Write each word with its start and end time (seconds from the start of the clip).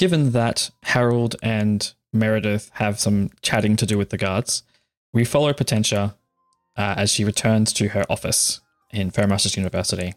Given 0.00 0.30
that 0.30 0.70
Harold 0.84 1.36
and 1.42 1.92
Meredith 2.10 2.70
have 2.72 2.98
some 2.98 3.28
chatting 3.42 3.76
to 3.76 3.84
do 3.84 3.98
with 3.98 4.08
the 4.08 4.16
guards, 4.16 4.62
we 5.12 5.26
follow 5.26 5.52
Potentia 5.52 6.16
uh, 6.74 6.94
as 6.96 7.10
she 7.10 7.22
returns 7.22 7.70
to 7.74 7.88
her 7.88 8.06
office 8.08 8.62
in 8.94 9.10
Fairmasters 9.10 9.58
University. 9.58 10.14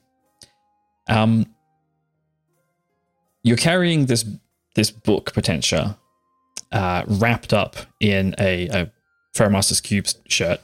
Um, 1.10 1.48
you're 3.44 3.58
carrying 3.58 4.06
this 4.06 4.24
this 4.74 4.90
book, 4.90 5.34
Potentia, 5.34 5.98
uh, 6.72 7.04
wrapped 7.06 7.52
up 7.52 7.76
in 8.00 8.36
a, 8.40 8.70
a 8.70 8.92
Fairmasters 9.36 9.84
Cube 9.84 10.08
shirt. 10.30 10.62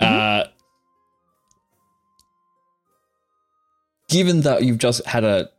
Uh, 0.00 0.42
given 4.08 4.40
that 4.40 4.64
you've 4.64 4.78
just 4.78 5.06
had 5.06 5.22
a 5.22 5.50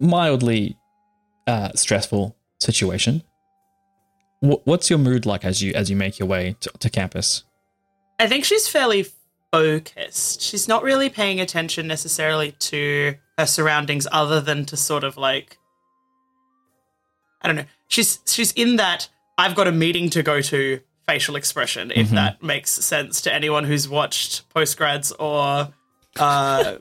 mildly 0.00 0.76
uh, 1.50 1.72
stressful 1.74 2.36
situation, 2.60 3.22
wh- 4.40 4.64
what's 4.66 4.88
your 4.90 4.98
mood 4.98 5.26
like 5.26 5.44
as 5.44 5.60
you 5.62 5.72
as 5.74 5.90
you 5.90 5.96
make 5.96 6.18
your 6.18 6.28
way 6.28 6.56
to, 6.60 6.70
to 6.78 6.88
campus? 6.90 7.44
I 8.18 8.26
think 8.26 8.44
she's 8.44 8.68
fairly 8.68 9.06
focused. 9.52 10.40
She's 10.42 10.68
not 10.68 10.82
really 10.82 11.08
paying 11.08 11.40
attention 11.40 11.86
necessarily 11.86 12.52
to 12.70 13.14
her 13.38 13.46
surroundings 13.46 14.06
other 14.12 14.40
than 14.40 14.64
to 14.66 14.76
sort 14.76 15.04
of 15.04 15.16
like 15.16 15.56
I 17.42 17.48
don't 17.48 17.56
know. 17.56 17.64
She's 17.88 18.20
she's 18.26 18.52
in 18.52 18.76
that 18.76 19.08
I've 19.38 19.54
got 19.54 19.66
a 19.66 19.72
meeting 19.72 20.10
to 20.10 20.22
go 20.22 20.40
to 20.42 20.80
facial 21.08 21.34
expression 21.36 21.90
if 21.94 22.08
Mhm. 22.10 22.14
that 22.14 22.42
makes 22.42 22.70
sense 22.70 23.20
to 23.22 23.34
anyone 23.34 23.64
who's 23.64 23.88
watched 23.88 24.48
postgrads 24.54 25.12
or 25.18 25.72
uh 26.18 26.76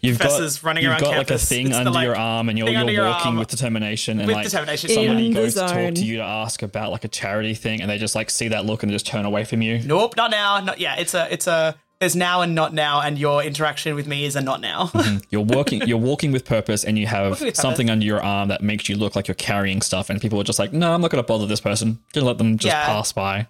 You've 0.00 0.18
Professors 0.18 0.58
got 0.58 0.66
running 0.66 0.82
you've 0.84 0.92
around 0.92 1.00
got 1.00 1.12
campus. 1.14 1.30
like 1.30 1.40
a 1.40 1.44
thing 1.44 1.66
It's 1.66 1.74
the, 1.74 1.78
under 1.80 1.90
like, 1.90 2.04
your 2.06 2.16
arm, 2.16 2.48
and 2.48 2.58
you're 2.58 2.68
you're 2.68 3.04
walking 3.06 3.28
arm 3.28 3.36
with 3.38 3.48
determination, 3.48 4.18
and 4.18 4.26
with 4.26 4.36
like 4.36 4.44
determination. 4.46 4.90
somebody 4.90 5.26
In 5.26 5.32
goes 5.34 5.54
to 5.54 5.60
talk 5.60 5.94
to 5.94 6.04
you 6.04 6.16
to 6.16 6.22
ask 6.22 6.62
about 6.62 6.90
like 6.90 7.04
a 7.04 7.08
charity 7.08 7.54
thing, 7.54 7.80
and 7.82 7.90
they 7.90 7.98
just 7.98 8.14
like 8.14 8.30
see 8.30 8.48
that 8.48 8.64
look 8.64 8.82
and 8.82 8.90
just 8.90 9.06
turn 9.06 9.24
away 9.26 9.44
from 9.44 9.60
you. 9.62 9.80
Nope, 9.80 10.16
not 10.16 10.30
now. 10.30 10.60
Not 10.60 10.78
yeah, 10.80 10.96
it's 10.96 11.14
a 11.14 11.30
it's 11.32 11.46
a 11.46 11.76
there's 12.00 12.16
now 12.16 12.40
and 12.42 12.54
not 12.54 12.74
now 12.74 13.00
and 13.00 13.18
your 13.18 13.42
interaction 13.42 13.94
with 13.94 14.06
me 14.06 14.24
is 14.24 14.34
a 14.34 14.40
not 14.40 14.60
now. 14.60 14.90
You're 15.30 15.42
walking 15.44 15.82
you're 15.86 15.98
walking 15.98 16.32
with 16.32 16.44
purpose, 16.44 16.84
and 16.84 16.98
you 16.98 17.06
have 17.06 17.30
Walking 17.32 17.46
with 17.48 17.56
something 17.56 17.90
under 17.90 18.04
your 18.06 18.22
arm 18.22 18.48
that 18.48 18.62
makes 18.62 18.88
you 18.88 18.96
look 18.96 19.14
like 19.14 19.28
you're 19.28 19.34
carrying 19.36 19.82
stuff, 19.82 20.08
and 20.10 20.20
people 20.20 20.40
are 20.40 20.44
just 20.44 20.58
like, 20.58 20.72
no, 20.72 20.92
I'm 20.92 21.00
not 21.02 21.10
going 21.10 21.22
to 21.22 21.26
bother 21.26 21.46
this 21.46 21.60
person. 21.60 22.00
Gonna 22.12 22.26
let 22.26 22.38
them 22.38 22.56
just 22.58 22.72
Yeah. 22.74 22.86
pass 22.86 23.12
by. 23.12 23.46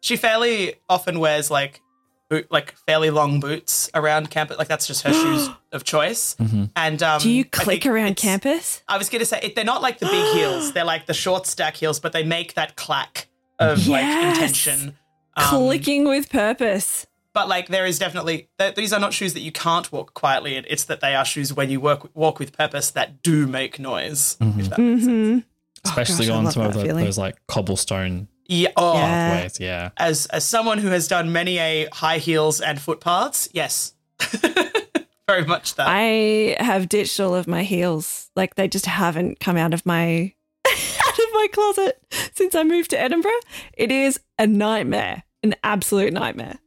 she 0.00 0.16
fairly 0.16 0.74
often 0.88 1.18
wears 1.20 1.50
like 1.50 1.80
boot 2.28 2.50
like 2.50 2.74
fairly 2.86 3.10
long 3.10 3.40
boots 3.40 3.90
around 3.94 4.30
campus. 4.30 4.58
Like 4.58 4.68
that's 4.68 4.86
just 4.86 5.02
her 5.02 5.12
shoes 5.12 5.48
of 5.72 5.84
choice. 5.84 6.36
And 6.74 7.02
um, 7.02 7.20
Do 7.20 7.30
you 7.30 7.44
click 7.44 7.86
around 7.86 8.16
campus? 8.16 8.82
I 8.88 8.98
was 8.98 9.08
gonna 9.08 9.24
say 9.24 9.40
it, 9.42 9.54
they're 9.54 9.64
not 9.64 9.82
like 9.82 9.98
the 9.98 10.06
big 10.06 10.24
heels. 10.34 10.72
They're 10.72 10.84
like 10.84 11.06
the 11.06 11.14
short 11.14 11.46
stack 11.46 11.76
heels, 11.76 12.00
but 12.00 12.12
they 12.12 12.24
make 12.24 12.54
that 12.54 12.76
clack 12.76 13.28
of 13.58 13.86
like 13.86 14.04
intention. 14.04 14.96
Um, 15.36 15.44
Clicking 15.48 16.04
with 16.08 16.30
purpose. 16.30 17.06
But 17.32 17.48
like 17.48 17.68
there 17.68 17.84
is 17.84 17.98
definitely 17.98 18.48
th- 18.58 18.74
these 18.74 18.92
are 18.92 19.00
not 19.00 19.12
shoes 19.12 19.34
that 19.34 19.40
you 19.40 19.52
can't 19.52 19.90
walk 19.92 20.14
quietly 20.14 20.56
in. 20.56 20.64
It's 20.68 20.84
that 20.84 21.00
they 21.00 21.14
are 21.14 21.24
shoes 21.24 21.52
when 21.52 21.68
you 21.68 21.80
work 21.80 22.08
walk 22.14 22.38
with 22.38 22.56
purpose 22.56 22.90
that 22.92 23.22
do 23.22 23.46
make 23.46 23.78
noise. 23.78 24.38
If 24.40 24.70
that 24.70 24.78
makes. 24.78 25.04
Mm-hmm. 25.04 25.38
Especially 25.84 26.26
gosh, 26.26 26.34
on 26.34 26.50
some 26.50 26.62
of 26.62 26.74
the, 26.74 26.84
those 26.94 27.18
like 27.18 27.36
cobblestone 27.46 28.28
Oh. 28.48 28.54
Yeah. 28.54 28.68
Oh, 28.76 28.94
Yeah. 28.94 29.30
pathways. 29.30 29.60
Yeah. 29.60 29.90
as 29.96 30.26
as 30.26 30.44
someone 30.44 30.78
who 30.78 30.88
has 30.88 31.08
done 31.08 31.32
many 31.32 31.58
a 31.58 31.88
high 31.92 32.18
heels 32.18 32.60
and 32.60 32.80
footpaths, 32.80 33.48
yes, 33.52 33.92
very 35.28 35.44
much 35.44 35.74
that. 35.74 35.86
I 35.88 36.56
have 36.60 36.88
ditched 36.88 37.18
all 37.20 37.34
of 37.34 37.46
my 37.48 37.62
heels. 37.62 38.30
Like 38.36 38.54
they 38.54 38.68
just 38.68 38.86
haven't 38.86 39.40
come 39.40 39.56
out 39.56 39.74
of 39.74 39.84
my 39.84 40.32
out 40.66 41.18
of 41.18 41.24
my 41.34 41.46
closet 41.52 42.02
since 42.34 42.54
I 42.54 42.62
moved 42.62 42.90
to 42.90 43.00
Edinburgh. 43.00 43.30
It 43.74 43.90
is 43.90 44.20
a 44.38 44.46
nightmare, 44.46 45.24
an 45.42 45.54
absolute 45.64 46.12
nightmare. 46.12 46.58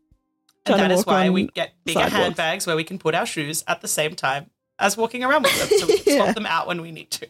and 0.65 0.79
that 0.79 0.91
is 0.91 1.05
why 1.05 1.29
we 1.29 1.47
get 1.47 1.71
bigger 1.85 1.99
sidewalks. 2.01 2.15
handbags 2.23 2.67
where 2.67 2.75
we 2.75 2.83
can 2.83 2.99
put 2.99 3.15
our 3.15 3.25
shoes 3.25 3.63
at 3.67 3.81
the 3.81 3.87
same 3.87 4.15
time 4.15 4.49
as 4.77 4.95
walking 4.97 5.23
around 5.23 5.43
with 5.43 5.57
them, 5.69 5.79
so 5.79 5.87
we 5.87 5.99
can 5.99 6.13
Yeah. 6.15 6.23
swap 6.23 6.35
them 6.35 6.45
out 6.45 6.67
when 6.67 6.81
we 6.81 6.91
need 6.91 7.11
to. 7.11 7.27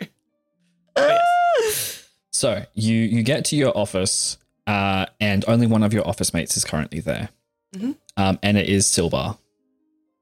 But 0.95 1.11
oh, 1.11 1.61
yes. 1.63 1.98
So 2.31 2.65
you 2.73 2.95
you 2.95 3.23
get 3.23 3.45
to 3.45 3.55
your 3.55 3.75
office, 3.77 4.37
uh, 4.67 5.07
and 5.19 5.43
only 5.47 5.67
one 5.67 5.83
of 5.83 5.93
your 5.93 6.07
office 6.07 6.33
mates 6.33 6.55
is 6.57 6.63
currently 6.63 6.99
there, 6.99 7.29
Mhm. 7.75 7.95
um, 8.17 8.39
and 8.43 8.57
it 8.57 8.67
is 8.69 8.85
Silbar. 8.85 9.37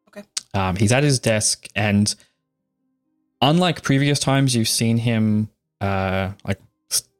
Okay. 0.09 0.23
Um, 0.53 0.75
he's 0.77 0.91
at 0.91 1.03
his 1.03 1.19
desk, 1.19 1.67
and 1.75 2.13
unlike 3.41 3.81
previous 3.83 4.19
times, 4.19 4.55
you've 4.55 4.69
seen 4.69 4.97
him 4.97 5.49
uh, 5.81 6.31
like 6.45 6.59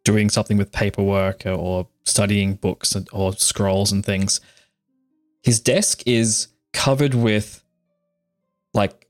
doing 0.03 0.30
something 0.30 0.58
with 0.58 0.72
paperwork 0.72 1.46
or, 1.46 1.52
or 1.52 1.88
studying 2.06 2.56
books 2.56 2.96
or 3.12 3.34
scrolls 3.34 3.92
and 3.92 4.06
things. 4.06 4.40
His 5.44 5.59
desk 5.59 6.02
is 6.08 6.48
covered 6.74 7.14
with 7.14 7.62
like 8.74 9.08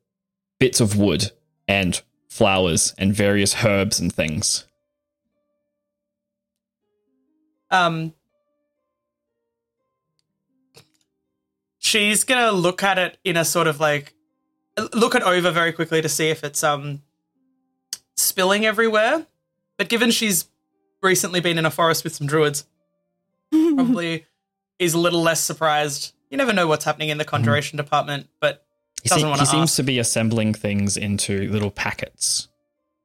bits 0.60 0.82
of 0.82 0.98
wood 0.98 1.32
and 1.68 2.02
flowers 2.30 2.94
and 2.98 3.14
various 3.14 3.64
herbs 3.64 4.00
and 4.00 4.12
things. 4.12 4.66
Um, 7.72 8.14
she's 11.78 12.24
gonna 12.24 12.52
look 12.52 12.84
at 12.84 12.98
it 12.98 13.18
in 13.24 13.38
a 13.38 13.46
sort 13.46 13.68
of 13.68 13.80
like 13.80 14.14
look 14.94 15.16
it 15.16 15.24
over 15.24 15.52
very 15.52 15.72
quickly 15.72 16.02
to 16.02 16.10
see 16.10 16.30
if 16.30 16.44
it's 16.44 16.64
um 16.64 17.02
spilling 18.16 18.66
everywhere. 18.66 19.26
But 19.78 19.90
given 19.90 20.12
she's 20.12 20.46
recently 21.02 21.40
been 21.40 21.58
in 21.58 21.66
a 21.66 21.72
forest 21.72 22.04
with 22.04 22.16
some 22.16 22.28
druids, 22.28 22.66
probably 23.52 24.26
is 24.80 24.94
a 24.94 25.00
little 25.00 25.22
less 25.22 25.42
surprised. 25.42 26.14
You 26.30 26.38
never 26.38 26.52
know 26.54 26.68
what's 26.68 26.84
happening 26.86 27.10
in 27.10 27.18
the 27.18 27.26
conjuration 27.26 27.78
department, 27.78 28.28
but 28.42 28.66
He, 29.04 29.10
Doesn't 29.10 29.22
se- 29.24 29.30
wanna 29.30 29.42
he 29.42 29.46
seems 29.46 29.76
to 29.76 29.84
be 29.84 30.00
assembling 30.00 30.54
things 30.54 30.98
into 30.98 31.50
little 31.52 31.72
packets. 31.72 32.48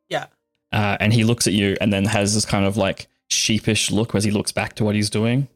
yeah. 0.08 0.26
Uh, 0.72 0.96
and 1.00 1.12
he 1.12 1.22
looks 1.22 1.46
at 1.46 1.52
you 1.52 1.76
and 1.82 1.92
then 1.92 2.06
has 2.06 2.32
this 2.34 2.46
kind 2.46 2.64
of 2.64 2.78
like 2.78 3.06
sheepish 3.32 3.90
look 3.90 4.14
as 4.14 4.24
he 4.24 4.30
looks 4.30 4.52
back 4.52 4.74
to 4.74 4.84
what 4.84 4.94
he's 4.94 5.10
doing. 5.10 5.48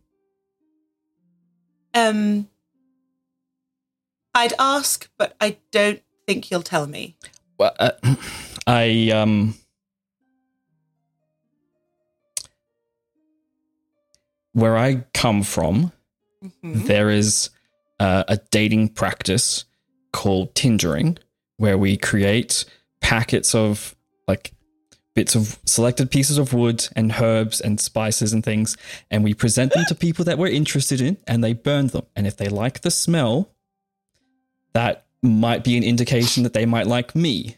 Um, 1.95 2.49
I'd 4.35 4.53
ask, 4.59 5.09
but 5.19 5.35
I 5.41 5.59
don't 5.71 6.03
think 6.27 6.51
you'll 6.51 6.63
tell 6.63 6.87
me. 6.87 7.17
Well, 7.59 7.75
uh, 7.79 7.93
I 8.67 9.11
um 9.11 9.55
where 14.53 14.77
I 14.77 15.05
come 15.13 15.43
from, 15.43 15.93
Mhm. 16.43 16.87
there 16.87 17.11
is 17.11 17.51
uh, 18.01 18.25
a 18.29 18.39
dating 18.51 18.91
practice 18.91 19.65
called 20.13 20.55
tindering, 20.55 21.19
where 21.57 21.79
we 21.79 21.97
create 21.97 22.65
packets 23.01 23.55
of 23.55 23.95
like 24.29 24.53
bits 25.17 25.35
of 25.35 25.59
selected 25.65 26.11
pieces 26.11 26.37
of 26.37 26.53
wood 26.53 26.87
and 26.95 27.11
herbs 27.21 27.61
and 27.61 27.81
spices 27.81 28.33
and 28.33 28.45
things, 28.45 28.77
and 29.11 29.25
we 29.25 29.35
present 29.35 29.73
them 29.73 29.85
to 29.89 29.95
people 29.95 30.25
that 30.27 30.39
we're 30.39 30.47
interested 30.47 31.01
in, 31.01 31.17
and 31.27 31.43
they 31.43 31.55
burn 31.55 31.89
them. 31.89 32.05
And 32.15 32.27
if 32.27 32.37
they 32.37 32.49
like 32.49 32.83
the 32.83 32.91
smell, 32.91 33.51
that 34.75 35.07
might 35.23 35.65
be 35.65 35.77
an 35.77 35.83
indication 35.83 36.43
that 36.45 36.53
they 36.53 36.67
might 36.67 36.87
like 36.87 37.17
me. 37.17 37.57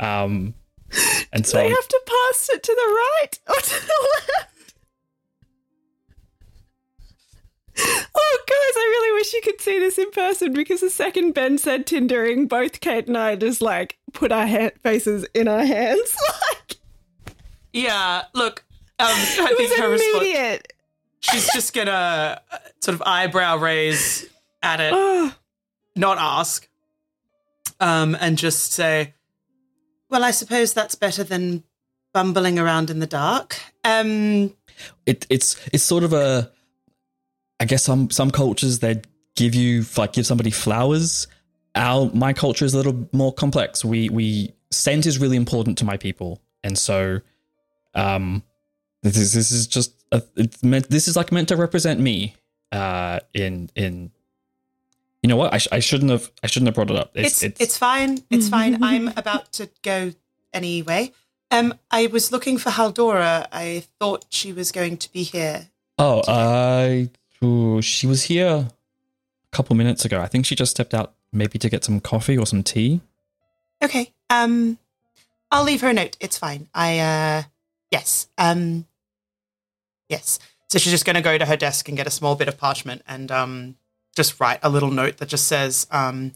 Um, 0.00 0.54
and 1.32 1.46
so 1.46 1.58
they 1.58 1.68
have 1.68 1.88
to 1.88 2.00
pass 2.06 2.48
it 2.50 2.62
to 2.62 2.74
the 2.74 2.80
right 2.80 3.38
or 3.48 3.54
to 3.54 3.86
the 3.86 4.08
left. 4.16 4.48
Oh, 8.34 8.38
guys, 8.46 8.76
I 8.76 8.86
really 8.90 9.12
wish 9.20 9.32
you 9.34 9.40
could 9.42 9.60
see 9.60 9.78
this 9.78 9.98
in 9.98 10.10
person 10.10 10.52
because 10.52 10.80
the 10.80 10.88
second 10.90 11.32
Ben 11.32 11.58
said 11.58 11.86
Tindering, 11.86 12.48
both 12.48 12.80
Kate 12.80 13.06
and 13.06 13.18
I 13.18 13.36
just 13.36 13.60
like 13.60 13.98
put 14.12 14.32
our 14.32 14.46
ha- 14.46 14.70
faces 14.82 15.26
in 15.34 15.48
our 15.48 15.64
hands. 15.64 16.16
Like, 16.52 16.76
Yeah, 17.72 18.22
look, 18.34 18.64
um, 18.98 19.06
I 19.08 19.48
it 19.50 19.56
think 19.56 19.78
her 19.78 19.88
was 19.90 20.00
response. 20.00 20.24
immediate. 20.24 20.72
She's 21.20 21.48
just 21.52 21.74
gonna 21.74 22.40
uh, 22.50 22.56
sort 22.80 22.94
of 22.94 23.02
eyebrow 23.06 23.56
raise 23.58 24.26
at 24.62 24.80
it, 24.80 24.92
Oh, 24.94 25.32
not 25.96 26.18
ask, 26.18 26.68
um, 27.80 28.16
and 28.20 28.36
just 28.38 28.72
say, 28.72 29.14
"Well, 30.10 30.24
I 30.24 30.30
suppose 30.30 30.72
that's 30.72 30.94
better 30.94 31.22
than 31.24 31.64
bumbling 32.12 32.58
around 32.58 32.90
in 32.90 32.98
the 33.00 33.06
dark." 33.06 33.58
Um, 33.84 34.54
it, 35.06 35.26
it's 35.30 35.56
it's 35.72 35.82
sort 35.84 36.04
of 36.04 36.12
a 36.12 36.50
I 37.62 37.64
guess 37.64 37.84
some 37.84 38.10
some 38.10 38.32
cultures 38.32 38.80
they 38.80 39.00
give 39.36 39.54
you 39.54 39.84
like 39.96 40.14
give 40.14 40.26
somebody 40.26 40.50
flowers. 40.50 41.28
Our 41.76 42.10
my 42.12 42.32
culture 42.32 42.64
is 42.64 42.74
a 42.74 42.76
little 42.76 43.08
more 43.12 43.32
complex. 43.32 43.84
We 43.84 44.08
we 44.08 44.52
scent 44.72 45.06
is 45.06 45.20
really 45.20 45.36
important 45.36 45.78
to 45.78 45.84
my 45.84 45.96
people, 45.96 46.42
and 46.64 46.76
so 46.76 47.20
um 47.94 48.42
this 49.04 49.16
is 49.16 49.32
this 49.32 49.52
is 49.52 49.68
just 49.68 49.94
a, 50.10 50.24
it's 50.34 50.60
meant 50.64 50.90
this 50.90 51.06
is 51.06 51.14
like 51.14 51.30
meant 51.30 51.50
to 51.50 51.56
represent 51.56 52.00
me 52.00 52.34
uh 52.72 53.20
in 53.32 53.70
in 53.76 54.10
you 55.22 55.28
know 55.28 55.36
what 55.36 55.54
I, 55.54 55.58
sh- 55.58 55.68
I 55.70 55.78
shouldn't 55.78 56.10
have 56.10 56.32
I 56.42 56.48
shouldn't 56.48 56.66
have 56.66 56.74
brought 56.74 56.90
it 56.90 56.96
up. 56.96 57.12
it's 57.14 57.44
it's, 57.44 57.78
fine. 57.78 58.24
It's 58.28 58.48
fine. 58.48 58.82
I'm 58.82 59.06
about 59.16 59.52
to 59.52 59.70
go 59.82 60.14
anyway. 60.52 61.12
Um, 61.52 61.74
I 61.92 62.08
was 62.08 62.32
looking 62.32 62.58
for 62.58 62.70
Haldora. 62.70 63.46
I 63.52 63.84
thought 64.00 64.24
she 64.30 64.52
was 64.52 64.72
going 64.72 64.96
to 64.96 65.12
be 65.12 65.22
here. 65.22 65.68
Oh, 65.96 66.22
I. 66.26 67.10
ooh, 67.42 67.82
she 67.82 68.06
was 68.06 68.24
here 68.24 68.46
a 68.46 68.70
couple 69.50 69.76
minutes 69.76 70.04
ago. 70.04 70.20
I 70.20 70.26
think 70.26 70.46
she 70.46 70.54
just 70.54 70.70
stepped 70.70 70.94
out, 70.94 71.14
maybe 71.32 71.58
to 71.58 71.68
get 71.68 71.84
some 71.84 72.00
coffee 72.00 72.38
or 72.38 72.46
some 72.46 72.62
tea. 72.62 73.00
Okay. 73.82 74.12
Um, 74.30 74.78
I'll 75.50 75.64
leave 75.64 75.80
her 75.82 75.88
a 75.88 75.92
note. 75.92 76.16
It's 76.20 76.38
fine. 76.38 76.68
I 76.74 76.98
uh, 76.98 77.42
yes. 77.90 78.28
Um, 78.38 78.86
yes. 80.08 80.38
So 80.70 80.78
she's 80.78 80.92
just 80.92 81.04
going 81.04 81.16
to 81.16 81.22
go 81.22 81.36
to 81.36 81.44
her 81.44 81.56
desk 81.56 81.88
and 81.88 81.96
get 81.98 82.06
a 82.06 82.10
small 82.10 82.34
bit 82.34 82.48
of 82.48 82.56
parchment 82.56 83.02
and 83.06 83.30
um, 83.30 83.76
just 84.16 84.40
write 84.40 84.60
a 84.62 84.70
little 84.70 84.90
note 84.90 85.18
that 85.18 85.28
just 85.28 85.46
says, 85.46 85.86
um, 85.90 86.32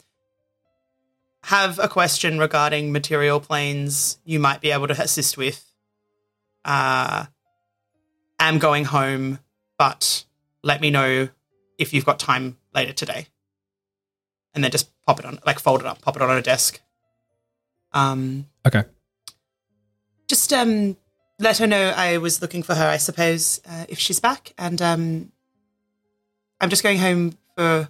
have 1.45 1.79
a 1.79 1.89
question 1.89 2.39
regarding 2.39 2.93
material 2.93 3.41
planes 3.41 4.19
you 4.25 4.39
might 4.39 4.61
be 4.61 4.73
able 4.73 4.89
to 4.89 5.01
assist 5.01 5.39
with. 5.39 5.65
Uh, 6.67 7.25
am 8.39 8.59
going 8.59 8.85
home, 8.85 9.39
but 9.79 10.26
let 10.67 10.81
me 10.81 10.91
know 10.91 11.29
if 11.79 11.95
you've 11.95 12.05
got 12.05 12.19
time 12.19 12.57
later 12.75 12.93
today. 12.93 13.29
And 14.55 14.65
then 14.65 14.71
just 14.73 14.91
pop 15.07 15.21
it 15.21 15.25
on, 15.25 15.39
like 15.47 15.59
fold 15.61 15.81
it 15.81 15.87
up, 15.87 16.01
pop 16.03 16.17
it 16.17 16.23
on 16.23 16.37
a 16.37 16.43
desk. 16.43 16.81
Um, 17.93 18.47
Okay. 18.67 18.83
just 20.29 20.53
um, 20.53 20.97
let 21.39 21.59
her 21.59 21.67
know 21.69 21.93
I 21.97 22.19
was 22.19 22.43
looking 22.43 22.63
for 22.65 22.75
her, 22.75 22.89
I 22.89 22.97
suppose, 22.97 23.61
uh, 23.69 23.85
if 23.89 23.99
she's 23.99 24.19
back. 24.19 24.53
And 24.59 24.83
um, 24.83 25.31
I'm 26.61 26.69
just 26.71 26.83
going 26.83 26.99
home 26.99 27.39
for 27.57 27.89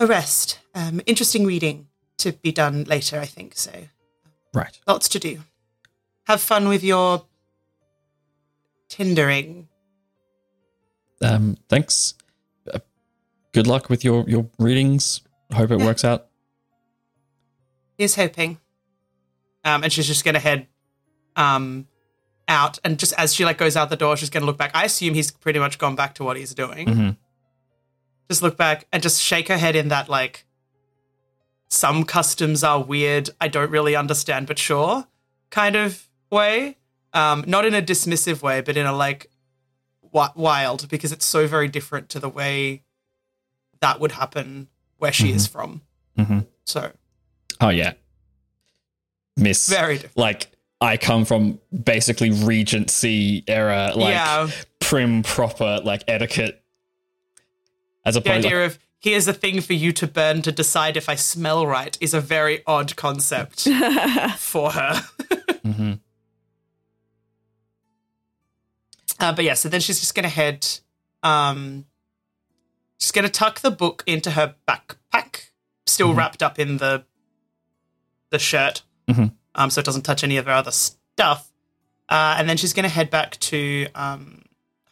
a 0.00 0.06
rest. 0.06 0.58
Um, 0.74 1.00
interesting 1.06 1.44
reading 1.46 1.86
to 2.18 2.32
be 2.32 2.50
done 2.50 2.84
later, 2.84 3.20
I 3.20 3.26
think. 3.26 3.52
So 3.56 3.70
Right. 4.52 4.76
lots 4.88 5.08
to 5.10 5.18
do. 5.20 5.44
Have 6.26 6.40
fun 6.40 6.68
with 6.68 6.82
your 6.82 7.24
Tindering. 8.90 9.67
Um, 11.22 11.56
thanks. 11.68 12.14
Uh, 12.72 12.78
good 13.52 13.66
luck 13.66 13.88
with 13.90 14.04
your 14.04 14.24
your 14.28 14.48
readings. 14.58 15.20
Hope 15.52 15.70
it 15.70 15.78
Yeah. 15.80 15.86
works 15.86 16.04
out. 16.04 16.26
Here's 17.96 18.14
hoping. 18.14 18.58
Um, 19.64 19.82
and 19.82 19.92
she's 19.92 20.06
just 20.06 20.24
gonna 20.24 20.38
head 20.38 20.66
um 21.36 21.86
out 22.46 22.78
and 22.84 22.98
just 22.98 23.12
as 23.14 23.34
she 23.34 23.44
like 23.44 23.58
goes 23.58 23.76
out 23.76 23.90
the 23.90 23.96
door, 23.96 24.16
she's 24.16 24.30
gonna 24.30 24.46
look 24.46 24.56
back. 24.58 24.70
I 24.74 24.84
assume 24.84 25.14
he's 25.14 25.30
pretty 25.30 25.58
much 25.58 25.78
gone 25.78 25.96
back 25.96 26.14
to 26.16 26.24
what 26.24 26.36
he's 26.36 26.54
doing. 26.54 26.86
Mm-hmm. 26.86 27.10
Just 28.30 28.42
look 28.42 28.56
back 28.56 28.86
and 28.92 29.02
just 29.02 29.20
shake 29.22 29.48
her 29.48 29.58
head 29.58 29.74
in 29.76 29.88
that 29.88 30.08
like 30.08 30.44
some 31.70 32.04
customs 32.04 32.64
are 32.64 32.82
weird, 32.82 33.28
I 33.40 33.48
don't 33.48 33.70
really 33.70 33.94
understand, 33.96 34.46
but 34.46 34.58
sure 34.58 35.06
kind 35.50 35.76
of 35.76 36.08
way. 36.30 36.76
Um, 37.14 37.44
not 37.46 37.64
in 37.64 37.74
a 37.74 37.82
dismissive 37.82 38.42
way, 38.42 38.60
but 38.60 38.76
in 38.76 38.86
a 38.86 38.92
like 38.92 39.30
wild 40.36 40.88
because 40.88 41.12
it's 41.12 41.24
so 41.26 41.46
very 41.46 41.68
different 41.68 42.08
to 42.10 42.20
the 42.20 42.28
way 42.28 42.82
that 43.80 44.00
would 44.00 44.12
happen 44.12 44.68
where 44.98 45.12
she 45.12 45.32
is 45.32 45.46
from. 45.46 45.82
hmm 46.16 46.40
So 46.64 46.92
Oh 47.60 47.70
yeah, 47.70 47.94
Miss. 49.36 49.68
very 49.68 49.94
different. 49.94 50.16
Like 50.16 50.46
I 50.80 50.96
come 50.96 51.24
from 51.24 51.60
basically 51.84 52.30
Regency 52.30 53.44
era, 53.48 53.92
like 53.94 54.14
yeah. 54.14 54.48
prim 54.80 55.22
proper, 55.22 55.80
like 55.84 56.04
etiquette. 56.06 56.62
As 58.04 58.16
a 58.16 58.20
the 58.20 58.32
idea 58.32 58.64
of 58.64 58.78
here's 59.00 59.26
a 59.28 59.32
thing 59.32 59.60
for 59.60 59.72
you 59.74 59.92
to 59.92 60.06
burn 60.06 60.42
to 60.42 60.52
decide 60.52 60.96
if 60.96 61.08
I 61.08 61.14
smell 61.14 61.66
right 61.66 61.96
is 62.00 62.14
a 62.14 62.20
very 62.20 62.62
odd 62.66 62.96
concept 62.96 63.62
for 64.36 64.70
her. 64.70 65.02
hmm 65.64 65.94
Uh, 69.20 69.32
but 69.32 69.44
yeah, 69.44 69.54
so 69.54 69.68
then 69.68 69.80
she's 69.80 69.98
just 70.00 70.14
gonna 70.14 70.28
head. 70.28 70.66
Um, 71.22 71.86
she's 72.98 73.12
gonna 73.12 73.28
tuck 73.28 73.60
the 73.60 73.70
book 73.70 74.02
into 74.06 74.32
her 74.32 74.54
backpack, 74.66 75.50
still 75.86 76.12
Mhm. 76.12 76.16
wrapped 76.16 76.42
up 76.42 76.58
in 76.58 76.76
the 76.78 77.04
the 78.30 78.38
shirt, 78.38 78.82
Mhm. 79.08 79.32
um, 79.54 79.70
so 79.70 79.78
it 79.80 79.84
doesn't 79.86 80.02
touch 80.02 80.22
any 80.22 80.36
of 80.36 80.44
her 80.44 80.52
other 80.52 80.70
stuff. 80.70 81.50
Uh, 82.10 82.36
and 82.38 82.46
then 82.48 82.56
she's 82.58 82.74
gonna 82.74 82.88
head 82.90 83.08
back 83.10 83.38
to 83.40 83.86
um, 83.94 84.42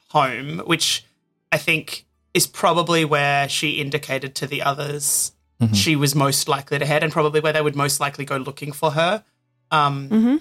home, 0.09 0.61
which 0.61 1.05
I 1.53 1.59
think 1.59 2.07
is 2.33 2.47
probably 2.47 3.05
where 3.05 3.47
she 3.49 3.73
indicated 3.73 4.35
to 4.37 4.47
the 4.47 4.63
others 4.63 5.33
Mhm. 5.61 5.75
she 5.75 5.97
was 5.97 6.15
most 6.15 6.49
likely 6.49 6.79
to 6.79 6.85
head, 6.87 7.03
and 7.03 7.11
probably 7.13 7.41
where 7.41 7.53
they 7.53 7.63
would 7.63 7.77
most 7.77 7.99
likely 8.01 8.25
go 8.25 8.37
looking 8.37 8.73
for 8.73 8.93
her. 8.93 9.25
Um, 9.71 10.09
hmm 10.09 10.37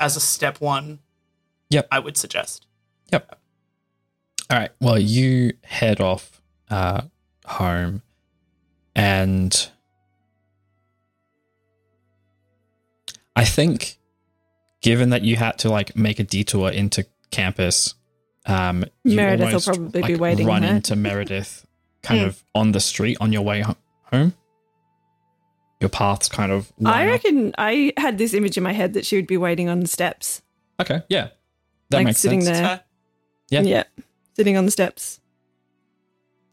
as 0.00 0.16
a 0.16 0.20
step 0.20 0.60
one, 0.60 1.00
Yep. 1.70 1.88
I 1.90 1.98
would 1.98 2.16
suggest. 2.16 2.66
Yep. 3.12 3.38
All 4.50 4.58
right. 4.58 4.70
Well, 4.80 4.98
you 4.98 5.52
head 5.64 6.00
off 6.00 6.40
uh, 6.70 7.02
home, 7.46 8.02
and 8.94 9.70
I 13.36 13.44
think, 13.44 13.98
given 14.80 15.10
that 15.10 15.22
you 15.22 15.36
had 15.36 15.58
to 15.58 15.68
like 15.70 15.94
make 15.96 16.18
a 16.18 16.24
detour 16.24 16.70
into 16.70 17.06
campus, 17.30 17.94
um, 18.46 18.84
you 19.04 19.16
Meredith 19.16 19.40
will 19.40 19.46
almost, 19.46 19.66
probably 19.68 20.02
be 20.02 20.12
like, 20.14 20.20
waiting 20.20 20.46
Run 20.46 20.62
there. 20.62 20.74
into 20.76 20.96
Meredith, 20.96 21.66
kind 22.02 22.20
Mm. 22.24 22.26
of 22.26 22.44
on 22.54 22.72
the 22.72 22.80
street 22.80 23.16
on 23.20 23.32
your 23.32 23.42
way 23.42 23.64
home. 24.12 24.34
Your 25.80 25.90
paths 25.90 26.28
kind 26.28 26.50
of. 26.50 26.72
I 26.80 26.82
line 26.90 27.06
up. 27.08 27.12
reckon 27.12 27.54
I 27.56 27.92
had 27.96 28.18
this 28.18 28.34
image 28.34 28.56
in 28.56 28.64
my 28.64 28.72
head 28.72 28.94
that 28.94 29.06
she 29.06 29.14
would 29.16 29.28
be 29.28 29.36
waiting 29.36 29.68
on 29.68 29.78
the 29.80 29.86
steps, 29.86 30.42
Okay. 30.80 31.02
Yeah. 31.08 31.28
That 31.90 31.98
like 31.98 32.06
makes 32.06 32.18
sitting 32.20 32.40
sense. 32.42 32.58
there. 32.58 32.80
Yeah. 33.50 33.62
yeah, 33.62 33.84
sitting 34.36 34.56
on 34.56 34.64
the 34.66 34.70
steps. 34.70 35.20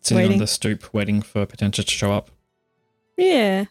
Sitting 0.02 0.34
on 0.34 0.38
the 0.38 0.48
stoop, 0.48 0.94
waiting 0.94 1.22
for 1.22 1.46
Potentia 1.46 1.84
to 1.84 1.92
show 1.92 2.12
up. 2.14 2.30
Yeah, 3.18 3.66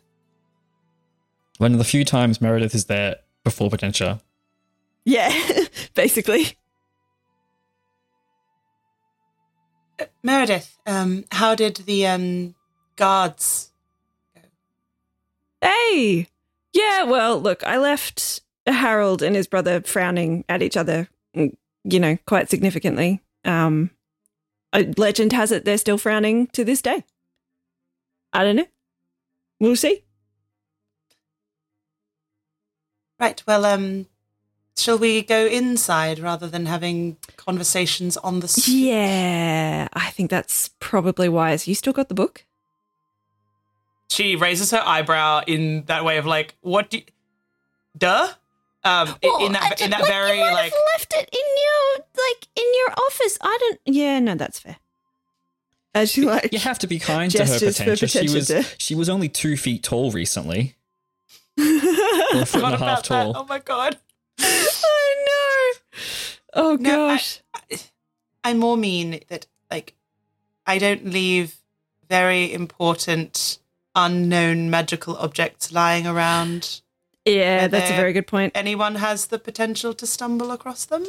One 1.59 1.73
of 1.73 1.79
the 1.79 1.85
few 1.85 2.05
times 2.05 2.41
Meredith 2.41 2.75
is 2.75 2.87
there 2.87 3.17
before 3.45 3.71
Potentia. 3.71 4.21
yeah, 5.05 5.33
basically. 5.95 6.57
Meredith, 10.23 10.77
um, 10.87 11.25
how 11.31 11.55
did 11.55 11.77
the 11.77 12.07
um, 12.07 12.55
guards? 12.97 13.71
Hey, 15.61 16.27
yeah. 16.73 17.05
Well, 17.05 17.41
look, 17.41 17.63
I 17.65 17.79
left 17.79 18.41
Harold 18.67 19.23
and 19.23 19.37
his 19.37 19.47
brother 19.47 19.81
frowning 19.83 20.45
at 20.49 20.63
each 20.63 20.77
other. 20.77 21.09
mm, 21.37 21.55
You 21.85 22.01
know, 22.01 22.19
quite 22.27 22.49
significantly. 22.51 23.21
Um, 23.45 23.91
a 24.73 24.93
legend 24.97 25.33
has 25.33 25.53
it 25.53 25.65
they're 25.65 25.79
still 25.79 25.99
frowning 25.99 26.49
to 26.49 26.65
this 26.65 26.83
day. 26.83 27.05
I 28.33 28.43
don't 28.43 28.57
know. 28.57 28.67
We'll 29.61 29.77
see. 29.77 30.03
Right. 33.21 33.43
Well, 33.47 33.65
um, 33.65 34.07
shall 34.77 34.99
we 34.99 35.23
go 35.23 35.47
inside 35.47 36.19
rather 36.19 36.49
than 36.49 36.67
having 36.67 37.17
conversations 37.37 38.17
on 38.19 38.41
the 38.41 38.49
street? 38.49 38.75
Yeah, 38.75 39.89
I 39.93 40.11
think 40.11 40.31
that's 40.31 40.71
probably 40.81 41.29
wise. 41.29 41.69
You 41.69 41.75
still 41.75 41.93
got 41.93 42.09
the 42.09 42.15
book? 42.15 42.45
She 44.11 44.37
raises 44.37 44.73
her 44.73 44.83
eyebrow 44.85 45.43
in 45.47 45.85
that 45.87 46.05
way 46.05 46.19
of 46.19 46.27
like, 46.27 46.57
"What 46.61 46.91
do? 46.91 46.99
You, 46.99 47.05
duh." 47.97 48.33
Um, 48.85 49.17
in, 49.23 49.31
in 49.47 49.53
that 49.53 49.81
in 49.81 49.91
that 49.91 50.07
very 50.07 50.39
like, 50.41 50.73
left 50.95 51.15
it 51.15 51.29
in 51.33 51.41
your 51.41 52.05
like 52.17 52.49
in 52.55 52.65
your 52.75 52.91
office. 53.07 53.39
I 53.41 53.57
don't. 53.61 53.81
Yeah, 53.87 54.19
no, 54.21 54.35
that's 54.35 54.59
fair. 54.59 54.77
As 55.95 56.11
she 56.11 56.23
like, 56.23 56.53
You 56.53 56.59
have 56.59 56.79
to 56.81 56.87
be 56.87 56.99
kind 56.99 57.31
to 57.33 57.39
her 57.39 57.45
Gestures 57.45 57.79
for 57.79 57.85
Potentia. 57.85 58.09
She 58.29 58.35
was 58.35 58.47
to- 58.49 58.65
she 58.79 58.95
was 58.95 59.09
only 59.09 59.29
two 59.29 59.57
feet 59.57 59.83
tall 59.85 60.11
recently. 60.11 60.75
Or 61.57 61.63
a 61.65 61.67
foot 61.81 61.85
and 62.35 62.49
forgot 62.49 62.75
a 62.75 62.77
half 62.77 62.77
about 62.77 63.05
that. 63.05 63.05
tall. 63.05 63.33
Oh 63.37 63.45
my 63.45 63.59
god. 63.61 63.97
I 64.39 65.25
know. 65.27 66.01
Oh 66.55 66.77
No, 66.81 67.07
I- 67.07 67.15
gosh. 67.15 67.41
I 68.43 68.53
more 68.55 68.77
mean 68.77 69.21
that 69.29 69.47
like 69.71 69.95
I 70.67 70.79
don't 70.79 71.07
leave 71.07 71.55
very 72.11 72.53
important 72.53 73.59
unknown 73.95 74.69
magical 74.71 75.17
objects 75.17 75.73
lying 75.73 76.07
around. 76.07 76.81
Yeah, 77.25 77.69
that's 77.69 77.91
a 77.91 77.97
very 77.97 78.13
good 78.13 78.27
point. 78.27 78.53
Anyone 78.55 78.97
has 78.97 79.27
the 79.27 79.39
potential 79.39 79.95
to 79.95 80.07
stumble 80.07 80.51
across 80.51 80.85
them. 80.85 81.05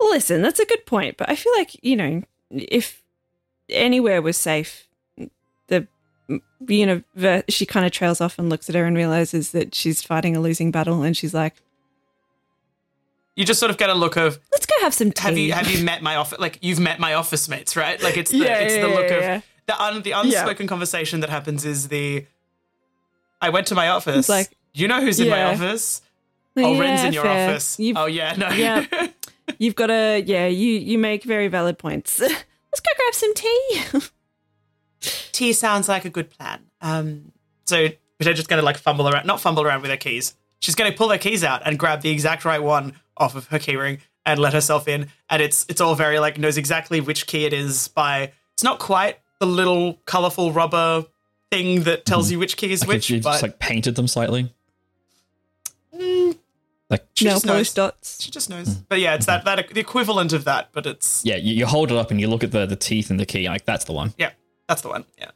Listen, 0.00 0.42
that's 0.42 0.60
a 0.60 0.66
good 0.66 0.86
point, 0.86 1.16
but 1.16 1.28
I 1.28 1.36
feel 1.36 1.52
like 1.56 1.82
you 1.84 1.96
know, 1.96 2.22
if 2.50 3.02
anywhere 3.70 4.20
was 4.20 4.36
safe, 4.36 4.88
the 5.68 5.86
you 6.66 7.02
know, 7.16 7.42
she 7.48 7.64
kind 7.66 7.84
of 7.86 7.92
trails 7.92 8.20
off 8.20 8.38
and 8.38 8.48
looks 8.48 8.68
at 8.68 8.74
her 8.74 8.84
and 8.86 8.96
realizes 8.96 9.52
that 9.52 9.74
she's 9.74 10.02
fighting 10.02 10.34
a 10.36 10.40
losing 10.40 10.70
battle, 10.70 11.02
and 11.02 11.16
she's 11.16 11.32
like, 11.34 11.54
You 13.36 13.44
just 13.44 13.60
sort 13.60 13.70
of 13.70 13.78
get 13.78 13.90
a 13.90 13.94
look 13.94 14.16
of 14.16 14.38
"Let's 14.52 14.66
go 14.66 14.74
have 14.80 14.94
some 14.94 15.12
tea." 15.12 15.22
have 15.22 15.38
you 15.38 15.52
have 15.52 15.70
you 15.70 15.84
met 15.84 16.02
my 16.02 16.16
office 16.16 16.38
like 16.38 16.58
you've 16.62 16.80
met 16.80 16.98
my 16.98 17.14
office 17.14 17.48
mates 17.48 17.76
right 17.76 18.02
like 18.02 18.16
it's 18.16 18.30
the 18.30 18.38
Yeah, 18.38 18.58
it's 18.60 18.74
the 18.74 18.88
look 18.88 19.08
yeah, 19.10 19.16
of 19.16 19.22
yeah. 19.22 19.40
the 19.66 19.82
un, 19.82 20.02
the 20.02 20.12
unspoken 20.12 20.66
conversation 20.66 21.20
that 21.20 21.30
happens 21.30 21.64
is 21.64 21.88
the 21.88 22.26
I 23.40 23.50
went 23.50 23.66
to 23.68 23.74
my 23.74 23.88
office 23.88 24.16
It's 24.16 24.28
like- 24.28 24.50
you 24.74 24.88
know 24.88 25.00
who's 25.00 25.20
in 25.20 25.28
my 25.28 25.44
office 25.44 26.02
Oh, 26.56 26.78
Ren's 26.78 27.02
in 27.02 27.12
your 27.12 27.24
fair. 27.24 27.50
office. 27.50 27.78
You've, 27.78 27.96
oh 27.96 28.06
yeah, 28.06 28.34
no. 28.36 28.48
yeah. 28.50 28.86
you've 29.58 29.74
got 29.74 29.90
a 29.90 30.20
yeah. 30.20 30.46
You 30.46 30.72
you 30.72 30.98
make 30.98 31.24
very 31.24 31.48
valid 31.48 31.78
points. 31.78 32.20
Let's 32.20 32.32
go 32.80 32.90
grab 32.96 33.14
some 33.14 33.34
tea. 33.34 33.80
Tea 35.32 35.52
sounds 35.52 35.88
like 35.88 36.04
a 36.04 36.10
good 36.10 36.30
plan. 36.30 36.60
Um, 36.80 37.32
so 37.66 37.88
Potato's 38.18 38.38
just 38.38 38.48
gonna 38.48 38.62
like 38.62 38.78
fumble 38.78 39.08
around, 39.08 39.26
not 39.26 39.40
fumble 39.40 39.64
around 39.64 39.82
with 39.82 39.90
her 39.90 39.96
keys. 39.96 40.34
She's 40.60 40.74
gonna 40.74 40.92
pull 40.92 41.10
her 41.10 41.18
keys 41.18 41.44
out 41.44 41.62
and 41.66 41.78
grab 41.78 42.02
the 42.02 42.10
exact 42.10 42.44
right 42.44 42.62
one 42.62 42.94
off 43.16 43.34
of 43.34 43.48
her 43.48 43.58
keyring 43.58 43.98
and 44.24 44.38
let 44.40 44.52
herself 44.52 44.86
in. 44.88 45.08
And 45.28 45.42
it's 45.42 45.66
it's 45.68 45.80
all 45.80 45.94
very 45.94 46.18
like 46.20 46.38
knows 46.38 46.56
exactly 46.56 47.00
which 47.00 47.26
key 47.26 47.44
it 47.46 47.52
is 47.52 47.88
by. 47.88 48.32
It's 48.54 48.62
not 48.62 48.78
quite 48.78 49.18
the 49.40 49.46
little 49.46 49.98
colorful 50.06 50.52
rubber 50.52 51.04
thing 51.50 51.82
that 51.82 52.06
tells 52.06 52.30
you 52.30 52.38
which 52.38 52.56
key 52.56 52.72
is. 52.72 52.86
Which, 52.86 53.10
if 53.10 53.16
you 53.16 53.22
but 53.22 53.32
just 53.32 53.42
like 53.42 53.58
painted 53.58 53.96
them 53.96 54.06
slightly. 54.06 54.52
Like 56.90 57.06
she 57.14 57.24
Nail 57.24 57.34
just 57.36 57.46
polish 57.46 57.68
knows. 57.68 57.74
dots. 57.74 58.22
She 58.22 58.30
just 58.30 58.50
knows. 58.50 58.74
But 58.74 59.00
yeah, 59.00 59.14
it's 59.14 59.26
that 59.26 59.44
that 59.46 59.68
the 59.72 59.80
equivalent 59.80 60.32
of 60.32 60.44
that, 60.44 60.68
but 60.72 60.84
it's 60.86 61.24
yeah, 61.24 61.36
you, 61.36 61.54
you 61.54 61.66
hold 61.66 61.90
it 61.90 61.96
up 61.96 62.10
and 62.10 62.20
you 62.20 62.28
look 62.28 62.44
at 62.44 62.52
the 62.52 62.66
the 62.66 62.76
teeth 62.76 63.10
and 63.10 63.18
the 63.18 63.26
key. 63.26 63.48
Like 63.48 63.64
that's 63.64 63.84
the 63.86 63.92
one. 63.92 64.12
Yeah, 64.18 64.30
that's 64.68 64.82
the 64.82 64.88
one. 64.88 65.04
Yeah. 65.18 65.30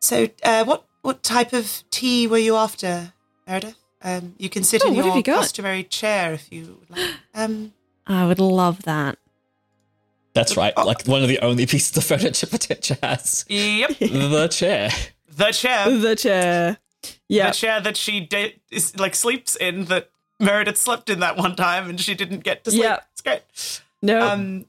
So, 0.00 0.28
uh, 0.42 0.64
what 0.64 0.84
what 1.02 1.22
type 1.22 1.52
of 1.52 1.82
tea 1.90 2.26
were 2.26 2.38
you 2.38 2.56
after, 2.56 3.12
Meredith? 3.46 3.76
Um, 4.02 4.34
you 4.38 4.48
can 4.48 4.62
sit 4.62 4.82
Oh, 4.84 4.88
in 4.88 4.94
what 4.96 5.04
have 5.04 5.06
your 5.06 5.16
you 5.18 5.22
got? 5.22 5.40
customary 5.40 5.82
chair 5.84 6.32
if 6.34 6.52
you 6.52 6.78
would 6.88 6.98
like. 6.98 7.10
Um, 7.34 7.72
I 8.06 8.26
would 8.26 8.38
love 8.38 8.82
that. 8.82 9.18
That's 10.34 10.56
right. 10.56 10.72
Oh. 10.76 10.84
Like 10.84 11.06
one 11.06 11.22
of 11.22 11.28
the 11.28 11.38
only 11.40 11.66
pieces 11.66 11.96
of 11.96 12.04
furniture 12.04 12.46
Potentia 12.50 12.98
has. 13.02 13.44
yep, 13.48 13.96
the 13.98 14.48
chair. 14.48 14.90
the 15.28 15.50
chair, 15.50 15.90
The 15.98 16.14
chair. 16.14 16.78
Yeah. 17.28 17.48
the 17.48 17.54
chair 17.54 17.80
that 17.80 17.96
she 17.96 18.20
de- 18.20 18.60
is 18.70 18.98
like 18.98 19.14
sleeps 19.14 19.56
in 19.56 19.84
that 19.86 20.10
Meredith 20.38 20.76
slept 20.78 21.08
in 21.10 21.20
that 21.20 21.36
one 21.36 21.56
time 21.56 21.88
and 21.88 22.00
she 22.00 22.14
didn't 22.14 22.44
get 22.44 22.64
to 22.64 22.70
sleep. 22.70 22.82
Yep. 22.82 23.06
It's 23.12 23.20
great. 23.22 23.80
No. 24.02 24.20
Um, 24.20 24.66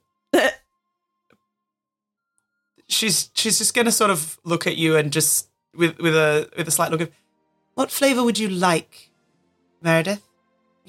she's 2.88 3.30
she's 3.34 3.58
just 3.58 3.74
gonna 3.74 3.92
sort 3.92 4.10
of 4.12 4.40
look 4.44 4.66
at 4.68 4.78
you 4.78 4.96
and 4.96 5.12
just 5.12 5.50
with 5.76 5.98
with 6.00 6.16
a 6.16 6.50
with 6.58 6.68
a 6.68 6.72
slight 6.72 6.92
look 6.92 7.02
of, 7.02 7.12
what 7.76 7.92
flavor 7.92 8.24
would 8.24 8.40
you 8.40 8.50
like, 8.50 9.10
Meredith? 9.82 10.24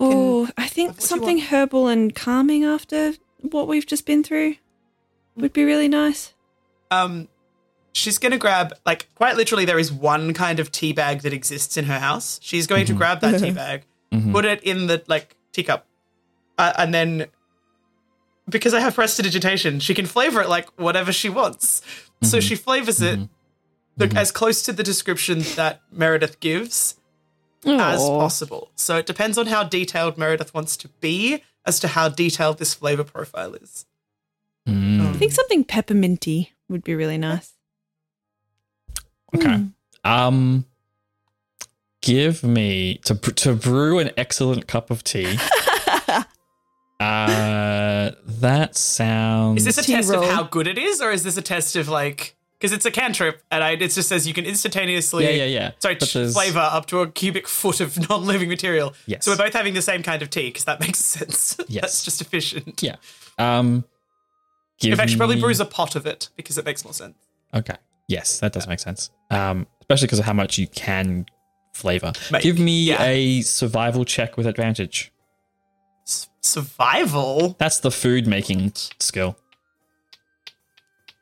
Oh, 0.00 0.48
I 0.56 0.68
think 0.68 1.00
something 1.00 1.40
herbal 1.40 1.88
and 1.88 2.14
calming 2.14 2.64
after 2.64 3.14
what 3.40 3.66
we've 3.66 3.86
just 3.86 4.06
been 4.06 4.22
through 4.22 4.54
would 5.36 5.52
be 5.52 5.64
really 5.64 5.88
nice. 5.88 6.32
um, 6.90 7.28
she's 7.92 8.18
gonna 8.18 8.38
grab 8.38 8.74
like 8.86 9.08
quite 9.14 9.36
literally 9.36 9.64
there 9.64 9.78
is 9.78 9.92
one 9.92 10.32
kind 10.34 10.60
of 10.60 10.70
tea 10.70 10.92
bag 10.92 11.22
that 11.22 11.32
exists 11.32 11.76
in 11.76 11.84
her 11.86 11.98
house. 11.98 12.38
She's 12.42 12.66
going 12.66 12.86
to 12.86 12.92
Mhm. 12.94 12.96
grab 12.98 13.20
that 13.20 13.40
tea 13.40 13.50
bag, 13.64 13.84
Mhm. 14.12 14.32
put 14.32 14.44
it 14.44 14.62
in 14.62 14.86
the 14.86 15.02
like 15.08 15.36
teacup, 15.52 15.86
uh, 16.58 16.72
and 16.78 16.92
then 16.94 17.26
because 18.48 18.72
I 18.72 18.80
have 18.80 18.94
prestidigitation, 18.94 19.78
she 19.80 19.94
can 19.94 20.06
flavor 20.06 20.40
it 20.40 20.48
like 20.48 20.68
whatever 20.80 21.12
she 21.12 21.28
wants. 21.28 21.82
So 22.22 22.38
Mhm. 22.38 22.42
she 22.42 22.54
flavors 22.54 23.00
it 23.02 23.18
Mhm. 23.18 23.28
like 23.98 24.10
Mhm. 24.10 24.16
as 24.20 24.30
close 24.32 24.62
to 24.62 24.72
the 24.72 24.82
description 24.82 25.40
that 25.56 25.82
Meredith 25.92 26.40
gives 26.40 26.94
as 27.66 28.00
possible. 28.00 28.70
So 28.76 28.96
it 28.96 29.04
depends 29.06 29.36
on 29.36 29.48
how 29.48 29.64
detailed 29.64 30.16
Meredith 30.16 30.54
wants 30.54 30.76
to 30.78 30.88
be 31.00 31.42
as 31.66 31.78
to 31.80 31.88
how 31.88 32.08
detailed 32.08 32.58
this 32.58 32.72
flavor 32.72 33.04
profile 33.04 33.54
is. 33.54 33.84
Mm. 34.66 35.14
I 35.14 35.18
think 35.18 35.32
something 35.32 35.64
pepperminty 35.64 36.50
would 36.68 36.82
be 36.84 36.94
really 36.94 37.18
nice. 37.18 37.52
Okay. 39.36 39.46
Mm. 39.46 39.72
Um, 40.04 40.64
give 42.02 42.42
me 42.42 42.96
to 43.04 43.14
to 43.14 43.54
brew 43.54 43.98
an 43.98 44.10
excellent 44.16 44.66
cup 44.66 44.90
of 44.90 45.04
tea. 45.04 45.38
Uh, 47.00 48.10
that 48.26 48.74
sounds. 48.76 49.58
Is 49.58 49.64
this 49.76 49.78
a 49.78 49.82
Tea 49.86 49.92
test 49.94 50.10
roll. 50.10 50.24
of 50.24 50.30
how 50.30 50.42
good 50.42 50.66
it 50.66 50.76
is, 50.78 51.00
or 51.00 51.12
is 51.12 51.22
this 51.22 51.36
a 51.36 51.42
test 51.42 51.76
of 51.76 51.88
like 51.88 52.34
because 52.58 52.72
it's 52.72 52.84
a 52.86 52.90
cantrip 52.90 53.40
and 53.52 53.62
I, 53.62 53.70
it 53.74 53.78
just 53.92 54.08
says 54.08 54.26
you 54.26 54.34
can 54.34 54.44
instantaneously 54.44 55.22
Yeah, 55.22 55.30
yeah, 55.30 55.44
yeah. 55.44 55.70
sorry 55.78 55.94
ch- 55.94 56.32
flavor 56.32 56.58
up 56.58 56.86
to 56.86 56.98
a 57.02 57.08
cubic 57.08 57.46
foot 57.46 57.78
of 57.80 57.96
non-living 58.10 58.48
material. 58.48 58.94
Yes. 59.06 59.24
So 59.24 59.30
we're 59.30 59.36
both 59.36 59.52
having 59.52 59.74
the 59.74 59.82
same 59.82 60.02
kind 60.02 60.22
of 60.22 60.30
tea 60.30 60.48
because 60.48 60.64
that 60.64 60.80
makes 60.80 60.98
sense. 61.04 61.56
Yes. 61.68 61.82
That's 61.82 62.04
just 62.04 62.20
efficient. 62.20 62.82
Yeah. 62.82 62.96
Um, 63.38 63.84
give 64.80 64.90
In 64.90 64.96
fact, 64.98 65.10
she 65.10 65.16
probably 65.16 65.36
me- 65.36 65.42
brews 65.42 65.60
a 65.60 65.64
pot 65.66 65.94
of 65.94 66.04
it 66.04 66.30
because 66.36 66.58
it 66.58 66.64
makes 66.64 66.82
more 66.82 66.92
sense. 66.92 67.14
Okay. 67.54 67.76
Yes, 68.08 68.40
that 68.40 68.52
does 68.52 68.66
make 68.66 68.80
sense. 68.80 69.10
Um, 69.30 69.66
especially 69.82 70.06
because 70.06 70.18
of 70.18 70.24
how 70.24 70.32
much 70.32 70.58
you 70.58 70.66
can 70.66 71.26
flavor. 71.74 72.12
Make, 72.32 72.42
Give 72.42 72.58
me 72.58 72.84
yeah. 72.84 73.02
a 73.02 73.42
survival 73.42 74.04
check 74.04 74.36
with 74.36 74.46
advantage. 74.46 75.12
S- 76.06 76.28
survival. 76.40 77.54
That's 77.58 77.78
the 77.80 77.90
food 77.90 78.26
making 78.26 78.72
skill. 78.98 79.36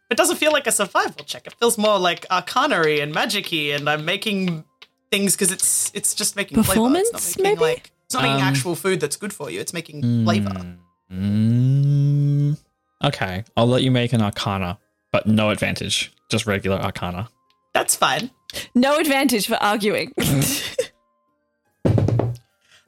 It 0.09 0.17
doesn't 0.17 0.37
feel 0.37 0.53
like 0.53 0.69
a 0.69 0.73
survival 0.73 1.25
check. 1.25 1.47
It 1.49 1.55
feels 1.59 1.77
more 1.77 1.99
like 1.99 2.25
arcanery 2.31 3.01
and 3.01 3.13
magicy, 3.13 3.75
and 3.75 3.91
I'm 3.91 4.05
making 4.05 4.65
things 5.11 5.35
because 5.35 5.51
it's 5.51 5.91
it's 5.95 6.15
just 6.15 6.37
making 6.37 6.57
flavor. 6.63 6.69
Performance, 6.75 7.11
It's 7.13 7.37
not 7.37 7.43
making 7.43 7.59
maybe? 7.59 7.73
like 7.73 7.91
it's 8.05 8.15
not 8.15 8.23
making 8.23 8.37
Um, 8.43 8.43
actual 8.47 8.77
food 8.77 9.01
that's 9.01 9.17
good 9.17 9.33
for 9.33 9.51
you. 9.51 9.59
It's 9.59 9.73
making 9.73 10.25
flavor. 10.25 10.77
Mm, 11.13 12.57
okay, 13.05 13.43
I'll 13.57 13.67
let 13.67 13.83
you 13.83 13.91
make 13.91 14.13
an 14.13 14.23
arcana, 14.23 14.79
but 15.17 15.27
no 15.27 15.49
advantage. 15.49 16.13
Just 16.29 16.47
regular 16.47 16.77
arcana. 16.77 17.31
That's 17.73 17.97
fine. 17.97 18.31
No 18.75 18.99
advantage 18.99 19.47
for 19.47 19.55
arguing. 19.55 20.13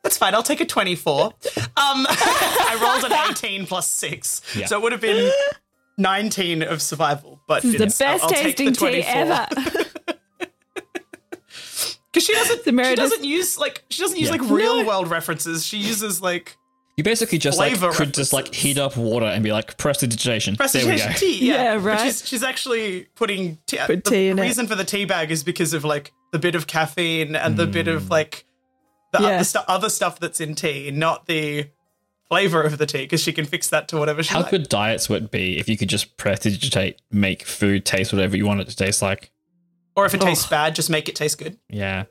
That's 0.02 0.18
fine. 0.18 0.35
I'll 0.35 0.42
take 0.42 0.61
a 0.61 0.66
24. 0.66 1.25
Um, 1.25 1.32
I 1.76 2.78
rolled 2.82 3.11
an 3.11 3.30
18 3.30 3.64
plus 3.64 3.90
6. 3.90 4.42
Yeah. 4.54 4.66
So 4.66 4.76
it 4.78 4.82
would 4.82 4.92
have 4.92 5.00
been 5.00 5.32
19 5.97 6.62
of 6.64 6.82
survival. 6.82 7.40
But 7.49 7.62
This 7.62 7.73
is 7.73 7.78
the 7.78 7.85
yes, 7.85 8.00
I'll- 8.02 8.12
best 8.18 8.25
I'll 8.25 8.30
take 8.30 8.56
the 8.58 8.64
tasting 8.64 8.73
tea 8.75 9.02
24. 9.02 9.14
ever. 9.14 9.47
Because 12.12 12.26
she 12.26 12.32
doesn't, 12.35 12.64
The 12.64 12.85
she 12.85 12.94
doesn't 12.94 13.25
use 13.25 13.58
like 13.58 13.85
she 13.90 14.02
doesn't 14.02 14.18
use 14.18 14.28
Yeah. 14.30 14.37
like 14.37 14.50
real 14.50 14.85
world 14.85 15.08
references. 15.08 15.64
She 15.64 15.76
uses 15.78 16.20
like 16.20 16.56
You 16.98 17.04
basically 17.04 17.38
just 17.38 17.58
like 17.58 17.76
Flavor 17.76 17.92
could 17.92 18.12
just 18.12 18.32
like 18.32 18.52
heat 18.52 18.76
up 18.76 18.96
water 18.96 19.24
and 19.26 19.42
be 19.44 19.52
like 19.52 19.76
prestidigitation. 19.78 20.54
There 20.56 20.66
we 20.66 20.70
prestidigitation 20.98 21.12
go. 21.12 21.18
tea. 21.18 21.46
Yeah, 21.48 21.62
Yeah, 21.74 21.78
right. 21.80 22.00
she's, 22.00 22.26
she's 22.28 22.42
actually 22.42 23.06
putting 23.14 23.58
tea. 23.66 23.78
Put 23.86 24.02
the 24.04 24.10
tea 24.10 24.28
in 24.30 24.38
it. 24.38 24.42
reason 24.42 24.66
for 24.66 24.74
the 24.74 24.84
tea 24.84 25.04
bag 25.04 25.30
is 25.30 25.44
because 25.44 25.74
of 25.74 25.84
like 25.84 26.12
the 26.32 26.40
bit 26.40 26.56
of 26.56 26.66
caffeine 26.66 27.36
and 27.36 27.56
the 27.56 27.68
bit 27.68 27.86
Mm. 27.86 27.94
of 27.94 28.10
like 28.10 28.44
the 29.12 29.20
Yeah. 29.22 29.28
other, 29.28 29.44
stu- 29.44 29.58
other 29.68 29.88
stuff 29.90 30.18
that's 30.18 30.40
in 30.40 30.56
tea, 30.56 30.90
not 30.90 31.26
the 31.26 31.68
flavor 32.28 32.62
of 32.62 32.78
the 32.78 32.84
tea, 32.86 33.02
because 33.02 33.22
she 33.22 33.32
can 33.32 33.44
fix 33.44 33.68
that 33.68 33.86
to 33.88 33.96
whatever 33.96 34.22
she 34.24 34.30
How 34.34 34.40
likes. 34.40 34.50
good 34.50 34.68
diets 34.68 35.08
would 35.08 35.30
be 35.30 35.56
if 35.56 35.68
you 35.68 35.76
could 35.78 35.88
just 35.88 36.16
prestidigitate, 36.16 37.00
make 37.12 37.46
food 37.46 37.84
taste 37.86 38.12
whatever 38.12 38.36
you 38.36 38.44
want 38.44 38.60
it 38.60 38.68
to 38.70 38.76
taste 38.76 39.02
like? 39.02 39.30
Or 39.94 40.04
if 40.04 40.14
it 40.14 40.20
tastes 40.20 40.46
bad, 40.48 40.74
just 40.74 40.90
make 40.90 41.08
it 41.08 41.14
taste 41.14 41.38
good. 41.38 41.58
Yeah. 41.68 42.06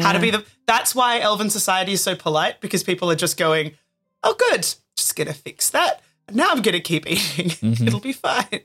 How 0.00 0.10
to 0.12 0.18
be 0.18 0.30
the 0.30 0.44
that's 0.66 0.92
why 0.94 1.20
Elven 1.20 1.50
society 1.50 1.92
is 1.92 2.02
so 2.02 2.16
polite, 2.16 2.60
because 2.60 2.82
people 2.82 3.08
are 3.10 3.14
just 3.16 3.36
going, 3.36 3.72
Oh 4.22 4.34
good, 4.50 4.62
just 4.96 5.16
gonna 5.16 5.34
fix 5.34 5.70
that. 5.70 6.00
Now 6.32 6.48
I'm 6.50 6.62
gonna 6.62 6.80
keep 6.80 7.06
eating. 7.10 7.48
Mhm. 7.72 7.86
It'll 7.86 8.00
be 8.00 8.12
fine. 8.12 8.60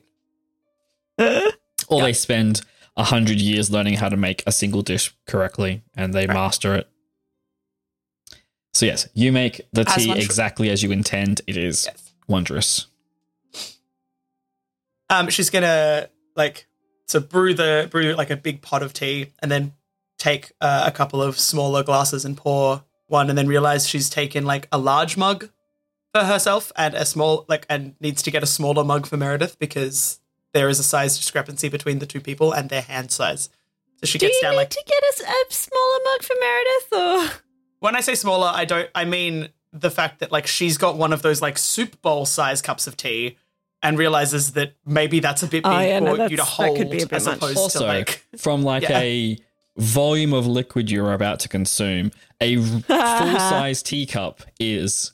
Or 1.88 1.98
Yeah. 2.00 2.02
they 2.04 2.12
spend 2.12 2.60
a 2.96 3.04
hundred 3.04 3.40
years 3.40 3.70
learning 3.70 3.94
how 3.94 4.08
to 4.08 4.16
make 4.16 4.42
a 4.46 4.52
single 4.52 4.82
dish 4.82 5.14
correctly 5.26 5.82
and 5.96 6.12
they 6.14 6.26
Right. 6.26 6.34
master 6.34 6.74
it. 6.74 6.88
So 8.74 8.86
yes, 8.86 9.08
you 9.14 9.32
make 9.32 9.60
the 9.72 9.84
As 9.88 9.94
tea 9.96 10.12
exactly 10.12 10.70
as 10.70 10.82
you 10.82 10.92
intend. 10.92 11.40
It 11.46 11.56
is 11.56 11.86
Yes. 11.86 12.12
wondrous. 12.28 12.86
Um, 15.10 15.30
she's 15.30 15.50
gonna 15.50 16.08
like 16.36 16.66
so 17.06 17.18
brew 17.20 17.54
the 17.54 17.88
brew 17.90 18.12
like 18.14 18.30
a 18.30 18.36
big 18.36 18.60
pot 18.62 18.82
of 18.82 18.92
tea, 18.92 19.32
and 19.40 19.50
then 19.50 19.72
take 20.18 20.52
uh, 20.60 20.84
a 20.86 20.90
couple 20.92 21.22
of 21.22 21.38
smaller 21.38 21.82
glasses 21.82 22.24
and 22.24 22.36
pour 22.36 22.84
one, 23.08 23.28
and 23.28 23.36
then 23.36 23.48
realize 23.48 23.88
she's 23.88 24.08
taken 24.08 24.44
like 24.44 24.68
a 24.70 24.78
large 24.78 25.16
mug 25.16 25.50
for 26.14 26.24
herself 26.24 26.72
and 26.76 26.94
a 26.94 27.04
small 27.04 27.44
like 27.48 27.66
and 27.68 27.94
needs 28.00 28.22
to 28.22 28.30
get 28.30 28.42
a 28.42 28.46
smaller 28.46 28.84
mug 28.84 29.06
for 29.06 29.16
Meredith 29.16 29.58
because 29.58 30.20
there 30.54 30.68
is 30.68 30.78
a 30.78 30.82
size 30.82 31.16
discrepancy 31.18 31.68
between 31.68 31.98
the 31.98 32.06
two 32.06 32.20
people 32.20 32.52
and 32.52 32.70
their 32.70 32.82
hand 32.82 33.10
size. 33.10 33.50
So 33.96 34.06
she 34.06 34.18
Do 34.18 34.26
gets 34.26 34.36
you 34.36 34.42
down 34.42 34.52
need 34.52 34.56
like 34.58 34.70
to 34.70 34.84
get 34.86 35.02
us 35.04 35.20
a 35.20 35.52
smaller 35.52 35.98
mug 36.04 36.22
for 36.22 36.34
Meredith? 36.40 36.92
Or 36.92 37.42
when 37.80 37.96
I 37.96 38.00
say 38.00 38.14
smaller, 38.14 38.50
I 38.54 38.64
don't 38.64 38.88
I 38.94 39.04
mean 39.04 39.48
the 39.72 39.90
fact 39.90 40.20
that 40.20 40.32
like 40.32 40.46
she's 40.46 40.78
got 40.78 40.96
one 40.96 41.12
of 41.12 41.20
those 41.22 41.42
like 41.42 41.58
soup 41.58 42.00
bowl 42.00 42.24
size 42.24 42.62
cups 42.62 42.86
of 42.86 42.96
tea 42.96 43.36
and 43.82 43.98
realizes 43.98 44.52
that 44.52 44.72
maybe 44.86 45.20
that's 45.20 45.42
a 45.42 45.46
bit 45.46 45.62
oh, 45.64 45.70
big 45.70 45.78
Oh, 45.78 45.80
yeah, 45.82 45.98
no, 46.00 46.16
for 46.16 46.22
you 46.22 46.28
to 46.30 46.36
that's- 46.36 46.56
that 46.56 46.64
hold 46.66 46.78
could 46.78 46.90
be 46.90 47.02
a 47.02 47.06
bit 47.06 47.12
as 47.16 47.26
much. 47.26 47.36
opposed 47.36 47.58
Also, 47.58 47.80
to 47.80 47.84
like 47.86 48.24
from 48.38 48.62
like 48.62 48.82
Yeah. 48.88 48.98
a 49.00 49.38
volume 49.78 50.32
of 50.32 50.46
liquid 50.46 50.90
you're 50.90 51.12
about 51.12 51.40
to 51.40 51.48
consume, 51.48 52.10
a 52.40 52.56
full 52.56 52.82
size 52.88 53.82
teacup 53.84 54.42
is 54.60 55.12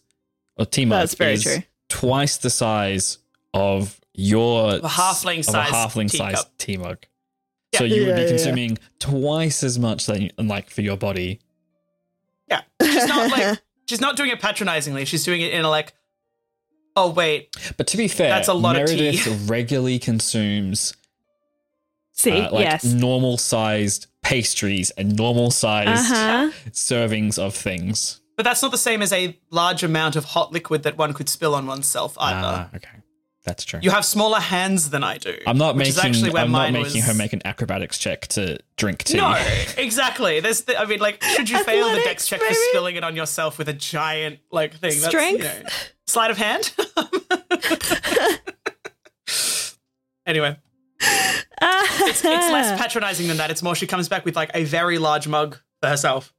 or 0.57 0.67
tea 0.67 0.85
mug 0.85 1.01
That's 1.03 1.15
very 1.15 1.33
is 1.35 1.43
true. 1.43 1.57
twice 1.89 2.37
the 2.39 2.51
size 2.51 3.19
of 3.53 4.01
your 4.15 4.77
A 4.77 4.81
halfling 4.81 5.41
of 5.41 5.49
a 5.49 5.51
size 5.53 5.71
halfling 5.71 6.11
teacup. 6.11 6.37
size 6.37 6.47
tea 6.59 6.77
mug. 6.77 6.99
Yeah. 7.73 7.79
So 7.81 7.85
you 7.85 8.07
would 8.07 8.15
be 8.15 8.21
yeah, 8.23 8.27
yeah. 8.27 8.29
consuming 8.29 8.79
twice 9.01 9.63
as 9.65 9.79
much 9.79 10.07
than 10.07 10.31
like 10.39 10.71
for 10.71 10.83
your 10.83 10.97
body. 10.97 11.41
Yeah, 12.49 12.61
she's 12.83 13.07
not 13.07 13.31
like 13.31 13.61
she's 13.89 14.01
not 14.01 14.17
doing 14.17 14.31
it 14.31 14.41
patronizingly. 14.41 15.05
She's 15.07 15.25
doing 15.25 15.41
it 15.41 15.53
in 15.53 15.65
a 15.65 15.69
like, 15.69 15.93
oh 16.95 17.11
wait, 17.11 17.57
But 17.77 17.89
to 17.89 17.97
be 17.97 18.07
fair, 18.07 18.29
That's 18.29 18.49
a 18.49 18.55
lot 18.55 18.77
of 18.77 18.87
tea. 18.87 18.97
Meredith 18.97 19.51
regularly 19.51 19.99
consumes 19.99 20.95
See, 22.13 22.31
uh, 22.41 22.53
like 22.53 22.65
yes. 22.65 22.85
normal 22.85 23.37
sized 23.39 24.07
pastries 24.25 24.91
and 24.93 25.17
normal 25.17 25.51
sized 25.53 25.91
Uh 26.13 26.17
huh. 26.17 26.51
servings 26.71 27.39
of 27.39 27.55
things. 27.55 28.21
but 28.37 28.43
that's 28.43 28.63
not 28.63 28.73
the 28.73 28.79
same 28.79 29.01
as 29.03 29.13
a 29.13 29.39
large 29.51 29.83
amount 29.85 30.17
of 30.17 30.25
hot 30.25 30.53
liquid 30.53 30.83
that 30.83 30.99
one 30.99 31.13
could 31.13 31.29
spill 31.29 31.55
on 31.55 31.67
oneself 31.67 32.17
either. 32.19 32.69
Ah, 32.73 32.77
okay. 32.77 32.89
That's 33.45 33.63
true. 33.67 33.79
you 33.83 33.91
have 33.91 34.07
smaller 34.07 34.41
hands 34.41 34.89
than 34.89 35.05
I 35.05 35.19
do. 35.19 35.37
I'm 35.47 35.59
not 35.59 35.77
which 35.77 35.89
is 35.89 35.97
making 35.99 36.11
actually 36.13 36.31
where 36.31 36.45
I'm 36.45 36.51
not 36.51 36.73
making 36.73 36.95
was- 37.03 37.05
her 37.09 37.13
make 37.15 37.35
an 37.35 37.43
acrobatics 37.45 37.99
check 37.99 38.27
to 38.29 38.59
drink 38.79 39.05
tea. 39.05 39.19
No, 39.19 39.37
exactly. 39.77 40.41
There's, 40.41 40.63
the, 40.63 40.81
I 40.81 40.87
mean, 40.87 40.99
like, 41.01 41.23
should 41.23 41.51
you 41.51 41.63
fail 41.63 41.91
the 41.91 42.01
dex 42.05 42.27
check 42.27 42.41
for 42.41 42.55
spilling 42.71 42.97
it 42.97 43.05
on 43.05 43.15
yourself 43.15 43.59
with 43.59 43.69
a 43.69 43.75
giant 43.75 44.39
like 44.51 44.73
thing? 44.73 44.93
That's, 44.99 45.05
Strength. 45.09 45.39
you 45.41 45.45
know, 45.45 45.69
sleight 46.07 46.31
of 46.31 46.39
hand. 46.39 46.75
anyway, 50.27 50.57
it's, 51.63 52.25
it's 52.25 52.25
less 52.25 52.79
patronizing 52.81 53.29
than 53.29 53.37
that. 53.39 53.51
It's 53.51 53.63
more 53.63 53.75
she 53.75 53.87
comes 53.87 54.09
back 54.09 54.25
with 54.25 54.37
like 54.37 54.51
a 54.55 54.65
very 54.65 54.99
large 54.99 55.27
mug 55.29 55.59
for 55.81 55.89
herself 55.89 56.33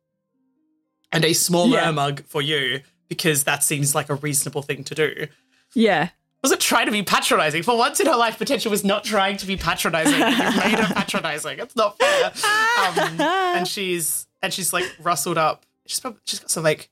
and 1.12 1.24
a 1.25 1.34
smaller 1.34 1.77
Yeah. 1.79 1.91
mug 1.91 2.24
for 2.25 2.41
you 2.41 2.81
because 3.07 3.43
that 3.45 3.63
seems 3.63 3.93
like 3.95 4.10
a 4.10 4.15
reasonable 4.15 4.62
thing 4.62 4.84
to 4.86 4.95
do. 4.95 5.27
Yeah. 5.74 6.10
Wasn't 6.43 6.62
trying 6.62 6.86
to 6.86 6.91
be 6.91 7.01
patronizing. 7.03 7.63
For 7.63 7.75
once 7.77 8.00
in 8.00 8.05
her 8.07 8.15
life, 8.15 8.38
Potentia 8.38 8.69
was 8.69 8.84
not 8.84 9.03
trying 9.03 9.38
to 9.38 9.48
be 9.48 9.57
patronizing. 9.57 10.13
You 10.13 10.19
made 10.19 10.79
her 10.79 10.93
patronizing. 10.93 11.57
It's 11.60 11.75
not 11.75 11.98
fair. 11.98 12.25
Um, 12.25 13.19
and 13.57 13.67
she's 13.67 14.27
and 14.43 14.53
she's 14.53 14.72
like 14.72 14.86
rustled 15.01 15.38
up. 15.39 15.65
She's 15.88 16.00
probably, 16.00 16.19
she's 16.25 16.39
got 16.39 16.51
some 16.51 16.63
like 16.63 16.89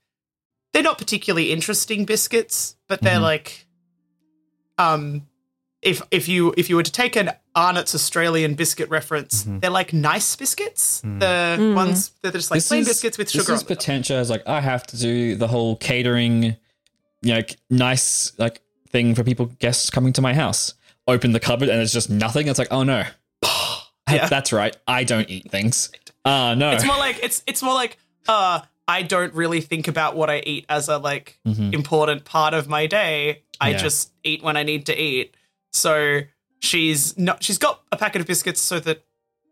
they're 0.72 0.82
not 0.82 0.98
particularly 0.98 1.52
interesting 1.52 2.04
biscuits, 2.06 2.76
but 2.88 3.02
they're 3.02 3.18
Mhm. 3.20 3.22
like 3.22 3.68
um 4.80 5.28
if 5.84 6.02
if 6.12 6.28
you 6.28 6.54
if 6.58 6.70
you 6.70 6.76
were 6.76 6.84
to 6.84 6.92
take 6.92 7.16
an 7.16 7.32
Arnott's 7.56 7.94
Australian 7.94 8.56
biscuit 8.56 8.90
reference, 8.90 9.44
Mhm. 9.44 9.62
they're 9.62 9.70
like 9.70 9.94
nice 9.94 10.36
biscuits. 10.36 11.02
Mm. 11.06 11.20
The 11.20 11.26
Mm. 11.60 11.76
ones 11.76 12.12
that 12.22 12.30
are 12.34 12.38
just 12.38 12.52
like 12.52 12.58
This 12.58 12.68
plain 12.68 12.82
is- 12.82 12.88
biscuits 12.88 13.18
with 13.18 13.30
sugar. 13.30 13.40
This 13.40 13.46
sugar. 13.48 13.56
is 13.56 13.78
Potentia 13.78 14.16
as 14.16 14.30
like 14.30 14.44
I 14.48 14.62
have 14.62 14.86
to 14.88 14.98
do 14.98 15.36
the 15.36 15.48
whole 15.48 15.76
catering, 15.76 16.44
you 17.22 17.30
know, 17.32 17.36
like, 17.36 17.58
nice 17.70 18.32
like 18.38 18.62
thing 18.90 19.14
for 19.16 19.24
people 19.24 19.48
guests 19.60 19.90
coming 19.90 20.14
to 20.14 20.22
my 20.22 20.34
house. 20.34 20.74
Open 21.08 21.32
the 21.34 21.40
cupboard 21.40 21.70
and 21.70 21.82
it's 21.82 21.92
just 21.94 22.10
nothing. 22.10 22.48
It's 22.48 22.60
like, 22.60 22.72
oh 22.72 22.84
no, 22.84 23.04
Yeah. 24.10 24.28
that's 24.28 24.54
right. 24.54 24.76
I 24.88 25.04
don't 25.04 25.30
eat 25.30 25.52
things. 25.52 25.90
Ah 26.26 26.54
no. 26.56 26.72
It's 26.72 26.86
more 26.86 26.98
like 26.98 27.20
it's 27.22 27.44
it's 27.46 27.62
more 27.62 27.74
like 27.74 27.98
uh 28.28 28.62
I 28.88 29.02
don't 29.02 29.34
really 29.34 29.62
think 29.62 29.88
about 29.88 30.16
what 30.16 30.30
I 30.30 30.40
eat 30.46 30.66
as 30.70 30.90
a 30.90 30.98
like 30.98 31.40
Mhm. 31.48 31.74
important 31.74 32.26
part 32.26 32.54
of 32.54 32.68
my 32.68 32.86
day. 32.88 33.42
I 33.62 33.70
Yeah. 33.72 33.78
just 33.78 34.12
eat 34.24 34.44
when 34.44 34.58
I 34.58 34.64
need 34.64 34.86
to 34.88 34.98
eat. 34.98 35.36
So 35.74 36.22
she's 36.60 37.18
not 37.18 37.44
she's 37.44 37.58
got 37.58 37.82
a 37.92 37.98
packet 37.98 38.22
of 38.22 38.28
biscuits 38.28 38.62
so 38.62 38.80
that 38.82 39.04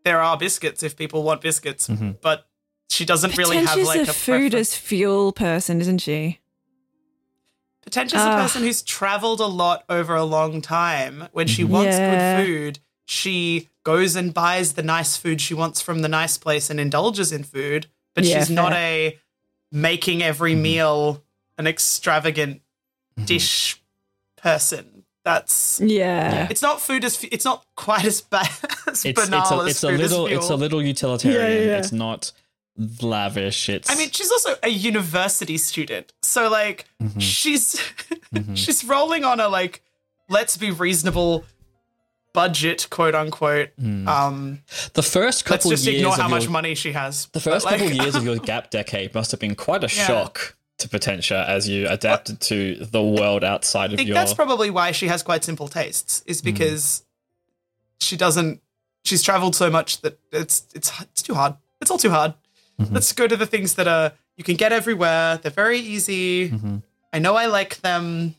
there 0.04 0.20
are 0.20 0.36
biscuits 0.36 0.82
if 0.82 0.96
people 0.96 1.22
want 1.22 1.40
biscuits, 1.40 1.88
Mhm. 1.88 2.20
but 2.20 2.48
she 2.90 3.04
doesn't 3.04 3.36
really 3.36 3.58
have 3.58 3.78
like 3.80 3.98
a 4.00 4.02
a 4.02 4.06
food 4.06 4.52
preference. 4.52 4.54
as 4.54 4.74
fuel 4.76 5.32
person, 5.32 5.80
isn't 5.80 5.98
she? 5.98 6.38
Potentia's 7.82 8.20
a 8.20 8.24
Ah. 8.30 8.36
person 8.42 8.62
who's 8.62 8.82
traveled 8.82 9.40
a 9.40 9.46
lot 9.46 9.84
over 9.88 10.14
a 10.14 10.24
long 10.24 10.62
time. 10.62 11.28
When 11.32 11.48
she 11.48 11.64
wants 11.64 11.96
Yeah. 11.96 12.36
good 12.36 12.46
food, 12.46 12.78
she 13.06 13.68
goes 13.84 14.14
and 14.14 14.32
buys 14.32 14.74
the 14.74 14.82
nice 14.82 15.16
food 15.16 15.40
she 15.40 15.54
wants 15.54 15.80
from 15.80 16.02
the 16.02 16.08
nice 16.08 16.38
place 16.38 16.70
and 16.70 16.78
indulges 16.78 17.32
in 17.32 17.42
food. 17.42 17.88
But 18.14 18.24
Yeah, 18.24 18.38
she's 18.38 18.50
not 18.50 18.72
a 18.72 19.18
making 19.72 20.22
every 20.22 20.54
Mhm. 20.54 20.60
meal 20.60 21.24
an 21.58 21.66
extravagant 21.66 22.62
Mhm. 23.18 23.26
dish 23.26 23.80
person. 24.36 24.91
That's 25.24 25.80
Yeah. 25.84 26.48
it's 26.50 26.62
not 26.62 26.80
food 26.80 27.04
as 27.04 27.22
it's 27.30 27.44
not 27.44 27.64
quite 27.76 28.04
as 28.04 28.20
bad 28.20 28.48
as 28.88 29.04
It's 29.04 29.20
banal 29.20 29.40
it's 29.42 29.50
a, 29.52 29.54
as 29.56 29.70
it's 29.70 29.84
a 29.84 29.88
food 29.90 30.00
little 30.00 30.26
as 30.26 30.32
it's 30.38 30.50
a 30.50 30.56
little 30.56 30.82
utilitarian. 30.82 31.40
Yeah, 31.40 31.48
yeah, 31.58 31.64
yeah. 31.72 31.78
It's 31.78 31.92
not 31.92 32.32
lavish. 32.76 33.68
It's 33.68 33.90
I 33.90 33.94
mean, 33.96 34.10
she's 34.10 34.30
also 34.32 34.56
a 34.62 34.68
university 34.68 35.58
student, 35.58 36.12
so 36.22 36.48
like 36.50 36.86
Mhm. 37.02 37.20
she's 37.20 37.76
Mhm. 38.34 38.56
she's 38.56 38.84
rolling 38.84 39.24
on 39.24 39.38
a 39.40 39.48
like 39.48 39.82
let's 40.28 40.56
be 40.56 40.70
reasonable 40.70 41.44
budget, 42.32 42.86
quote 42.90 43.14
unquote. 43.14 43.70
Mm. 43.80 44.08
Um, 44.08 44.58
the 44.94 45.02
first 45.02 45.48
let's 45.50 45.62
couple 45.64 45.70
just 45.70 45.84
years 45.84 45.96
ignore 45.98 46.14
of 46.14 46.18
how 46.20 46.28
much 46.28 46.44
your- 46.44 46.52
money 46.52 46.74
she 46.74 46.92
has. 46.92 47.26
The 47.26 47.40
first 47.40 47.64
But, 47.66 47.72
like, 47.72 47.80
couple 47.80 47.96
years 48.02 48.14
of 48.14 48.24
your 48.24 48.36
gap 48.50 48.70
decade 48.70 49.14
must 49.14 49.30
have 49.32 49.40
been 49.40 49.54
quite 49.54 49.84
a 49.84 49.94
Yeah. 49.94 50.06
shock 50.06 50.56
to 50.78 50.88
Potentia 50.88 51.44
as 51.48 51.68
you 51.68 51.86
adapted 51.88 52.40
to 52.40 52.74
the 52.76 53.02
world 53.02 53.44
outside 53.44 53.90
I 53.90 53.92
of 53.94 53.96
think 53.98 54.08
your. 54.08 54.14
that's 54.14 54.34
probably 54.34 54.70
why 54.70 54.92
she 54.92 55.06
has 55.08 55.22
quite 55.22 55.44
simple 55.44 55.68
tastes. 55.68 56.22
Is 56.26 56.40
Hmm. 56.40 56.44
because 56.46 57.04
she 58.00 58.16
doesn't. 58.16 58.60
She's 59.04 59.22
traveled 59.22 59.54
so 59.54 59.70
much 59.70 60.00
that 60.02 60.18
it's 60.32 60.66
it's 60.74 60.90
it's 61.00 61.22
too 61.22 61.34
hard. 61.34 61.54
It's 61.80 61.90
all 61.90 61.98
too 61.98 62.10
hard. 62.10 62.34
Mhm. 62.80 62.92
Let's 62.92 63.12
go 63.12 63.26
to 63.28 63.36
the 63.36 63.46
things 63.46 63.74
that 63.74 63.86
are 63.88 64.12
you 64.36 64.44
can 64.44 64.56
get 64.56 64.72
everywhere. 64.72 65.38
They're 65.38 65.50
very 65.52 65.78
easy. 65.78 66.50
Mhm. 66.50 66.82
I 67.12 67.18
know 67.18 67.36
I 67.36 67.46
like 67.46 67.80
them. 67.82 68.34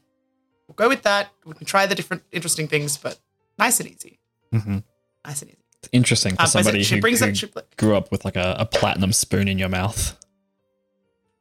We'll 0.67 0.75
go 0.75 0.89
with 0.89 1.03
that. 1.03 1.29
We 1.45 1.53
can 1.53 1.65
try 1.65 1.85
the 1.85 1.95
different 1.95 2.23
interesting 2.31 2.67
things, 2.67 2.97
but 2.97 3.19
nice 3.59 3.79
and 3.79 3.89
easy. 3.89 4.19
Mm-hmm. 4.53 4.79
Nice 5.25 5.41
and 5.41 5.51
easy. 5.51 5.59
Interesting 5.91 6.35
for 6.35 6.43
Um, 6.43 6.47
somebody 6.47 6.81
she 6.83 6.95
who, 6.95 7.01
brings 7.01 7.19
who 7.19 7.33
grew 7.77 7.95
up 7.95 8.09
with 8.11 8.23
like 8.25 8.37
a, 8.37 8.55
a 8.57 8.65
platinum 8.65 9.11
spoon 9.13 9.47
in 9.47 9.59
your 9.59 9.69
mouth. 9.69 10.17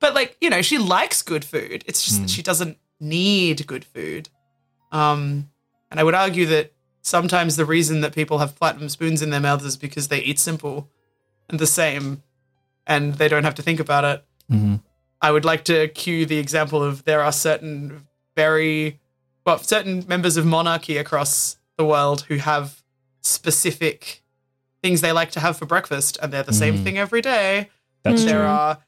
But 0.02 0.12
like 0.14 0.36
you 0.42 0.50
know, 0.50 0.60
she 0.60 0.76
likes 0.76 1.22
good 1.22 1.44
food. 1.46 1.82
It's 1.86 2.04
just 2.04 2.18
Mm. 2.18 2.22
that 2.22 2.30
she 2.30 2.42
doesn't 2.42 2.76
need 3.00 3.66
good 3.66 3.84
food. 3.84 4.28
Um, 4.92 5.48
and 5.90 5.98
I 5.98 6.04
would 6.04 6.14
argue 6.14 6.44
that 6.46 6.72
sometimes 7.00 7.56
the 7.56 7.64
reason 7.64 8.00
that 8.02 8.14
people 8.14 8.38
have 8.38 8.54
platinum 8.56 8.88
spoons 8.90 9.22
in 9.22 9.30
their 9.30 9.40
mouths 9.40 9.64
is 9.64 9.76
because 9.76 10.08
they 10.08 10.18
eat 10.20 10.38
simple 10.38 10.88
and 11.48 11.58
the 11.58 11.66
same, 11.66 12.22
and 12.86 13.14
they 13.14 13.28
don't 13.28 13.44
have 13.44 13.54
to 13.56 13.62
think 13.62 13.80
about 13.80 14.04
it. 14.04 14.24
Mhm. 14.50 14.82
I 15.20 15.30
would 15.30 15.44
like 15.44 15.64
to 15.64 15.88
cue 15.88 16.26
the 16.26 16.38
example 16.38 16.82
of 16.82 17.04
there 17.04 17.22
are 17.22 17.32
certain 17.32 18.06
very 18.36 19.00
well 19.46 19.58
certain 19.58 20.04
members 20.08 20.36
of 20.36 20.44
monarchy 20.46 20.96
across 20.98 21.56
the 21.76 21.84
world 21.84 22.22
who 22.28 22.36
have 22.36 22.82
specific 23.20 24.22
things 24.82 25.00
they 25.00 25.12
like 25.12 25.30
to 25.32 25.40
have 25.40 25.56
for 25.56 25.66
breakfast 25.66 26.18
and 26.20 26.32
they're 26.32 26.42
the 26.42 26.52
same 26.52 26.78
Mm. 26.78 26.84
thing 26.84 26.98
every 26.98 27.20
day. 27.22 27.70
That's. 28.02 28.24
There 28.24 28.38
true. 28.40 28.46
are 28.46 28.78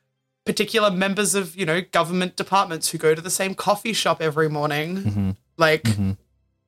particular 0.44 0.90
members 0.90 1.35
of, 1.35 1.57
you 1.57 1.64
know, 1.66 1.80
government 1.80 2.37
departments 2.37 2.90
who 2.90 2.98
go 2.98 3.14
to 3.14 3.20
the 3.22 3.30
same 3.30 3.54
coffee 3.54 3.92
shop 3.92 4.20
every 4.20 4.48
morning. 4.48 4.96
Mhm. 5.02 5.37
Like, 5.57 5.85
Mhm. 5.85 6.16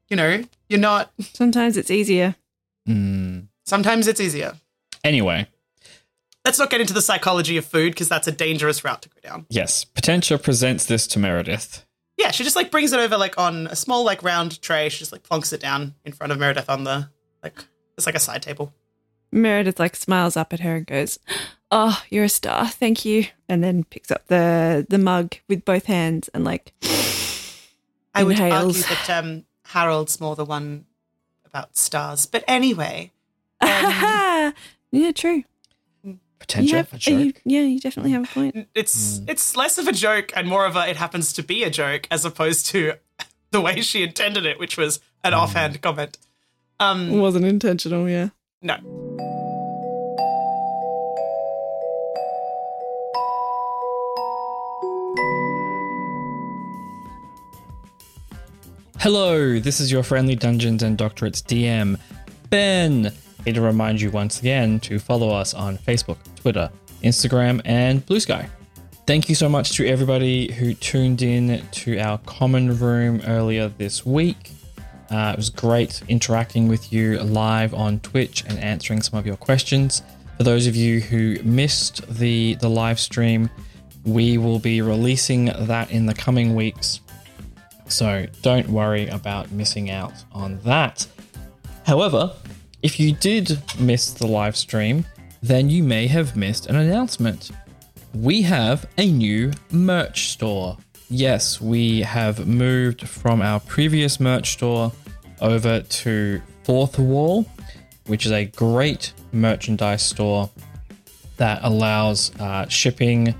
you 0.09 0.17
know, 0.17 0.45
you're 0.69 0.81
not 0.81 1.13
Sometimes 1.35 1.77
it's 1.77 1.91
easier. 1.91 2.37
Mm. 2.89 3.49
sometimes 3.65 4.07
it's 4.07 4.21
easier. 4.21 4.55
Anyway, 5.05 5.49
Let's 6.45 6.61
not 6.61 6.71
get 6.71 6.81
into 6.81 6.93
the 6.95 7.03
psychology 7.03 7.57
of 7.57 7.65
food 7.65 7.91
because 7.93 8.09
that's 8.09 8.29
a 8.29 8.31
dangerous 8.33 8.85
route 8.85 9.03
to 9.03 9.09
go 9.09 9.17
down. 9.29 9.47
yes, 9.51 9.83
Potentia 9.85 10.39
presents 10.39 10.85
this 10.85 11.09
to 11.09 11.19
Meredith. 11.19 11.85
Yeah, 12.17 12.31
she 12.31 12.45
just 12.45 12.55
like 12.55 12.71
brings 12.71 12.93
it 12.93 13.01
over 13.01 13.17
like 13.17 13.37
on 13.37 13.67
a 13.67 13.75
small 13.75 14.05
like 14.05 14.23
round 14.23 14.63
tray. 14.63 14.89
She 14.89 15.01
just 15.01 15.11
like 15.11 15.25
plonks 15.25 15.53
it 15.53 15.59
down 15.61 15.97
in 16.05 16.13
front 16.13 16.33
of 16.33 16.39
Meredith 16.39 16.71
on 16.71 16.85
the 16.85 17.11
like 17.43 17.65
it's 17.97 18.07
like 18.07 18.15
a 18.15 18.21
side 18.21 18.43
table. 18.43 18.73
Meredith 19.33 19.81
like 19.81 19.97
smiles 19.97 20.37
up 20.37 20.53
at 20.53 20.61
her 20.61 20.77
and 20.77 20.87
goes, 20.87 21.19
"Oh, 21.79 22.03
you're 22.11 22.25
a 22.25 22.29
star. 22.29 22.67
Thank 22.69 23.05
you." 23.05 23.27
And 23.49 23.63
then 23.63 23.85
picks 23.85 24.11
up 24.11 24.27
the 24.29 24.87
the 24.89 24.99
mug 24.99 25.35
with 25.49 25.65
both 25.65 25.85
hands 25.87 26.29
and 26.35 26.45
like 26.45 26.73
I 28.15 28.23
would 28.25 28.39
Inhales. 28.39 28.83
argue 28.83 28.97
that 28.97 29.11
um, 29.19 29.45
Harold's 29.67 30.21
more 30.21 30.35
the 30.37 30.45
one 30.45 30.87
about 31.45 31.77
stars, 31.77 32.27
but 32.27 32.43
anyway, 32.49 33.13
Um, 33.61 34.53
Yeah, 34.93 35.13
true. 35.13 35.43
You 36.05 36.19
Potentia, 36.39 36.77
have- 36.77 36.93
a 36.93 36.99
joke. 36.99 37.21
you- 37.21 37.33
yeah, 37.45 37.63
you 37.63 37.81
definitely 37.81 38.13
have 38.13 38.25
a 38.25 38.27
point. 38.33 38.69
it's 38.75 39.19
Mm. 39.21 39.31
it's 39.31 39.57
less 39.57 39.79
of 39.79 39.87
a 39.89 39.93
joke 39.93 40.33
and 40.37 40.49
more 40.49 40.65
of 40.67 40.77
a 40.77 40.89
it 40.89 40.97
happens 40.97 41.33
to 41.35 41.43
be 41.43 41.65
a 41.65 41.71
joke 41.71 42.07
as 42.11 42.25
opposed 42.25 42.67
to 42.67 42.95
the 43.51 43.61
way 43.61 43.81
she 43.83 44.03
intended 44.03 44.47
it, 44.47 44.59
which 44.59 44.77
was 44.79 45.01
an 45.25 45.33
Mm. 45.33 45.39
offhand 45.39 45.83
comment. 45.83 46.19
Um, 46.81 47.19
wasn't 47.19 47.45
intentional, 47.47 48.09
yeah. 48.09 48.29
no, 48.63 48.77
Hello, 59.07 59.61
this 59.61 59.79
is 59.79 59.93
your 59.93 60.03
friendly 60.03 60.35
Dungeons 60.35 60.83
and 60.83 60.99
Doctorates 60.99 61.41
DM, 61.41 61.97
Ben. 62.51 63.13
Here 63.45 63.55
to 63.55 63.61
remind 63.61 64.01
you 64.01 64.11
once 64.11 64.41
again 64.41 64.81
to 64.81 64.99
follow 64.99 65.31
us 65.31 65.55
on 65.55 65.79
Facebook, 65.79 66.17
Twitter, 66.35 66.69
Instagram, 67.05 67.61
and 67.65 68.05
Bluesky. 68.05 68.49
Thank 69.07 69.29
you 69.29 69.37
so 69.37 69.49
much 69.49 69.77
to 69.77 69.87
everybody 69.87 70.51
who 70.51 70.75
tuned 70.75 71.23
in 71.23 71.65
to 71.71 71.97
our 72.01 72.19
common 72.27 72.77
room 72.81 73.23
earlier 73.29 73.69
this 73.69 74.05
week. 74.05 74.51
Uh, 75.09 75.31
it 75.35 75.37
was 75.37 75.51
great 75.51 76.03
interacting 76.09 76.67
with 76.67 76.93
you 76.93 77.21
live 77.21 77.75
on 77.75 78.01
Twitch 78.01 78.43
and 78.49 78.59
answering 78.59 79.03
some 79.03 79.21
of 79.21 79.25
your 79.25 79.37
questions. 79.37 80.03
For 80.37 80.43
those 80.43 80.67
of 80.67 80.75
you 80.75 80.99
who 80.99 81.41
missed 81.45 82.05
the 82.09 82.57
the 82.57 82.69
live 82.69 82.99
stream, 82.99 83.51
We 84.05 84.39
will 84.39 84.59
be 84.61 84.83
releasing 84.83 85.47
that 85.47 85.91
in 85.93 86.07
the 86.07 86.15
coming 86.15 86.55
weeks. 86.57 87.01
So 87.89 88.27
don't 88.43 88.69
worry 88.69 89.09
about 89.09 89.53
missing 89.53 89.91
out 89.91 90.13
on 90.33 90.59
that. 90.61 91.07
However, 91.85 92.33
if 92.83 92.99
you 93.01 93.13
did 93.13 93.59
miss 93.79 94.11
the 94.11 94.27
live 94.27 94.57
stream, 94.57 95.05
then 95.43 95.71
you 95.71 95.83
may 95.83 96.07
have 96.07 96.37
missed 96.37 96.67
an 96.67 96.77
announcement. 96.77 97.51
We 98.15 98.43
have 98.43 98.87
a 98.99 99.11
new 99.11 99.53
merch 99.71 100.31
store. 100.31 100.77
Yes, 101.09 101.61
we 101.61 102.01
have 102.03 102.47
moved 102.47 103.07
from 103.09 103.41
our 103.43 103.61
previous 103.61 104.19
merch 104.19 104.53
store 104.53 104.93
over 105.41 105.81
to 105.81 106.43
Fourthwall, 106.65 107.47
which 108.07 108.27
is 108.27 108.33
a 108.33 108.47
great 108.47 109.13
merchandise 109.33 110.03
store 110.03 110.51
that 111.37 111.61
allows 111.63 112.35
uh, 112.41 112.67
shipping 112.69 113.35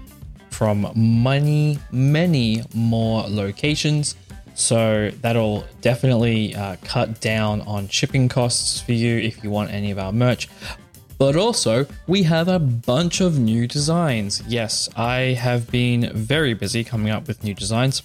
from 0.51 0.91
many, 0.95 1.79
many 1.91 2.63
more 2.75 3.25
locations. 3.29 4.15
So 4.57 5.11
that'll 5.21 5.65
definitely 5.83 6.55
uh, 6.55 6.77
cut 6.83 7.21
down 7.21 7.61
on 7.63 7.89
shipping 7.89 8.27
costs 8.29 8.81
for 8.81 8.93
you 8.93 9.19
if 9.19 9.45
you 9.45 9.51
want 9.51 9.71
any 9.71 9.91
of 9.91 9.99
our 9.99 10.13
merch. 10.13 10.49
But 11.19 11.37
also, 11.37 11.87
we 12.07 12.23
have 12.25 12.49
a 12.49 12.59
bunch 12.59 13.21
of 13.21 13.39
new 13.39 13.67
designs. 13.67 14.43
Yes, 14.49 14.89
I 14.97 15.37
have 15.39 15.71
been 15.71 16.11
very 16.15 16.55
busy 16.55 16.85
coming 16.85 17.11
up 17.11 17.29
with 17.29 17.45
new 17.45 17.55
designs. 17.55 18.03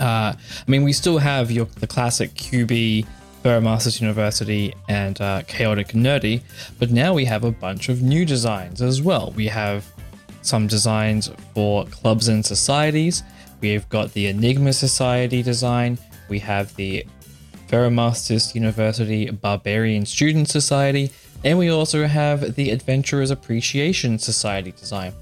Uh, 0.00 0.32
I 0.32 0.36
mean, 0.68 0.84
we 0.84 0.92
still 0.92 1.18
have 1.18 1.50
your 1.50 1.66
the 1.80 1.88
classic 1.88 2.34
QB, 2.34 3.06
Masters 3.44 4.00
University, 4.00 4.74
and 4.88 5.20
uh, 5.20 5.42
Chaotic 5.48 5.88
Nerdy, 5.88 6.42
but 6.78 6.90
now 6.90 7.14
we 7.14 7.24
have 7.24 7.42
a 7.42 7.50
bunch 7.50 7.88
of 7.88 8.00
new 8.00 8.24
designs 8.24 8.80
as 8.80 9.02
well. 9.02 9.32
We 9.36 9.46
have 9.46 9.84
some 10.42 10.66
designs 10.66 11.30
for 11.54 11.84
clubs 11.86 12.28
and 12.28 12.44
societies. 12.44 13.22
We've 13.60 13.88
got 13.88 14.12
the 14.12 14.28
Enigma 14.28 14.72
Society 14.72 15.42
design. 15.42 15.98
We 16.28 16.38
have 16.40 16.74
the 16.76 17.04
Ferromasters 17.68 18.54
University 18.54 19.30
Barbarian 19.30 20.06
Student 20.06 20.48
Society, 20.48 21.10
and 21.44 21.58
we 21.58 21.68
also 21.68 22.06
have 22.06 22.54
the 22.54 22.70
Adventurers 22.70 23.30
Appreciation 23.30 24.18
Society 24.18 24.72
design. 24.72 25.12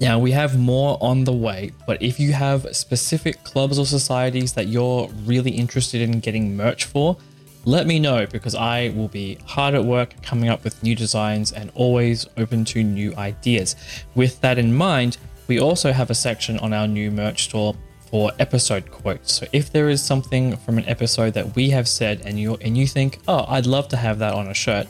Now, 0.00 0.18
we 0.18 0.30
have 0.30 0.58
more 0.58 0.96
on 1.00 1.24
the 1.24 1.32
way, 1.32 1.72
but 1.86 2.00
if 2.00 2.20
you 2.20 2.32
have 2.32 2.76
specific 2.76 3.42
clubs 3.42 3.78
or 3.78 3.86
societies 3.86 4.52
that 4.52 4.68
you're 4.68 5.08
really 5.24 5.50
interested 5.50 6.00
in 6.00 6.20
getting 6.20 6.56
merch 6.56 6.84
for, 6.84 7.16
let 7.64 7.86
me 7.86 7.98
know 7.98 8.24
because 8.26 8.54
I 8.54 8.90
will 8.90 9.08
be 9.08 9.38
hard 9.44 9.74
at 9.74 9.84
work 9.84 10.14
coming 10.22 10.48
up 10.48 10.62
with 10.62 10.80
new 10.84 10.94
designs 10.94 11.52
and 11.52 11.72
always 11.74 12.26
open 12.36 12.64
to 12.66 12.84
new 12.84 13.14
ideas. 13.16 13.74
With 14.14 14.40
that 14.40 14.56
in 14.56 14.74
mind, 14.74 15.18
we 15.48 15.58
also 15.58 15.92
have 15.92 16.10
a 16.10 16.14
section 16.14 16.58
on 16.58 16.72
our 16.72 16.86
new 16.86 17.10
merch 17.10 17.44
store 17.44 17.74
for 18.10 18.30
episode 18.38 18.90
quotes. 18.90 19.32
So 19.34 19.46
if 19.52 19.72
there 19.72 19.88
is 19.88 20.02
something 20.02 20.56
from 20.58 20.78
an 20.78 20.84
episode 20.86 21.34
that 21.34 21.56
we 21.56 21.70
have 21.70 21.88
said 21.88 22.22
and 22.24 22.38
you 22.38 22.54
and 22.60 22.76
you 22.78 22.86
think, 22.86 23.18
"Oh, 23.26 23.44
I'd 23.48 23.66
love 23.66 23.88
to 23.88 23.96
have 23.96 24.18
that 24.20 24.34
on 24.34 24.48
a 24.48 24.54
shirt," 24.54 24.86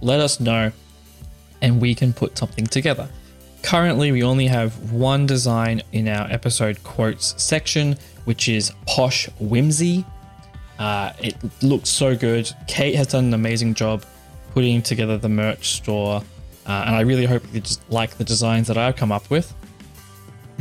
let 0.00 0.20
us 0.20 0.38
know 0.38 0.72
and 1.60 1.80
we 1.80 1.94
can 1.94 2.12
put 2.12 2.36
something 2.36 2.66
together. 2.66 3.08
Currently, 3.62 4.10
we 4.10 4.22
only 4.22 4.48
have 4.48 4.92
one 4.92 5.26
design 5.26 5.82
in 5.92 6.08
our 6.08 6.30
episode 6.30 6.82
quotes 6.82 7.40
section, 7.42 7.96
which 8.24 8.48
is 8.48 8.72
Posh 8.86 9.28
Whimsy. 9.38 10.04
Uh, 10.78 11.12
it 11.20 11.36
looks 11.62 11.88
so 11.88 12.16
good. 12.16 12.50
Kate 12.66 12.96
has 12.96 13.06
done 13.06 13.26
an 13.26 13.34
amazing 13.34 13.74
job 13.74 14.04
putting 14.52 14.82
together 14.82 15.16
the 15.16 15.28
merch 15.28 15.68
store, 15.68 16.22
uh, 16.66 16.84
and 16.86 16.96
I 16.96 17.02
really 17.02 17.24
hope 17.24 17.44
you 17.52 17.60
just 17.60 17.88
like 17.90 18.18
the 18.18 18.24
designs 18.24 18.66
that 18.66 18.76
I've 18.76 18.96
come 18.96 19.12
up 19.12 19.30
with. 19.30 19.54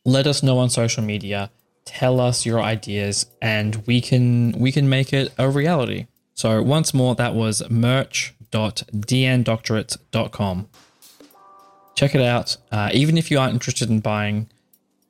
let 0.05 0.27
us 0.27 0.43
know 0.43 0.59
on 0.59 0.71
social 0.71 1.03
media. 1.03 1.51
Tell 1.85 2.21
us 2.21 2.45
your 2.45 2.61
ideas 2.61 3.27
and 3.41 3.87
we 3.87 4.01
can 4.01 4.53
we 4.53 4.73
can 4.73 4.89
make 4.89 5.13
it 5.13 5.33
a 5.39 5.49
reality. 5.49 6.07
So 6.35 6.63
once 6.63 6.95
more 6.95 7.15
that 7.15 7.35
was 7.35 7.63
merch.dndoctorates.com 7.71 10.69
check 11.95 12.15
it 12.15 12.21
out. 12.21 12.57
Uh, 12.71 12.91
even 12.93 13.19
if 13.19 13.29
you 13.29 13.41
aren't 13.41 13.55
interested 13.55 13.91
in 13.91 13.99
buying 14.01 14.49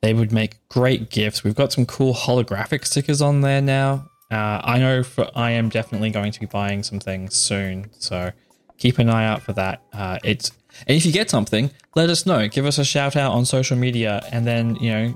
they 0.01 0.13
would 0.13 0.31
make 0.31 0.57
great 0.69 1.09
gifts. 1.09 1.43
We've 1.43 1.55
got 1.55 1.73
some 1.73 1.85
cool 1.85 2.13
holographic 2.13 2.85
stickers 2.85 3.21
on 3.21 3.41
there 3.41 3.61
now 3.61 4.09
uh, 4.31 4.61
i 4.63 4.77
know 4.77 5.03
for 5.03 5.29
i 5.35 5.51
am 5.51 5.69
definitely 5.69 6.09
going 6.09 6.31
to 6.31 6.39
be 6.39 6.45
buying 6.45 6.83
some 6.83 6.99
things 6.99 7.35
soon 7.35 7.89
so 7.97 8.31
keep 8.77 8.97
an 8.99 9.09
eye 9.09 9.25
out 9.25 9.41
for 9.41 9.53
that 9.53 9.81
uh, 9.93 10.17
it's 10.23 10.51
and 10.87 10.95
if 10.97 11.05
you 11.05 11.11
get 11.11 11.29
something, 11.29 11.71
let 11.95 12.09
us 12.09 12.25
know. 12.25 12.47
Give 12.47 12.65
us 12.65 12.77
a 12.77 12.85
shout 12.85 13.15
out 13.15 13.33
on 13.33 13.45
social 13.45 13.77
media 13.77 14.21
and 14.31 14.45
then, 14.45 14.75
you 14.77 14.91
know, 14.91 15.15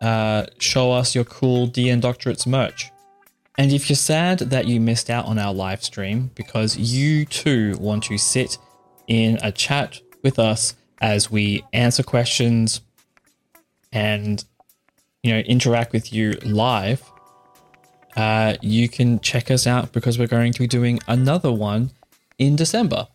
uh, 0.00 0.46
show 0.58 0.92
us 0.92 1.14
your 1.14 1.24
cool 1.24 1.68
DnDoctorates 1.68 2.46
merch. 2.46 2.90
And 3.56 3.72
if 3.72 3.88
you're 3.88 3.96
sad 3.96 4.38
that 4.38 4.66
you 4.66 4.80
missed 4.80 5.10
out 5.10 5.26
on 5.26 5.38
our 5.38 5.52
live 5.52 5.82
stream 5.82 6.30
because 6.34 6.76
you 6.76 7.24
too 7.24 7.76
want 7.78 8.04
to 8.04 8.16
sit 8.16 8.56
in 9.08 9.38
a 9.42 9.50
chat 9.50 10.00
with 10.22 10.38
us 10.38 10.74
as 11.00 11.30
we 11.30 11.64
answer 11.72 12.02
questions 12.02 12.80
and 13.92 14.44
you 15.22 15.32
know 15.32 15.40
interact 15.40 15.92
with 15.92 16.12
you 16.12 16.32
live, 16.44 17.02
uh, 18.16 18.56
you 18.62 18.88
can 18.88 19.20
check 19.20 19.50
us 19.50 19.66
out 19.66 19.92
because 19.92 20.18
we're 20.18 20.26
going 20.26 20.52
to 20.52 20.58
be 20.58 20.66
doing 20.66 20.98
another 21.08 21.52
one 21.52 21.90
in 22.38 22.56
December. 22.56 23.06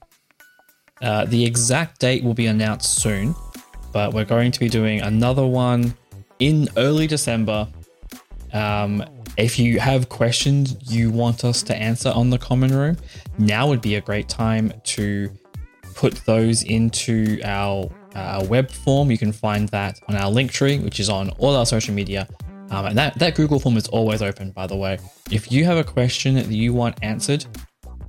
Uh, 1.02 1.26
the 1.26 1.46
exact 1.46 2.00
date 2.00 2.24
will 2.24 2.34
be 2.34 2.48
announced 2.48 3.02
soon, 3.02 3.36
but 3.92 4.14
we're 4.14 4.26
going 4.26 4.52
to 4.52 4.60
be 4.60 4.70
doing 4.70 5.02
another 5.02 5.46
one 5.46 5.94
in 6.40 6.70
early 6.78 7.08
December. 7.08 7.68
Um, 8.54 9.04
if 9.36 9.58
you 9.58 9.80
have 9.80 10.10
questions 10.10 10.78
you 10.92 11.10
want 11.10 11.44
us 11.44 11.64
to 11.64 11.76
answer 11.76 12.10
on 12.10 12.30
the 12.30 12.38
common 12.38 12.76
room, 12.76 12.98
now 13.38 13.68
would 13.68 13.82
be 13.82 13.96
a 13.96 14.02
great 14.02 14.30
time 14.30 14.72
to 14.84 15.30
put 15.96 16.16
those 16.26 16.64
into 16.64 17.42
our 17.44 17.90
uh, 18.16 18.46
web 18.48 18.70
form. 18.70 19.10
You 19.10 19.18
can 19.18 19.32
find 19.32 19.68
that 19.70 20.00
on 20.08 20.16
our 20.16 20.32
Linktree, 20.32 20.84
which 20.84 21.00
is 21.00 21.10
on 21.10 21.30
all 21.32 21.56
our 21.56 21.66
social 21.66 21.94
media. 21.94 22.28
Um, 22.74 22.88
and 22.88 22.98
that, 22.98 23.20
that 23.20 23.36
Google 23.36 23.60
form 23.60 23.78
is 23.78 23.88
always 23.88 24.22
open, 24.22 24.52
by 24.52 24.66
the 24.66 24.76
way. 24.76 24.98
If 25.30 25.52
you 25.52 25.64
have 25.66 25.78
a 25.78 25.84
question 25.84 26.36
that 26.36 26.48
you 26.48 26.74
want 26.74 26.98
answered, 27.04 27.46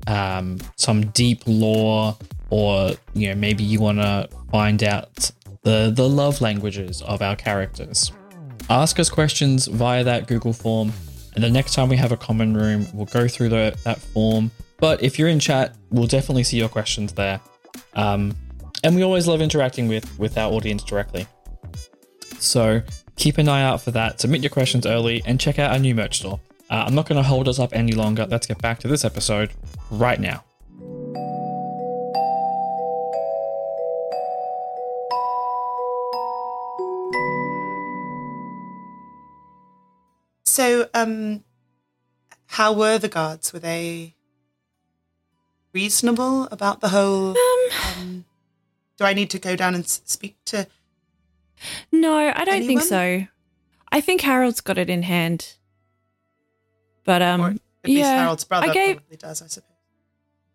um, 0.07 0.59
some 0.77 1.07
deep 1.09 1.43
lore 1.47 2.17
or 2.51 2.93
you 3.15 3.29
know 3.29 3.35
maybe 3.35 3.65
you 3.65 3.81
want 3.81 3.99
to 3.99 4.29
find 4.51 4.83
out 4.83 5.31
the 5.63 5.91
the 5.95 6.07
love 6.09 6.41
languages 6.41 7.01
of 7.03 7.23
our 7.23 7.35
characters 7.35 8.13
ask 8.69 8.99
us 8.99 9.09
questions 9.09 9.67
via 9.67 10.05
that 10.05 10.27
google 10.27 10.53
form. 10.53 10.93
And 11.35 11.43
the 11.43 11.51
next 11.51 11.75
time 11.75 11.89
we 11.89 11.97
have 11.97 12.13
a 12.13 12.17
common 12.17 12.55
room 12.55 12.87
we'll 12.93 13.07
go 13.07 13.27
through 13.27 13.49
the, 13.49 13.77
that 13.85 13.99
form. 13.99 14.51
But 14.79 15.03
if 15.03 15.19
you're 15.19 15.29
in 15.29 15.41
chat 15.41 15.75
we'll 15.91 16.07
definitely 16.07 16.45
see 16.45 16.59
your 16.59 16.69
questions 16.69 17.13
there. 17.13 17.41
Um, 17.95 18.37
and 18.83 18.95
we 18.95 19.03
always 19.03 19.27
love 19.27 19.41
interacting 19.41 19.89
with 19.89 20.19
with 20.19 20.37
our 20.37 20.53
audience 20.53 20.85
directly. 20.85 21.27
So 22.39 22.83
Keep 23.17 23.39
an 23.39 23.49
eye 23.49 23.63
out 23.63 23.81
for 23.81 23.91
that, 23.93 24.21
submit 24.21 24.43
your 24.43 24.51
questions 24.51 24.87
early, 24.87 25.23
and 25.25 25.39
check 25.41 25.59
out 25.59 25.71
our 25.71 25.79
new 25.79 25.95
merch 25.95 26.19
store. 26.19 26.41
Uh, 26.71 26.85
I'm 26.87 26.95
not 26.95 27.09
going 27.09 27.23
to 27.23 27.29
hold 27.29 27.49
us 27.49 27.59
up 27.59 27.71
any 27.73 27.93
longer. 27.93 28.27
Let's 28.27 28.47
get 28.47 28.61
back 28.61 28.81
to 28.81 28.89
this 28.89 29.05
episode 29.05 29.53
right 29.91 30.19
now. 30.19 30.45
So, 40.45 40.89
um, 40.95 41.45
how 42.47 42.73
were 42.73 42.99
the 42.99 43.09
guards? 43.09 43.53
Were 43.53 43.59
they 43.59 44.15
reasonable 45.73 46.45
about 46.51 46.81
the 46.81 46.91
whole? 46.91 47.31
Um, 47.31 47.71
um, 47.99 48.25
do 48.97 49.05
I 49.05 49.15
need 49.15 49.31
to 49.31 49.39
go 49.39 49.57
down 49.57 49.75
and 49.75 49.87
speak 49.87 50.37
to 50.47 50.69
no, 51.93 52.17
I 52.17 52.45
don't 52.45 52.65
think 52.67 52.83
so. 52.83 53.27
I 53.93 54.01
think 54.01 54.21
Harold's 54.23 54.61
got 54.61 54.79
it 54.79 54.91
in 54.91 55.03
hand. 55.03 55.55
But 57.05 57.23
um, 57.23 57.41
or 57.41 57.47
at 57.49 57.53
least 57.85 57.99
yeah, 57.99 58.21
Harold's 58.23 58.45
brother 58.45 58.71
I 58.71 58.75
gave 58.75 58.97
probably 58.97 59.17
does, 59.17 59.43
I 59.43 59.47
suppose. 59.47 59.71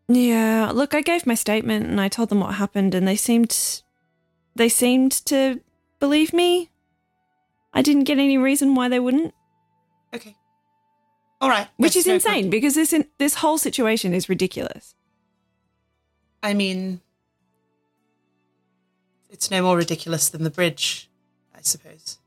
Yeah, 0.07 0.71
look, 0.73 0.95
I 0.95 1.01
gave 1.01 1.27
my 1.27 1.35
statement 1.35 1.85
and 1.85 2.01
I 2.01 2.07
told 2.07 2.29
them 2.29 2.39
what 2.39 2.55
happened 2.55 2.95
and 2.95 3.07
they 3.07 3.15
seemed 3.15 3.81
they 4.55 4.67
seemed 4.69 5.11
to 5.27 5.61
believe 5.99 6.33
me. 6.33 6.69
I 7.73 7.83
didn't 7.83 8.05
get 8.05 8.17
any 8.17 8.37
reason 8.37 8.73
why 8.73 8.89
they 8.89 8.99
wouldn't, 8.99 9.33
Okay. 10.13 10.35
All 11.39 11.47
right. 11.49 11.67
which 11.77 11.93
That's 11.93 11.97
is 11.97 12.07
no 12.07 12.15
insane 12.15 12.45
good. 12.45 12.49
because 12.51 12.73
this 12.73 12.91
in, 12.91 13.05
this 13.19 13.35
whole 13.35 13.59
situation 13.59 14.13
is 14.13 14.27
ridiculous. 14.27 14.95
I 16.41 16.55
mean, 16.55 17.01
it's 19.29 19.51
no 19.51 19.61
more 19.61 19.77
ridiculous 19.77 20.29
than 20.29 20.43
the 20.43 20.49
bridge, 20.49 21.09
I 21.55 21.59
suppose. 21.61 22.17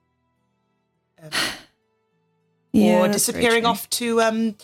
Um, 1.22 1.30
or 2.74 3.08
disappearing 3.08 3.66
off 3.66 3.88
to 3.90 4.20
um, 4.20 4.56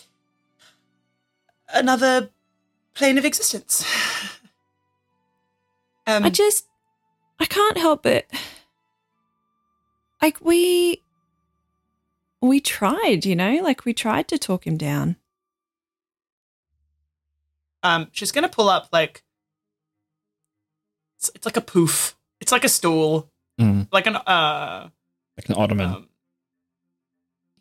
another 1.73 2.29
plane 2.93 3.17
of 3.17 3.25
existence. 3.25 3.85
um, 6.07 6.23
I 6.25 6.29
just 6.29 6.65
I 7.39 7.45
can't 7.45 7.77
help 7.77 8.05
it. 8.05 8.29
Like 10.21 10.43
we 10.43 11.01
we 12.41 12.59
tried, 12.59 13.25
you 13.25 13.35
know, 13.35 13.59
like 13.61 13.85
we 13.85 13.93
tried 13.93 14.27
to 14.29 14.37
talk 14.37 14.65
him 14.65 14.77
down. 14.77 15.15
um, 17.83 18.07
she's 18.11 18.31
gonna 18.31 18.49
pull 18.49 18.69
up 18.69 18.89
like 18.91 19.23
it's, 21.17 21.31
it's 21.35 21.45
like 21.45 21.57
a 21.57 21.61
poof. 21.61 22.15
It's 22.49 22.51
like 22.51 22.63
a 22.63 22.69
stool, 22.69 23.29
Mm, 23.61 23.87
like 23.91 24.07
an 24.07 24.15
uh, 24.15 24.89
like 25.37 25.49
an 25.49 25.55
ottoman. 25.55 25.85
um, 25.85 26.09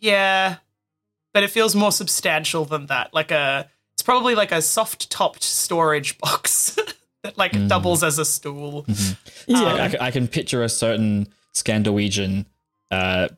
yeah, 0.00 0.56
but 1.34 1.42
it 1.42 1.50
feels 1.50 1.74
more 1.74 1.92
substantial 1.92 2.64
than 2.64 2.86
that. 2.86 3.12
Like 3.12 3.30
a, 3.30 3.68
it's 3.92 4.02
probably 4.02 4.34
like 4.34 4.50
a 4.50 4.62
soft 4.62 5.10
topped 5.10 5.42
storage 5.42 6.16
box 6.16 6.78
that 7.22 7.36
like 7.36 7.52
Mm. 7.52 7.68
doubles 7.68 8.02
as 8.02 8.18
a 8.18 8.24
stool. 8.24 8.84
Mhm. 8.84 9.16
Yeah. 9.46 9.62
I, 9.62 9.84
I 9.84 9.88
can- 9.90 10.00
I 10.00 10.10
can 10.10 10.26
picture 10.28 10.62
a 10.62 10.70
certain 10.70 11.28
Scandinavian 11.52 12.46
uh, 12.90 13.28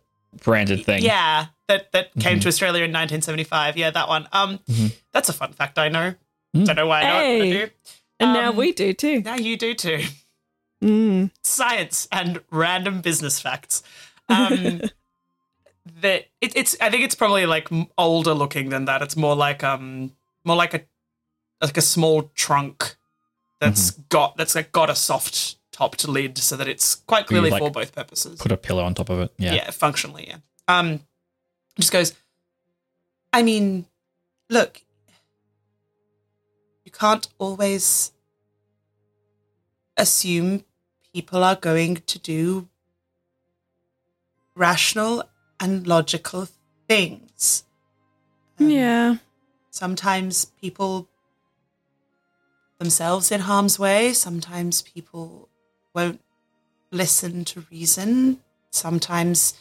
branded 0.45 0.85
thing. 0.85 1.03
Yeah, 1.03 1.47
that 1.67 1.91
that 1.91 2.15
came 2.21 2.39
Mhm. 2.39 2.43
to 2.43 2.49
Australia 2.49 2.85
in 2.85 2.93
1975. 2.93 3.77
Yeah, 3.77 3.91
that 3.91 4.07
one. 4.09 4.29
Um, 4.33 4.61
Mhm. 4.71 4.93
that's 5.13 5.29
a 5.29 5.33
fun 5.33 5.53
fact 5.53 5.81
I 5.81 5.89
know. 5.89 6.15
Mm. 6.55 6.67
Don't 6.67 6.77
know 6.77 6.87
why 6.87 7.01
I 7.01 7.05
know 7.09 7.21
it, 7.25 7.39
but 7.41 7.47
I 7.47 7.51
do. 7.51 7.71
And 8.21 8.33
now 8.35 8.51
Um, 8.51 8.57
we 8.57 8.71
do 8.73 8.93
too. 8.93 9.21
Now 9.23 9.35
you 9.35 9.57
do 9.57 9.75
too. 9.75 10.05
Mm. 10.83 11.31
Science 11.43 12.09
and 12.11 12.41
random 12.51 13.01
business 13.01 13.41
facts. 13.41 13.83
Um, 14.29 14.81
that 16.01 16.27
it, 16.41 16.57
it's. 16.57 16.77
I 16.81 16.91
think 16.91 17.05
it's 17.05 17.15
probably 17.15 17.47
like 17.47 17.69
older 17.99 18.35
looking 18.35 18.71
than 18.71 18.87
that. 18.87 19.03
It's 19.03 19.17
more 19.17 19.37
like 19.37 19.63
um, 19.63 20.13
more 20.45 20.57
like 20.57 20.75
a 20.75 20.83
like 21.61 21.77
a 21.77 21.83
small 21.83 22.31
trunk 22.35 22.97
that's 23.61 23.91
got 23.91 24.37
that's 24.37 24.55
like 24.55 24.73
got 24.73 24.89
a 24.89 24.95
soft 24.95 25.57
topped 25.73 26.07
lid 26.09 26.39
so 26.39 26.57
that 26.57 26.69
it's 26.69 26.95
quite 26.95 27.27
clearly 27.27 27.51
like, 27.51 27.61
for 27.61 27.71
both 27.71 27.95
purposes. 27.95 28.41
Put 28.41 28.53
a 28.53 28.57
pillow 28.57 28.85
on 28.85 28.95
top 28.95 29.11
of 29.11 29.21
it. 29.21 29.33
Yeah. 29.39 29.55
yeah. 29.55 29.71
functionally, 29.71 30.27
yeah. 30.29 30.37
Um, 30.69 31.01
just 31.79 31.93
goes. 31.93 32.15
I 33.33 33.43
mean, 33.43 33.87
look, 34.49 34.83
you 36.85 36.91
can't 36.91 37.29
always 37.39 38.13
assume 39.97 40.65
people 41.13 41.43
are 41.45 41.57
going 41.57 41.97
to 41.97 42.19
do 42.19 42.69
rational 44.55 45.25
and 45.59 45.87
logical 45.87 46.49
things. 46.89 47.65
Um, 48.59 48.71
Yeah. 48.71 49.17
Sometimes 49.71 50.47
people 50.61 51.09
themselves 52.79 53.31
in 53.31 53.41
harm's 53.41 53.79
way. 53.79 54.13
Sometimes 54.13 54.83
people 54.83 55.49
won't 55.95 56.21
listen 56.91 57.45
to 57.45 57.67
reason. 57.71 58.41
Sometimes 58.71 59.55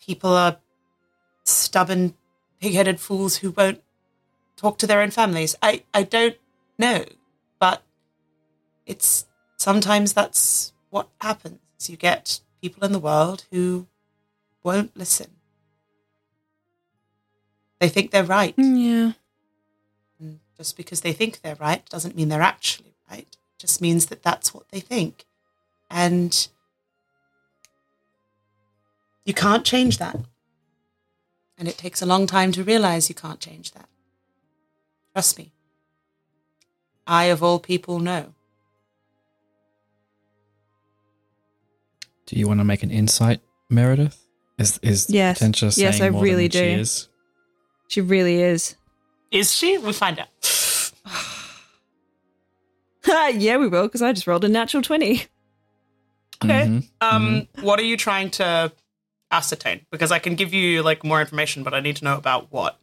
people 0.00 0.30
are 0.30 0.58
stubborn, 1.44 2.14
pig-headed 2.60 3.00
fools 3.00 3.36
who 3.36 3.50
won't 3.50 3.82
talk 4.56 4.78
to 4.78 4.86
their 4.86 5.00
own 5.02 5.10
families. 5.10 5.56
I, 5.60 5.82
I 5.92 6.04
don't 6.04 6.36
know, 6.78 7.04
but 7.58 7.82
it's 8.86 9.26
sometimes 9.56 10.12
that's 10.12 10.72
what 10.90 11.08
happens. 11.20 11.58
You 11.86 11.96
get 11.96 12.40
people 12.60 12.84
in 12.84 12.92
the 12.92 12.98
world 12.98 13.44
who 13.50 13.86
won't 14.62 14.96
listen. 14.96 15.30
They 17.78 17.88
think 17.88 18.10
they're 18.10 18.24
right. 18.24 18.56
Mm, 18.56 18.82
yeah. 18.82 19.12
And 20.18 20.40
just 20.56 20.76
because 20.76 21.02
they 21.02 21.12
think 21.12 21.40
they're 21.40 21.56
right 21.56 21.86
doesn't 21.90 22.16
mean 22.16 22.28
they're 22.28 22.40
actually 22.40 22.94
right. 23.10 23.26
It 23.30 23.58
just 23.58 23.82
means 23.82 24.06
that 24.06 24.22
that's 24.22 24.54
what 24.54 24.68
they 24.70 24.80
think. 24.80 25.26
And 25.90 26.48
you 29.24 29.34
can't 29.34 29.64
change 29.64 29.98
that. 29.98 30.18
And 31.58 31.68
it 31.68 31.78
takes 31.78 32.00
a 32.02 32.06
long 32.06 32.26
time 32.26 32.52
to 32.52 32.64
realize 32.64 33.08
you 33.08 33.14
can't 33.14 33.40
change 33.40 33.72
that. 33.72 33.88
Trust 35.12 35.38
me. 35.38 35.52
I, 37.06 37.24
of 37.24 37.42
all 37.42 37.58
people, 37.58 37.98
know. 37.98 38.34
Do 42.26 42.36
you 42.38 42.48
want 42.48 42.60
to 42.60 42.64
make 42.64 42.82
an 42.82 42.90
insight, 42.90 43.40
Meredith? 43.70 44.20
Is 44.58 44.78
is 44.82 45.08
Yes. 45.10 45.38
Potentia 45.38 45.70
saying 45.72 45.84
Yes, 45.84 46.00
I 46.00 46.10
more 46.10 46.22
really 46.22 46.48
than 46.48 46.60
she 46.60 46.74
do. 46.74 46.80
is? 46.80 47.08
She 47.88 48.00
really 48.00 48.40
is. 48.40 48.76
Is 49.30 49.52
she? 49.52 49.78
We'll 49.78 49.92
find 49.92 50.18
out. 50.18 50.28
yeah, 53.34 53.56
we 53.58 53.68
will, 53.68 53.86
because 53.86 54.02
I 54.02 54.12
just 54.12 54.26
rolled 54.26 54.44
a 54.44 54.48
natural 54.48 54.82
20. 54.82 55.26
Okay. 56.44 56.66
Mhm. 56.66 56.88
Um, 57.00 57.48
what 57.60 57.78
are 57.78 57.82
you 57.84 57.96
trying 57.96 58.30
to 58.32 58.72
ascertain? 59.30 59.86
Because 59.90 60.12
I 60.12 60.18
can 60.18 60.34
give 60.34 60.52
you 60.54 60.82
like 60.82 61.04
more 61.04 61.20
information, 61.20 61.62
but 61.62 61.74
I 61.74 61.80
need 61.80 61.96
to 61.96 62.04
know 62.04 62.16
about 62.16 62.52
what. 62.52 62.78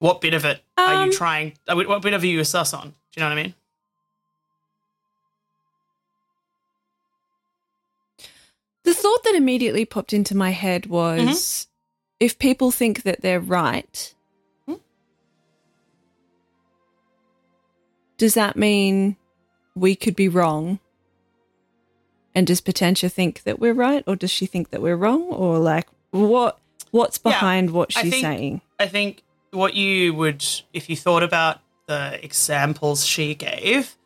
What 0.00 0.20
bit 0.20 0.32
of 0.34 0.44
it 0.44 0.62
are 0.76 0.94
Um, 0.94 1.06
you 1.08 1.12
trying? 1.12 1.54
uh, 1.66 1.74
What 1.74 2.02
bit 2.02 2.14
of 2.14 2.22
it 2.22 2.26
are 2.26 2.30
you 2.30 2.44
sus 2.44 2.72
on? 2.72 2.90
Do 2.90 2.94
you 3.16 3.20
know 3.20 3.28
what 3.30 3.38
I 3.38 3.42
mean? 3.42 3.54
The 8.88 8.94
thought 8.94 9.22
that 9.24 9.34
immediately 9.34 9.84
popped 9.84 10.14
into 10.14 10.34
my 10.34 10.48
head 10.50 10.86
was 10.86 11.66
if 12.18 12.38
people 12.38 12.70
think 12.70 13.02
that 13.02 13.20
they're 13.20 13.38
right, 13.38 14.14
Hmm? 14.66 14.76
does 18.16 18.32
that 18.32 18.56
mean 18.56 19.16
we 19.74 19.94
could 19.94 20.16
be 20.16 20.26
wrong? 20.28 20.78
And 22.34 22.46
does 22.46 22.62
Potentia 22.62 23.10
think 23.10 23.42
that 23.42 23.58
we're 23.58 23.74
right, 23.74 24.02
or 24.06 24.16
does 24.16 24.30
she 24.30 24.46
think 24.46 24.70
that 24.70 24.80
we're 24.80 24.96
wrong, 24.96 25.22
or 25.24 25.58
like 25.58 25.86
what? 26.10 26.58
What's 26.90 27.20
Yeah, 27.22 27.32
behind 27.32 27.70
what 27.72 27.94
I 27.94 28.02
she's 28.02 28.12
think- 28.12 28.22
saying? 28.24 28.60
I 28.78 28.86
think 28.88 29.22
what 29.50 29.74
you 29.74 30.14
would, 30.14 30.42
if 30.72 30.88
you 30.88 30.96
thought 30.96 31.22
about 31.22 31.60
the 31.86 32.18
examples 32.24 33.04
she 33.04 33.34
gave, 33.34 33.96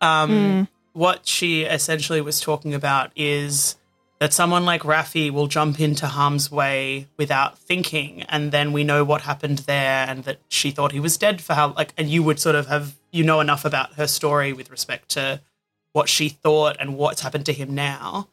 um, 0.00 0.30
Mm. 0.30 0.68
what 0.92 1.26
she 1.26 1.62
essentially 1.62 2.20
was 2.20 2.40
talking 2.40 2.74
about 2.74 3.10
is 3.16 3.74
that 4.20 4.32
someone 4.34 4.64
like 4.66 4.82
Rafi 4.82 5.30
will 5.30 5.46
jump 5.46 5.80
into 5.80 6.06
harm's 6.06 6.50
way 6.50 7.08
without 7.16 7.58
thinking, 7.58 8.22
and 8.24 8.52
then 8.52 8.72
we 8.72 8.84
know 8.84 9.02
what 9.02 9.22
happened 9.22 9.58
there, 9.60 10.06
and 10.08 10.24
that 10.24 10.38
she 10.48 10.70
thought 10.70 10.92
he 10.92 11.00
was 11.00 11.16
dead 11.16 11.40
for 11.40 11.54
how 11.54 11.72
like, 11.72 11.92
and 11.96 12.08
you 12.08 12.22
would 12.22 12.38
sort 12.38 12.54
of 12.54 12.66
have 12.68 12.96
you 13.10 13.24
know 13.24 13.40
enough 13.40 13.64
about 13.64 13.94
her 13.94 14.06
story 14.06 14.52
with 14.52 14.70
respect 14.70 15.08
to 15.10 15.40
what 15.92 16.08
she 16.08 16.28
thought 16.28 16.76
and 16.78 16.96
what's 16.96 17.22
happened 17.22 17.46
to 17.46 17.52
him 17.52 17.74
now. 17.74 18.28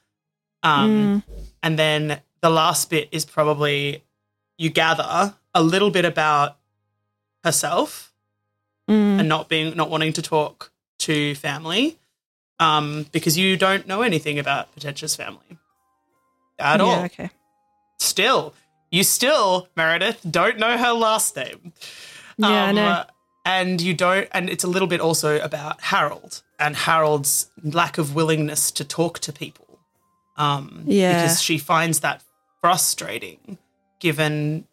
Um, 0.61 1.23
and 1.63 1.79
then 1.79 2.19
the 2.41 2.49
last 2.49 2.89
bit 2.89 3.07
is 3.11 3.25
probably 3.25 4.03
you 4.57 4.69
gather 4.69 5.33
a 5.55 5.63
little 5.63 5.89
bit 5.89 6.05
about 6.05 6.57
herself 7.43 8.03
Mm. 8.89 9.19
and 9.19 9.27
not 9.27 9.49
being 9.49 9.75
not 9.75 9.89
wanting 9.89 10.13
to 10.13 10.21
talk 10.21 10.71
to 10.99 11.35
family 11.35 11.97
um, 12.57 13.05
because 13.11 13.37
you 13.37 13.57
don't 13.57 13.85
know 13.85 14.01
anything 14.01 14.39
about 14.39 14.73
Potentia's 14.73 15.13
family 15.13 15.57
at 16.59 16.79
yeah, 16.79 16.85
all. 16.85 17.03
okay. 17.05 17.29
Still, 17.99 18.53
you 18.91 19.03
still 19.03 19.67
Meredith 19.75 20.21
don't 20.29 20.57
know 20.57 20.77
her 20.77 20.91
last 20.93 21.35
name. 21.35 21.73
Yeah, 22.37 22.65
I 22.65 22.71
know. 22.71 23.03
and 23.45 23.81
you 23.81 23.93
don't, 23.93 24.27
and 24.31 24.49
it's 24.49 24.63
a 24.63 24.67
little 24.67 24.87
bit 24.87 25.01
also 25.01 25.39
about 25.39 25.81
Harold 25.81 26.43
and 26.59 26.75
Harold's 26.75 27.49
lack 27.63 27.97
of 27.97 28.13
willingness 28.15 28.71
to 28.71 28.83
talk 28.83 29.19
to 29.19 29.33
people. 29.33 29.79
Um, 30.37 30.83
Yeah. 30.85 31.21
because 31.23 31.41
she 31.41 31.57
finds 31.57 32.01
that 32.01 32.23
frustrating. 32.61 33.57
given. 33.99 34.67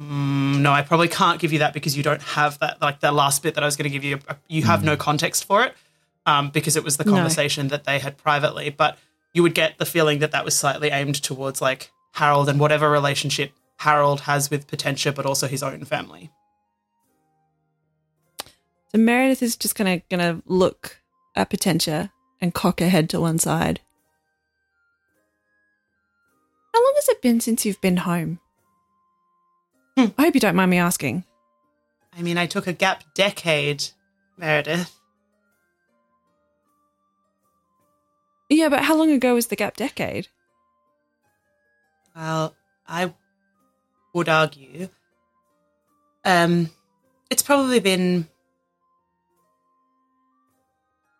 Mm, 0.00 0.60
no, 0.60 0.72
I 0.72 0.82
probably 0.82 1.08
can't 1.08 1.40
give 1.40 1.52
you 1.52 1.58
that 1.58 1.74
because 1.74 1.96
you 1.96 2.02
don't 2.02 2.22
have 2.22 2.58
that. 2.60 2.80
Like 2.80 3.00
the 3.00 3.10
last 3.12 3.42
bit 3.42 3.54
that 3.54 3.62
I 3.64 3.66
was 3.66 3.76
going 3.76 3.84
to 3.84 3.90
give 3.90 4.04
you, 4.04 4.18
you 4.48 4.62
have 4.62 4.84
no 4.84 4.96
context 4.96 5.44
for 5.44 5.64
it 5.64 5.74
um, 6.28 6.50
because 6.50 6.76
it 6.76 6.84
was 6.84 6.98
the 6.98 7.04
No. 7.04 7.12
conversation 7.12 7.68
that 7.68 7.84
they 7.84 7.98
had 7.98 8.18
privately. 8.18 8.68
But 8.68 8.98
you 9.32 9.42
would 9.42 9.54
get 9.54 9.78
the 9.78 9.86
feeling 9.86 10.18
that 10.18 10.32
that 10.32 10.44
was 10.44 10.54
slightly 10.56 10.90
aimed 10.90 11.22
towards 11.22 11.60
like 11.62 11.90
Harold 12.12 12.48
and 12.48 12.60
whatever 12.60 12.90
relationship 12.90 13.52
Harold 13.78 14.20
has 14.22 14.50
with 14.50 14.66
Potentia, 14.66 15.12
but 15.12 15.24
also 15.24 15.46
his 15.48 15.62
own 15.62 15.84
family. 15.84 16.30
So 18.92 18.98
Meredith 18.98 19.42
is 19.42 19.56
just 19.56 19.74
gonna 19.74 20.00
gonna 20.10 20.42
look 20.46 21.00
at 21.34 21.50
Potentia 21.50 22.12
and 22.40 22.52
cock 22.54 22.80
her 22.80 22.88
head 22.88 23.08
to 23.10 23.20
one 23.20 23.38
side. 23.38 23.80
How 26.74 26.82
long 26.84 26.92
has 26.96 27.08
it 27.08 27.22
been 27.22 27.40
since 27.40 27.64
you've 27.64 27.80
been 27.80 27.98
home? 27.98 28.38
Hmm. 29.96 30.06
I 30.18 30.22
hope 30.22 30.34
you 30.34 30.40
don't 30.40 30.56
mind 30.56 30.70
me 30.70 30.78
asking. 30.78 31.24
I 32.16 32.22
mean, 32.22 32.38
I 32.38 32.46
took 32.46 32.66
a 32.66 32.72
gap 32.72 33.04
decade, 33.14 33.84
Meredith. 34.36 34.97
Yeah, 38.48 38.68
but 38.68 38.84
how 38.84 38.96
long 38.96 39.10
ago 39.10 39.34
was 39.34 39.46
the 39.48 39.56
gap 39.56 39.76
decade? 39.76 40.28
Well, 42.16 42.54
I 42.86 43.12
would 44.14 44.28
argue. 44.28 44.88
Um, 46.24 46.70
it's 47.30 47.42
probably 47.42 47.80
been. 47.80 48.26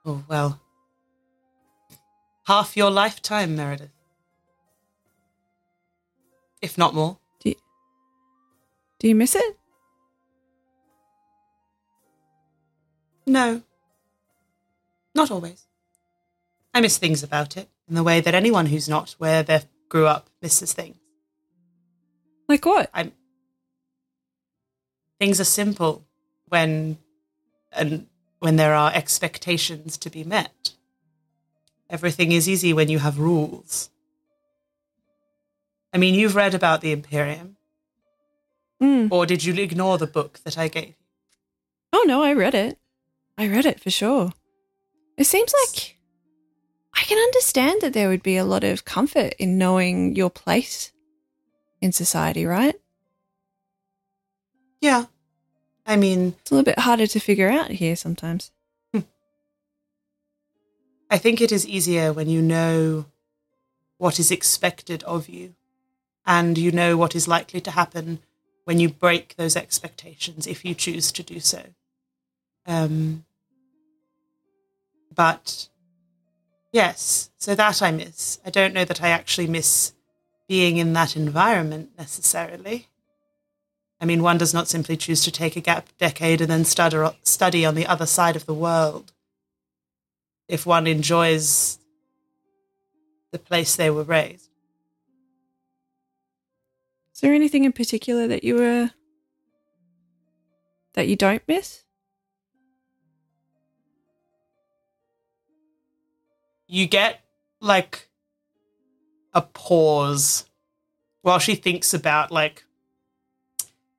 Oh, 0.04 0.24
well. 0.28 0.60
Half 2.46 2.76
your 2.76 2.90
lifetime, 2.90 3.54
Meredith. 3.54 3.90
If 6.62 6.78
not 6.78 6.94
more. 6.94 7.18
Do 8.98 9.06
you 9.06 9.14
miss 9.14 9.36
it? 9.36 9.56
No. 13.26 13.62
Not 15.14 15.30
always. 15.30 15.67
I 16.78 16.80
miss 16.80 16.96
things 16.96 17.24
about 17.24 17.56
it 17.56 17.68
in 17.88 17.96
the 17.96 18.04
way 18.04 18.20
that 18.20 18.36
anyone 18.36 18.66
who's 18.66 18.88
not 18.88 19.16
where 19.18 19.42
they 19.42 19.62
grew 19.88 20.06
up 20.06 20.30
misses 20.40 20.72
things. 20.72 20.94
Like 22.48 22.64
what? 22.64 22.88
I'm 22.94 23.10
things 25.18 25.40
are 25.40 25.44
simple 25.44 26.04
when 26.46 26.98
and 27.72 28.06
when 28.38 28.54
there 28.54 28.74
are 28.74 28.92
expectations 28.94 29.96
to 29.98 30.08
be 30.08 30.22
met. 30.22 30.74
Everything 31.90 32.30
is 32.30 32.48
easy 32.48 32.72
when 32.72 32.88
you 32.88 33.00
have 33.00 33.18
rules. 33.18 33.90
I 35.92 35.98
mean, 35.98 36.14
you've 36.14 36.36
read 36.36 36.54
about 36.54 36.80
the 36.80 36.92
Imperium, 36.92 37.56
Mm. 38.80 39.10
or 39.10 39.26
did 39.26 39.42
you 39.42 39.52
ignore 39.54 39.98
the 39.98 40.06
book 40.06 40.38
that 40.44 40.56
I 40.56 40.68
gave 40.68 40.90
you? 40.90 40.94
Oh 41.92 42.04
no, 42.06 42.22
I 42.22 42.32
read 42.34 42.54
it. 42.54 42.78
I 43.36 43.48
read 43.48 43.66
it 43.66 43.80
for 43.80 43.90
sure. 43.90 44.32
It 45.16 45.24
seems 45.24 45.52
like 45.64 45.97
I 46.98 47.02
can 47.02 47.18
understand 47.18 47.80
that 47.82 47.92
there 47.92 48.08
would 48.08 48.24
be 48.24 48.36
a 48.36 48.44
lot 48.44 48.64
of 48.64 48.84
comfort 48.84 49.34
in 49.38 49.56
knowing 49.56 50.16
your 50.16 50.30
place 50.30 50.92
in 51.80 51.92
society, 51.92 52.44
right? 52.44 52.74
Yeah. 54.80 55.04
I 55.86 55.94
mean, 55.94 56.34
It's 56.40 56.50
a 56.50 56.54
little 56.54 56.64
bit 56.64 56.80
harder 56.80 57.06
to 57.06 57.20
figure 57.20 57.48
out 57.48 57.70
here 57.70 57.94
sometimes. 57.94 58.50
I 61.10 61.18
think 61.18 61.40
it 61.40 61.52
is 61.52 61.66
easier 61.66 62.12
when 62.12 62.28
you 62.28 62.42
know 62.42 63.06
what 63.96 64.18
is 64.18 64.30
expected 64.30 65.02
of 65.04 65.28
you 65.28 65.54
and 66.26 66.58
you 66.58 66.70
know 66.70 66.96
what 66.96 67.14
is 67.14 67.26
likely 67.28 67.60
to 67.62 67.70
happen 67.70 68.18
when 68.64 68.78
you 68.78 68.88
break 68.90 69.36
those 69.36 69.56
expectations 69.56 70.46
if 70.46 70.64
you 70.64 70.74
choose 70.74 71.10
to 71.12 71.22
do 71.22 71.40
so. 71.40 71.62
Um, 72.66 73.24
but 75.14 75.68
yes, 76.78 77.30
so 77.38 77.56
that 77.56 77.82
I 77.82 77.90
miss. 77.90 78.38
I 78.46 78.50
don't 78.50 78.72
know 78.72 78.84
that 78.84 79.02
I 79.02 79.08
actually 79.08 79.48
miss 79.48 79.92
being 80.46 80.76
in 80.76 80.92
that 80.92 81.16
environment 81.16 81.90
necessarily. 81.98 82.86
I 84.00 84.04
mean, 84.04 84.22
one 84.22 84.38
does 84.38 84.54
not 84.54 84.68
simply 84.68 84.96
choose 84.96 85.24
to 85.24 85.32
take 85.32 85.56
a 85.56 85.60
gap 85.60 85.88
decade 85.98 86.40
and 86.40 86.48
then 86.48 86.64
study, 86.64 87.66
on 87.66 87.74
the 87.74 87.86
other 87.86 88.06
side 88.06 88.36
of 88.36 88.46
the 88.46 88.54
world 88.54 89.12
if 90.46 90.64
one 90.64 90.86
enjoys 90.86 91.80
the 93.32 93.40
place 93.40 93.74
they 93.74 93.90
were 93.90 94.04
raised. 94.04 94.48
Is 97.12 97.20
there 97.20 97.34
anything 97.34 97.64
in 97.64 97.72
particular 97.72 98.28
that 98.28 98.44
you 98.44 98.54
were 98.54 98.90
that 100.94 101.08
you 101.08 101.16
don't 101.16 101.42
miss? 101.48 101.82
You 106.68 106.86
get 106.86 107.24
like 107.60 108.08
a 109.34 109.42
pause 109.42 110.44
while 111.22 111.38
she 111.38 111.54
thinks 111.54 111.92
about 111.94 112.30
like 112.30 112.64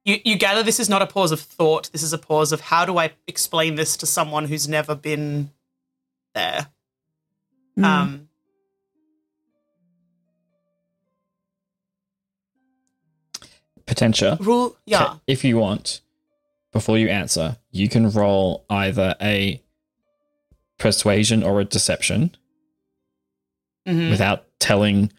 you, 0.06 0.18
you 0.24 0.38
gather 0.38 0.64
this 0.64 0.80
is 0.80 0.90
not 0.90 1.02
a 1.02 1.08
pause 1.08 1.32
of 1.32 1.40
thought, 1.40 1.92
this 1.92 2.04
is 2.04 2.14
a 2.14 2.18
pause 2.18 2.52
of 2.52 2.62
how 2.62 2.86
do 2.86 2.98
I 2.98 3.12
explain 3.28 3.76
this 3.76 3.98
to 3.98 4.06
someone 4.06 4.46
who's 4.46 4.68
never 4.68 4.96
been 4.96 5.52
there. 6.34 6.68
Mm. 7.78 7.84
Um 7.84 8.26
Potentia. 13.86 14.38
rule 14.40 14.78
yeah. 14.86 15.16
If 15.26 15.44
you 15.44 15.58
want, 15.58 16.02
before 16.72 17.00
you 17.00 17.10
answer, 17.10 17.58
you 17.72 17.90
can 17.90 18.12
roll 18.12 18.64
either 18.70 19.16
a 19.20 19.64
persuasion 20.78 21.42
or 21.42 21.60
a 21.60 21.66
deception 21.66 22.36
Mhm. 23.90 24.10
without 24.12 24.46
telling 24.60 25.12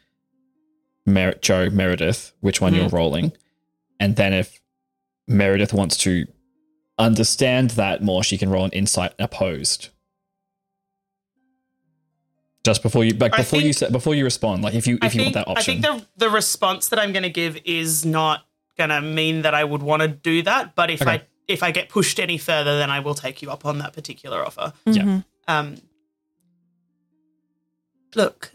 Mer- 1.06 1.34
Joe 1.40 1.68
Meredith 1.70 2.32
which 2.40 2.60
one 2.60 2.74
you're 2.74 2.88
Mhm. 2.88 2.92
rolling. 2.92 3.32
And 3.98 4.16
then 4.16 4.32
if 4.32 4.60
Meredith 5.26 5.72
wants 5.72 5.96
to 5.98 6.26
understand 6.98 7.70
that 7.70 8.02
more, 8.02 8.22
she 8.22 8.36
can 8.38 8.48
roll 8.50 8.64
an 8.64 8.70
insight 8.72 9.12
opposed. 9.18 9.88
Just 12.64 12.82
before 12.82 13.04
you, 13.04 13.14
like 13.14 13.32
I 13.32 13.38
before 13.38 13.58
you 13.60 13.72
think- 13.72 13.76
say, 13.76 13.90
before 13.90 14.14
you 14.14 14.24
respond, 14.24 14.62
like 14.62 14.74
if 14.74 14.86
you 14.86 14.96
if 14.96 15.02
I 15.02 15.06
you 15.06 15.10
think, 15.10 15.22
want 15.24 15.46
that 15.46 15.48
option, 15.50 15.78
I 15.84 15.88
think 15.88 16.04
the 16.16 16.26
the 16.26 16.30
response 16.30 16.88
that 16.90 16.98
I'm 16.98 17.12
going 17.12 17.22
to 17.22 17.30
give 17.30 17.56
is 17.64 18.04
not 18.04 18.46
going 18.76 18.90
to 18.90 19.00
mean 19.00 19.42
that 19.42 19.54
I 19.54 19.64
would 19.64 19.82
want 19.82 20.02
to 20.02 20.08
do 20.08 20.42
that. 20.42 20.74
But 20.74 20.90
if 20.90 21.00
Okay. 21.00 21.10
I 21.10 21.22
if 21.48 21.62
I 21.62 21.70
get 21.70 21.88
pushed 21.88 22.20
any 22.20 22.36
further, 22.38 22.78
then 22.78 22.90
I 22.90 23.00
will 23.00 23.14
take 23.14 23.40
you 23.40 23.50
up 23.50 23.64
on 23.64 23.78
that 23.78 23.94
particular 23.94 24.44
offer. 24.44 24.72
yeah. 24.84 25.02
Mhm. 25.02 25.24
Um, 25.48 25.76
look, 28.14 28.52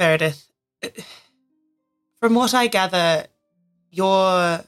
Meredith, 0.00 0.50
from 2.20 2.34
what 2.34 2.54
I 2.54 2.68
gather, 2.68 3.26
your 3.90 4.60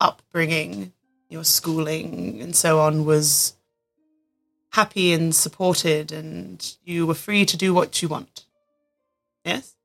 upbringing, 0.00 0.94
your 1.28 1.44
schooling, 1.44 2.40
and 2.40 2.56
so 2.56 2.80
on 2.80 3.04
was 3.04 3.54
happy 4.70 5.12
and 5.12 5.34
supported, 5.34 6.10
and 6.10 6.74
you 6.84 7.06
were 7.06 7.12
free 7.12 7.44
to 7.44 7.56
do 7.58 7.74
what 7.74 8.00
you 8.00 8.08
want. 8.08 8.46
Yes? 9.44 9.76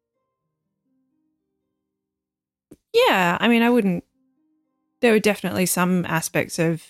Yeah, 2.93 3.38
I 3.41 3.49
mean, 3.49 3.63
I 3.63 3.69
wouldn't. 3.69 4.05
There 5.01 5.11
were 5.11 5.19
definitely 5.19 5.65
some 5.65 6.05
aspects 6.05 6.59
of 6.59 6.81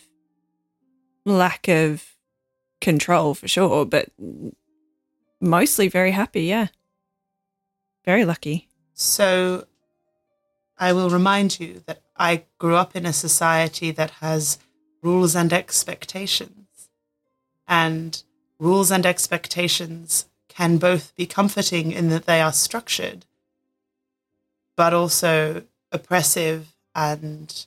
lack 1.25 1.67
of 1.67 2.05
control 2.79 3.33
for 3.33 3.47
sure, 3.47 3.85
but 3.85 4.09
mostly 5.41 5.87
very 5.87 6.11
happy. 6.11 6.43
Yeah, 6.43 6.67
very 8.07 8.23
lucky. 8.23 8.69
So 8.93 9.67
I 10.79 10.93
will 10.93 11.09
remind 11.09 11.59
you 11.59 11.83
that 11.87 12.01
I 12.15 12.45
grew 12.57 12.75
up 12.75 12.95
in 12.95 13.05
a 13.05 13.11
society 13.11 13.91
that 13.91 14.11
has 14.21 14.59
rules 15.03 15.35
and 15.35 15.51
expectations. 15.51 16.89
And 17.67 18.23
rules 18.59 18.91
and 18.91 19.05
expectations 19.05 20.25
can 20.47 20.77
both 20.77 21.13
be 21.17 21.25
comforting 21.25 21.91
in 21.91 22.07
that 22.07 22.25
they 22.25 22.39
are 22.39 22.53
structured, 22.53 23.25
but 24.77 24.93
also 24.93 25.63
oppressive 25.91 26.77
and 26.95 27.65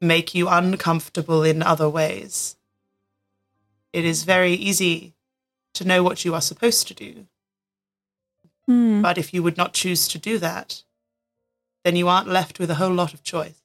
make 0.00 0.34
you 0.34 0.48
uncomfortable 0.48 1.44
in 1.44 1.62
other 1.62 1.88
ways. 1.88 2.56
It 3.92 4.04
is 4.04 4.24
very 4.24 4.54
easy 4.54 5.14
to 5.74 5.86
know 5.86 6.02
what 6.02 6.24
you 6.24 6.34
are 6.34 6.40
supposed 6.40 6.88
to 6.88 6.94
do. 6.94 7.26
Hmm. 8.66 9.02
But 9.02 9.18
if 9.18 9.34
you 9.34 9.42
would 9.42 9.56
not 9.56 9.74
choose 9.74 10.06
to 10.08 10.18
do 10.18 10.38
that, 10.38 10.82
then 11.84 11.96
you 11.96 12.08
aren't 12.08 12.28
left 12.28 12.58
with 12.58 12.70
a 12.70 12.76
whole 12.76 12.92
lot 12.92 13.12
of 13.12 13.22
choice. 13.22 13.60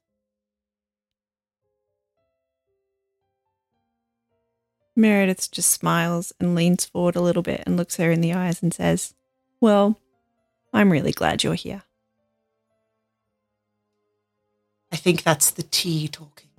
Meredith 4.95 5.51
just 5.51 5.69
smiles 5.69 6.33
and 6.39 6.55
leans 6.55 6.85
forward 6.85 7.15
a 7.15 7.21
little 7.21 7.43
bit 7.43 7.61
and 7.67 7.77
looks 7.77 7.97
her 7.97 8.11
in 8.11 8.21
the 8.21 8.33
eyes 8.33 8.63
and 8.63 8.73
says, 8.73 9.13
"Well, 9.61 9.99
I'm 10.73 10.91
really 10.91 11.11
glad 11.11 11.43
you're 11.43 11.53
here. 11.53 11.83
I 14.91 14.95
think 14.95 15.23
that's 15.23 15.51
the 15.51 15.63
tea 15.63 16.07
talking. 16.07 16.49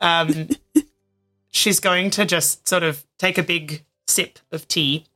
Um, 0.00 0.48
she's 1.50 1.80
going 1.80 2.10
to 2.10 2.24
just 2.24 2.66
sort 2.66 2.82
of 2.82 3.04
take 3.18 3.38
a 3.38 3.42
big 3.42 3.84
sip 4.06 4.38
of 4.50 4.68
tea 4.68 5.06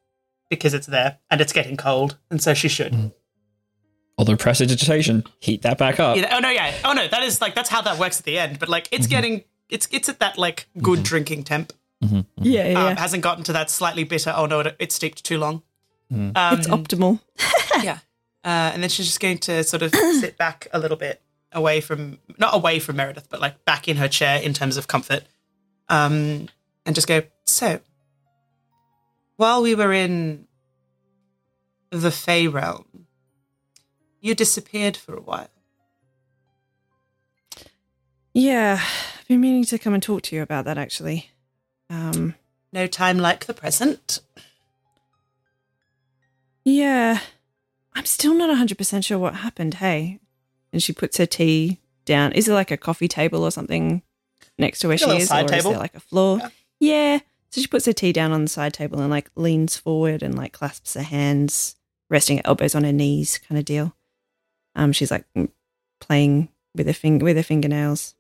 because 0.51 0.75
it's 0.75 0.87
there 0.87 1.19
and 1.31 1.41
it's 1.41 1.53
getting 1.55 1.77
cold, 1.79 2.19
and 2.31 2.43
so 2.43 2.53
she 2.53 2.69
should. 2.69 3.13
Although 4.19 4.37
prestidigitation, 4.37 5.25
heat 5.41 5.63
that 5.63 5.79
back 5.79 5.99
up. 5.99 6.19
Yeah, 6.19 6.37
oh 6.37 6.41
no, 6.41 6.51
yeah. 6.51 6.75
Oh 6.85 6.93
no, 6.93 7.09
that 7.09 7.23
is 7.23 7.41
like 7.41 7.55
that's 7.55 7.71
how 7.71 7.81
that 7.81 7.99
works 7.99 8.19
at 8.19 8.27
the 8.27 8.39
end. 8.39 8.59
But 8.59 8.69
like, 8.69 8.89
it's 8.93 9.07
getting 9.07 9.45
it's 9.71 9.89
it's 9.91 10.11
at 10.11 10.19
that 10.19 10.37
like 10.37 10.69
good 10.83 11.03
drinking 11.03 11.45
temp. 11.45 11.73
Mhm. 12.05 12.27
Yeah, 12.37 12.69
yeah. 12.69 12.87
Um, 12.89 12.97
hasn't 12.97 13.23
gotten 13.23 13.45
to 13.45 13.53
that 13.55 13.71
slightly 13.71 14.05
bitter. 14.05 14.35
Oh 14.37 14.45
no, 14.45 14.61
it, 14.61 14.77
it 14.79 14.93
steeped 14.93 15.25
too 15.25 15.39
long. 15.39 15.63
Mm. 16.13 16.37
Um, 16.37 16.59
it's 16.59 16.67
optimal. 16.67 17.21
yeah. 17.83 17.99
Uh, 18.45 18.73
and 18.73 18.83
then 18.83 18.91
she's 18.91 19.07
just 19.07 19.21
going 19.21 19.39
to 19.39 19.63
sort 19.65 19.83
of 19.83 19.95
sit 20.21 20.37
back 20.37 20.67
a 20.73 20.79
little 20.79 20.97
bit 20.97 21.23
away 21.53 21.81
from, 21.81 22.19
not 22.39 22.55
away 22.55 22.79
from 22.79 22.97
Meredith, 22.97 23.29
but 23.29 23.41
like 23.41 23.65
back 23.65 23.87
in 23.89 23.97
her 23.97 24.09
chair 24.09 24.41
in 24.41 24.53
terms 24.55 24.77
of 24.77 24.89
comfort. 24.89 25.25
Um, 25.89 26.49
and 26.87 26.95
just 26.95 27.07
go, 27.07 27.23
so, 27.45 27.81
while 29.41 29.63
we 29.63 29.75
were 29.75 29.91
in 29.91 30.47
the 31.89 32.11
Fey 32.11 32.47
realm, 32.47 33.07
you 34.21 34.35
disappeared 34.35 34.99
for 34.99 35.17
a 35.17 35.21
while. 35.23 35.49
Yeah, 38.35 38.79
I've 39.19 39.29
been 39.29 39.41
meaning 39.41 39.65
to 39.65 39.79
come 39.79 39.95
and 39.95 40.03
talk 40.03 40.21
to 40.25 40.37
you 40.37 40.43
about 40.43 40.67
that 40.67 40.77
actually. 40.77 41.31
Um, 41.89 42.35
No 42.71 42.87
time 42.87 43.17
like 43.17 43.47
the 43.47 43.55
present. 43.55 44.21
yeah, 46.63 47.21
I'm 47.95 48.05
still 48.05 48.35
not 48.35 48.55
100% 48.55 49.05
sure 49.07 49.19
what 49.19 49.37
happened, 49.37 49.75
hey. 49.75 50.21
And 50.71 50.83
she 50.83 50.93
puts 50.93 51.17
her 51.17 51.25
tea 51.27 51.81
down. 52.05 52.33
Is 52.33 52.47
it 52.47 52.53
like 52.53 52.71
a 52.71 52.77
coffee 52.77 53.09
table 53.09 53.43
or 53.43 53.51
something 53.51 54.03
next 54.59 54.81
to 54.81 54.89
where 54.89 54.99
she 54.99 55.11
is? 55.17 55.31
or 55.33 55.45
table. 55.45 55.55
is 55.55 55.65
there 55.65 55.79
like 55.79 55.95
a 55.95 56.01
floor? 56.01 56.39
Yeah. 56.39 56.49
Yeah. 56.79 57.19
So 57.51 57.61
she 57.61 57.67
puts 57.67 57.87
her 57.87 57.93
tea 57.93 58.13
down 58.13 58.31
on 58.31 58.43
the 58.43 58.49
side 58.49 58.73
table 58.73 59.01
and 59.01 59.11
like 59.11 59.31
leans 59.35 59.77
forward 59.77 60.23
and 60.23 60.37
like 60.37 60.53
clasps 60.53 60.95
her 60.95 61.03
hands, 61.03 61.75
resting 62.09 62.37
her 62.37 62.43
elbows 62.45 62.77
on 62.77 62.85
her 62.85 62.93
knees, 62.93 63.39
kind 63.39 63.59
of 63.59 63.65
deal. 63.65 63.97
Um, 64.77 64.93
she's 64.93 65.11
like 65.11 65.25
playing 66.01 66.49
with 66.77 66.87
her 66.87 66.93
finger 66.93 67.25
with 67.25 67.37
her 67.37 67.43
fingernails. 67.43 68.15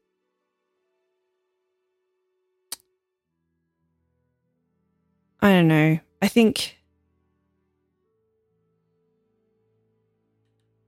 I 5.40 5.50
don't 5.52 5.68
know. 5.68 6.00
I 6.20 6.28
think 6.28 6.76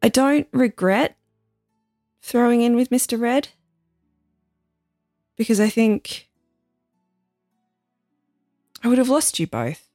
I 0.03 0.09
don't 0.09 0.49
regret 0.53 1.17
throwing 2.21 2.61
in 2.61 2.75
with 2.75 2.91
Mr. 2.91 3.19
Red 3.19 3.49
because 5.37 5.61
I 5.61 5.69
think 5.69 6.29
I 8.83 8.89
would 8.89 8.99
have 8.99 9.09
lost 9.09 9.39
you 9.39 9.47
both. 9.47 9.89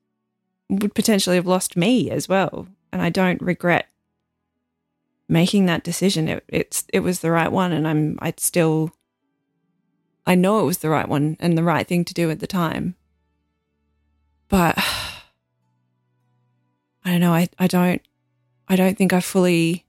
Would 0.70 0.96
potentially 0.96 1.36
have 1.36 1.48
lost 1.48 1.78
me 1.78 2.10
as 2.10 2.28
well, 2.28 2.68
and 2.92 3.02
I 3.02 3.10
don't 3.10 3.42
regret 3.42 3.88
making 5.30 5.66
that 5.66 5.84
decision. 5.84 6.28
It, 6.28 6.44
it's 6.48 6.86
it 6.92 7.00
was 7.02 7.20
the 7.20 7.32
right 7.32 7.52
one, 7.52 7.72
and 7.72 7.88
I'm 7.88 8.18
I'd 8.22 8.40
still 8.40 8.92
I 10.26 10.36
know 10.36 10.60
it 10.60 10.66
was 10.66 10.80
the 10.80 10.90
right 10.90 11.08
one 11.08 11.38
and 11.40 11.58
the 11.58 11.64
right 11.64 11.88
thing 11.88 12.04
to 12.06 12.14
do 12.14 12.30
at 12.30 12.40
the 12.40 12.48
time. 12.48 12.96
But 14.50 14.78
I 17.06 17.12
don't 17.12 17.22
know. 17.22 17.34
I, 17.34 17.48
I 17.58 17.68
don't 17.68 18.02
I 18.68 18.76
don't 18.76 18.98
think 18.98 19.14
I 19.14 19.22
fully 19.22 19.86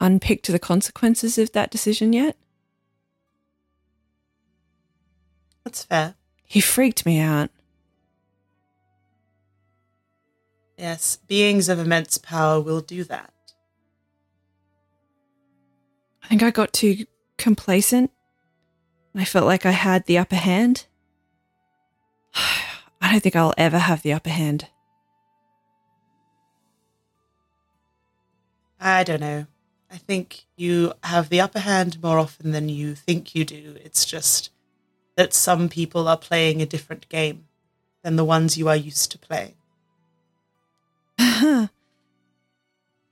unpicked 0.00 0.46
the 0.46 0.60
consequences 0.60 1.38
of 1.38 1.52
that 1.52 1.70
decision 1.70 2.12
yet. 2.12 2.36
That's 5.64 5.82
fair. 5.82 6.14
He 6.44 6.60
freaked 6.60 7.04
me 7.04 7.18
out. 7.18 7.50
Yes, 10.78 11.16
beings 11.26 11.68
of 11.68 11.80
immense 11.80 12.18
power 12.18 12.60
will 12.60 12.80
do 12.80 13.02
that. 13.04 13.32
I 16.22 16.28
think 16.28 16.42
I 16.44 16.52
got 16.52 16.72
too 16.72 17.04
complacent. 17.36 18.12
I 19.12 19.24
felt 19.24 19.46
like 19.46 19.66
I 19.66 19.72
had 19.72 20.06
the 20.06 20.18
upper 20.18 20.36
hand. 20.36 20.86
I 23.00 23.10
don't 23.10 23.20
think 23.20 23.34
I'll 23.34 23.54
ever 23.58 23.78
have 23.78 24.02
the 24.02 24.12
upper 24.12 24.30
hand. 24.30 24.68
I 28.80 29.02
don't 29.02 29.20
know. 29.20 29.46
I 29.90 29.96
think 29.96 30.44
you 30.56 30.92
have 31.02 31.28
the 31.28 31.40
upper 31.40 31.60
hand 31.60 32.00
more 32.00 32.20
often 32.20 32.52
than 32.52 32.68
you 32.68 32.94
think 32.94 33.34
you 33.34 33.44
do. 33.44 33.76
It's 33.82 34.04
just 34.04 34.50
that 35.16 35.34
some 35.34 35.68
people 35.68 36.06
are 36.06 36.16
playing 36.16 36.62
a 36.62 36.66
different 36.66 37.08
game 37.08 37.46
than 38.04 38.14
the 38.14 38.24
ones 38.24 38.56
you 38.56 38.68
are 38.68 38.76
used 38.76 39.10
to 39.10 39.18
playing. 39.18 39.54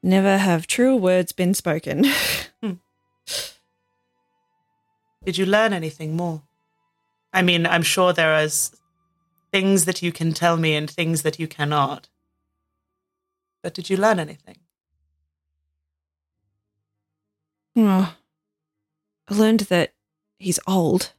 Never 0.02 0.38
have 0.38 0.66
truer 0.66 0.96
words 0.96 1.32
been 1.32 1.54
spoken. 1.54 2.04
Hmm. 2.62 2.72
Did 5.24 5.36
you 5.36 5.44
learn 5.44 5.72
anything 5.74 6.16
more? 6.16 6.42
I 7.34 7.42
mean, 7.42 7.66
I'm 7.66 7.82
sure 7.82 8.14
there 8.14 8.32
are 8.32 8.48
things 9.52 9.84
that 9.84 10.00
you 10.00 10.10
can 10.10 10.32
tell 10.32 10.56
me 10.56 10.74
and 10.74 10.88
things 10.88 11.20
that 11.22 11.38
you 11.38 11.46
cannot. 11.46 12.08
But 13.62 13.74
did 13.74 13.90
you 13.90 13.98
learn 13.98 14.18
anything? 14.18 14.56
oh, 17.76 18.14
I 19.28 19.34
learned 19.34 19.60
that 19.60 19.92
he's 20.38 20.58
old. 20.66 21.12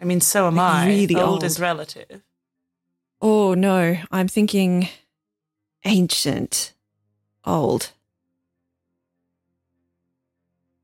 I 0.00 0.04
mean, 0.04 0.20
so 0.20 0.48
am 0.48 0.56
Like, 0.56 0.74
I. 0.74 0.86
really 0.88 1.14
old, 1.14 1.28
old. 1.28 1.44
is 1.44 1.60
relative. 1.60 2.22
Oh 3.20 3.54
no, 3.54 3.98
I'm 4.10 4.26
thinking 4.28 4.88
ancient, 5.84 6.72
old, 7.44 7.92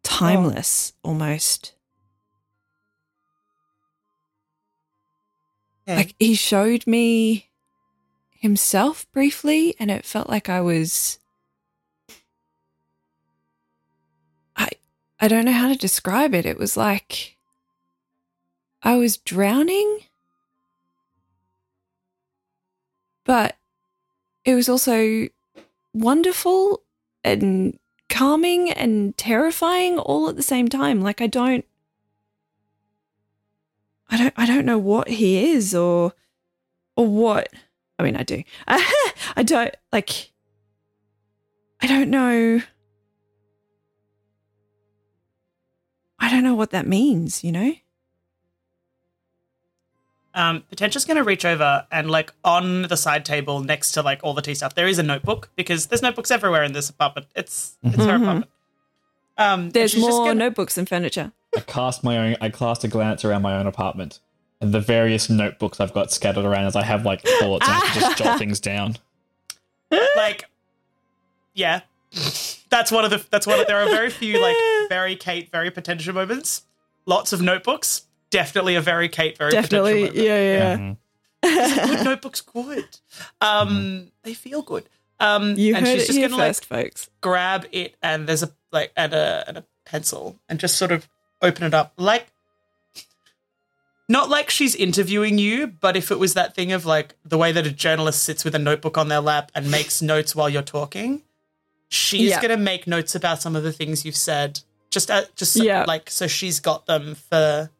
timeless 0.02 0.92
oh. 1.04 1.08
almost. 1.08 1.74
Okay. 5.86 5.96
Like 5.96 6.14
he 6.18 6.34
showed 6.34 6.86
me 6.86 7.50
himself 8.30 9.10
briefly, 9.12 9.74
and 9.78 9.90
it 9.90 10.04
felt 10.04 10.30
like 10.30 10.48
I 10.48 10.60
was. 10.60 11.18
I 14.56 14.70
I 15.20 15.28
don't 15.28 15.44
know 15.44 15.52
how 15.52 15.68
to 15.68 15.76
describe 15.76 16.34
it. 16.34 16.46
It 16.46 16.58
was 16.58 16.76
like 16.76 17.36
I 18.82 18.96
was 18.96 19.18
drowning, 19.18 20.00
but 23.24 23.56
it 24.44 24.54
was 24.54 24.68
also 24.68 25.28
wonderful 25.92 26.82
and 27.22 27.78
calming 28.08 28.70
and 28.70 29.16
terrifying 29.16 29.98
all 29.98 30.28
at 30.28 30.36
the 30.36 30.42
same 30.42 30.68
time. 30.68 31.00
Like 31.00 31.20
I 31.20 31.26
don't 31.26 31.64
I 34.10 34.16
don't 34.16 34.34
I 34.36 34.46
don't 34.46 34.66
know 34.66 34.78
what 34.78 35.08
he 35.08 35.52
is 35.52 35.74
or 35.74 36.12
or 36.96 37.06
what 37.06 37.48
I 37.98 38.02
mean 38.02 38.16
I 38.16 38.22
do. 38.22 38.42
I 38.68 39.42
don't 39.42 39.74
like 39.92 40.30
I 41.80 41.86
don't 41.86 42.10
know 42.10 42.60
I 46.18 46.30
don't 46.30 46.44
know 46.44 46.54
what 46.54 46.70
that 46.70 46.86
means, 46.86 47.44
you 47.44 47.52
know? 47.52 47.74
Um, 50.34 50.62
Potentia's 50.68 51.04
going 51.04 51.16
to 51.16 51.22
reach 51.22 51.44
over 51.44 51.86
and, 51.92 52.10
like, 52.10 52.32
on 52.44 52.82
the 52.82 52.96
side 52.96 53.24
table 53.24 53.60
next 53.60 53.92
to, 53.92 54.02
like, 54.02 54.20
all 54.24 54.34
the 54.34 54.42
tea 54.42 54.54
stuff, 54.54 54.74
there 54.74 54.88
is 54.88 54.98
a 54.98 55.02
notebook 55.04 55.48
because 55.54 55.86
there's 55.86 56.02
notebooks 56.02 56.30
everywhere 56.32 56.64
in 56.64 56.72
this 56.72 56.90
apartment. 56.90 57.28
It's 57.36 57.76
it's 57.84 57.96
her 57.96 58.02
Mhm. 58.18 58.22
apartment. 58.22 58.50
Um, 59.38 59.70
There's 59.70 59.92
she's 59.92 60.02
just 60.02 60.10
more 60.16 60.26
gonna- 60.26 60.38
notebooks 60.40 60.74
than 60.74 60.86
furniture. 60.86 61.32
I 61.56 61.60
cast 61.60 62.02
my 62.02 62.18
own. 62.18 62.36
I 62.40 62.48
cast 62.50 62.82
a 62.84 62.88
glance 62.88 63.24
around 63.24 63.42
my 63.42 63.54
own 63.56 63.66
apartment 63.68 64.18
and 64.60 64.72
the 64.72 64.80
various 64.80 65.30
notebooks 65.30 65.78
I've 65.80 65.92
got 65.94 66.12
scattered 66.12 66.44
around 66.44 66.64
as 66.66 66.74
I 66.76 66.82
have 66.82 67.04
like 67.04 67.22
thoughts. 67.22 67.66
and 67.68 67.76
I 67.76 67.80
can 67.86 68.00
just 68.00 68.18
jot 68.18 68.38
things 68.38 68.58
down. 68.60 68.96
like, 70.16 70.46
yeah, 71.54 71.80
that's 72.70 72.90
one 72.90 73.04
of 73.04 73.10
the. 73.10 73.24
That's 73.30 73.46
one. 73.46 73.60
Of, 73.60 73.66
there 73.68 73.78
are 73.78 73.86
very 73.86 74.10
few 74.10 74.40
like 74.40 74.56
very 74.88 75.14
Kate, 75.16 75.50
very 75.52 75.70
Potentia 75.70 76.12
moments. 76.12 76.62
Lots 77.06 77.32
of 77.32 77.40
notebooks. 77.40 78.02
Definitely 78.34 78.74
a 78.74 78.80
very 78.80 79.08
Kate, 79.08 79.38
very 79.38 79.50
Definitely. 79.52 80.08
Potentia 80.08 80.18
moment. 80.18 80.96
Yeah, 81.42 81.48
yeah. 81.48 81.56
Mhm. 81.86 81.86
good 81.88 82.04
notebooks 82.10 82.40
good. 82.42 82.88
Um, 83.40 84.10
they 84.22 84.34
feel 84.34 84.62
good. 84.62 84.88
Um, 85.20 85.54
You 85.56 85.74
and 85.76 85.86
heard 85.86 85.94
she's 85.94 86.02
it 86.02 86.06
just 86.06 86.18
here 86.18 86.28
gonna 86.28 86.38
like 86.42 86.48
first, 86.50 86.64
folks. 86.66 87.10
grab 87.20 87.66
it, 87.72 87.94
and 88.02 88.26
there's 88.28 88.42
a 88.42 88.50
like 88.72 88.92
and 88.96 89.14
a 89.14 89.44
and 89.46 89.58
a 89.58 89.64
pencil, 89.86 90.36
and 90.48 90.58
just 90.58 90.76
sort 90.76 90.90
of 90.92 91.08
open 91.40 91.64
it 91.64 91.72
up, 91.74 91.92
like 91.96 92.26
not 94.08 94.28
like 94.28 94.50
she's 94.50 94.74
interviewing 94.74 95.38
you, 95.38 95.66
but 95.66 95.96
if 95.96 96.10
it 96.10 96.18
was 96.18 96.34
that 96.34 96.54
thing 96.54 96.72
of 96.72 96.84
like 96.84 97.14
the 97.24 97.38
way 97.38 97.52
that 97.52 97.66
a 97.66 97.70
journalist 97.70 98.22
sits 98.22 98.44
with 98.44 98.54
a 98.54 98.58
notebook 98.58 98.98
on 98.98 99.08
their 99.08 99.20
lap 99.20 99.50
and 99.54 99.70
makes 99.70 100.02
notes 100.02 100.34
while 100.36 100.48
you're 100.48 100.60
talking, 100.62 101.22
she's 101.88 102.30
Yeah. 102.30 102.36
going 102.42 102.50
to 102.50 102.56
make 102.62 102.86
notes 102.86 103.14
about 103.14 103.40
some 103.40 103.56
of 103.56 103.62
the 103.62 103.72
things 103.72 104.04
you've 104.04 104.16
said. 104.16 104.60
Just, 104.90 105.10
uh, 105.10 105.24
just 105.36 105.56
Yeah. 105.56 105.84
like 105.88 106.10
so 106.10 106.26
she's 106.26 106.60
got 106.60 106.84
them 106.86 107.14
for 107.14 107.70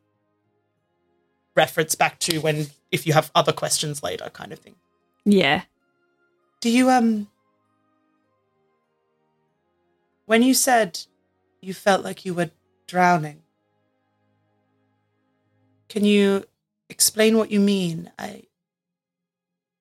reference 1.54 1.94
back 1.94 2.18
to 2.20 2.38
when 2.38 2.66
if 2.90 3.06
you 3.06 3.12
have 3.12 3.30
other 3.34 3.52
questions 3.52 4.02
later, 4.02 4.30
kind 4.30 4.52
of 4.52 4.58
thing. 4.58 4.74
Yeah. 5.24 5.62
Do 6.60 6.70
you 6.70 6.90
um 6.90 7.28
when 10.26 10.42
you 10.42 10.54
said 10.54 11.00
you 11.60 11.74
felt 11.74 12.04
like 12.04 12.24
you 12.24 12.34
were 12.34 12.50
drowning? 12.86 13.42
Can 15.88 16.04
you 16.04 16.44
explain 16.88 17.36
what 17.36 17.50
you 17.50 17.60
mean? 17.60 18.10
I 18.18 18.44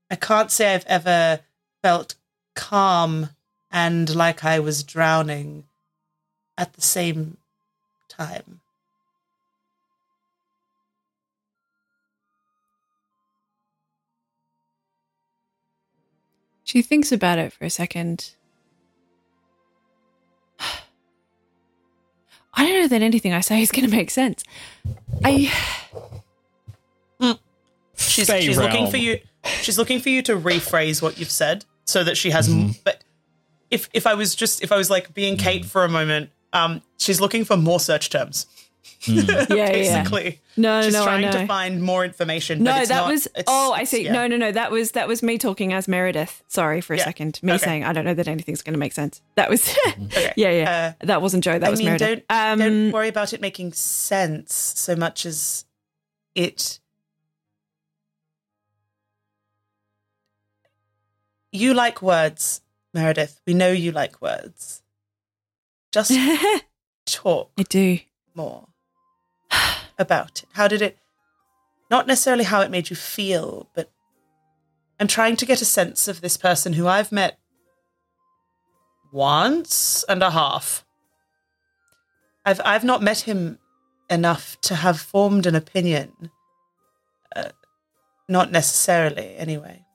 I 0.10 0.16
can't 0.16 0.52
say 0.52 0.74
I've 0.74 0.86
ever 0.86 1.40
felt 1.82 2.16
calm 2.56 3.30
and 3.72 4.14
like 4.16 4.46
I 4.46 4.60
was 4.60 4.84
drowning 4.84 5.66
at 6.58 6.74
the 6.74 6.82
same 6.82 7.38
time. 8.08 8.62
She 16.74 16.82
thinks 16.82 17.12
about 17.12 17.38
it 17.38 17.54
for 17.54 17.66
a 17.66 17.70
second. 17.70 18.32
I 20.60 22.68
don't 22.68 22.82
know 22.82 22.88
that 22.88 23.04
anything 23.04 23.32
I 23.32 23.42
say 23.42 23.62
is 23.62 23.72
going 23.72 23.86
to 23.86 23.96
make 23.96 24.10
sense. 24.10 24.44
I 25.24 25.54
She's 27.96 28.28
Fey 28.28 28.42
she's 28.42 28.58
looking 28.58 28.90
for 28.90 28.98
you. 28.98 29.20
She's 29.62 29.78
looking 29.78 30.00
for 30.00 30.10
you 30.10 30.24
to 30.24 30.36
rephrase 30.36 31.00
what 31.00 31.20
you've 31.20 31.30
said 31.30 31.64
so 31.86 32.04
that 32.04 32.18
she 32.18 32.32
has. 32.32 32.50
Mm-hmm. 32.50 32.72
But 32.84 33.04
if 33.70 33.88
if 33.94 34.08
I 34.08 34.16
was 34.16 34.34
just 34.34 34.64
if 34.64 34.72
I 34.72 34.76
was 34.76 34.90
like 34.90 35.14
being 35.14 35.38
Kate 35.38 35.66
for 35.66 35.84
a 35.84 35.90
moment, 35.90 36.32
um, 36.54 36.82
she's 36.98 37.22
looking 37.22 37.46
for 37.46 37.56
more 37.56 37.80
search 37.80 38.10
terms. 38.10 38.48
Mm. 39.04 39.50
yeah, 39.50 39.56
yeah. 39.56 39.72
Basically, 39.72 40.40
No, 40.58 40.82
she's 40.82 40.94
no, 40.94 41.02
I 41.04 41.06
trying 41.06 41.32
to 41.32 41.46
find 41.48 41.82
more 41.82 42.04
information. 42.06 42.64
No, 42.64 42.72
but 42.74 42.80
it's 42.82 42.90
that 42.90 42.96
not- 43.02 43.12
was. 43.12 43.28
Oh, 43.48 43.72
I 43.74 43.84
see. 43.86 44.04
yeah. 44.06 44.12
No, 44.14 44.28
no, 44.28 44.38
no. 44.38 44.52
That 44.52 44.72
was 44.72 44.92
that 44.92 45.08
was 45.08 45.24
me 45.24 45.38
talking 45.38 45.72
as 45.74 45.88
Meredith. 45.88 46.44
Sorry 46.48 46.82
for 46.82 46.94
a 46.94 46.98
Yeah. 46.98 47.06
second. 47.06 47.40
Me 47.44 47.54
Okay. 47.54 47.64
saying 47.66 47.84
I 47.86 47.94
don't 47.94 48.06
know 48.06 48.14
that 48.14 48.28
anything's 48.28 48.62
going 48.62 48.74
to 48.74 48.80
make 48.80 48.94
sense. 48.94 49.22
That 49.36 49.50
was. 49.50 49.74
Okay. 50.06 50.34
yeah, 50.38 50.50
yeah. 50.52 50.94
that 51.02 51.22
wasn't 51.22 51.44
Joe. 51.44 51.60
That 51.60 51.68
I 51.68 51.70
was 51.70 51.80
mean, 51.80 51.88
Meredith. 51.90 52.24
don't 52.28 52.38
um, 52.38 52.60
don't 52.60 52.92
worry 52.92 53.08
about 53.10 53.34
it 53.34 53.42
making 53.42 53.74
sense 53.74 54.54
so 54.54 54.96
much 54.96 55.26
as 55.26 55.66
it. 56.36 56.80
You 61.52 61.74
like 61.74 62.02
words, 62.02 62.62
Meredith. 62.94 63.40
We 63.46 63.54
know 63.54 63.72
you 63.72 63.92
like 63.92 64.22
words. 64.22 64.82
Just 65.92 66.10
talk. 66.12 66.20
I 66.20 66.62
talk 67.06 67.52
do. 67.70 68.00
more 68.34 68.68
about 70.00 70.44
it. 70.44 70.50
How 70.54 70.68
did 70.68 70.82
it? 70.82 70.98
Not 71.90 72.08
necessarily 72.08 72.44
how 72.44 72.62
it 72.62 72.72
made 72.72 72.90
you 72.90 72.96
feel, 72.96 73.70
but 73.76 73.92
I'm 75.00 75.08
trying 75.08 75.36
to 75.38 75.46
get 75.46 75.62
a 75.62 75.66
sense 75.66 76.08
of 76.08 76.22
this 76.22 76.38
person 76.38 76.74
who 76.74 76.88
I've 76.88 77.12
met 77.12 77.38
once 79.12 80.04
and 80.10 80.24
a 80.24 80.32
half. 80.32 80.86
I've 82.46 82.62
I've 82.66 82.84
not 82.84 83.02
met 83.02 83.22
him 83.22 83.60
enough 84.10 84.60
to 84.62 84.76
have 84.76 85.00
formed 85.00 85.46
an 85.46 85.56
opinion. 85.56 86.32
Uh, 87.36 87.50
not 88.28 88.52
necessarily, 88.52 89.36
anyway. 89.36 89.86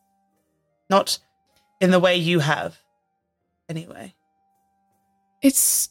Not 0.91 1.19
in 1.81 1.91
the 1.91 2.01
way 2.01 2.17
you 2.17 2.41
have, 2.41 2.79
anyway. 3.69 4.15
It's 5.43 5.91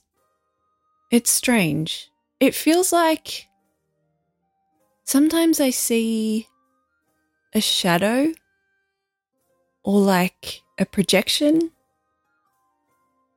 it's 1.11 1.30
strange. 1.30 2.09
It 2.39 2.53
feels 2.53 2.91
like 2.91 3.47
sometimes 5.08 5.60
I 5.60 5.72
see 5.72 6.47
a 7.55 7.62
shadow 7.62 8.34
or 9.84 10.01
like 10.01 10.62
a 10.78 10.86
projection 10.86 11.72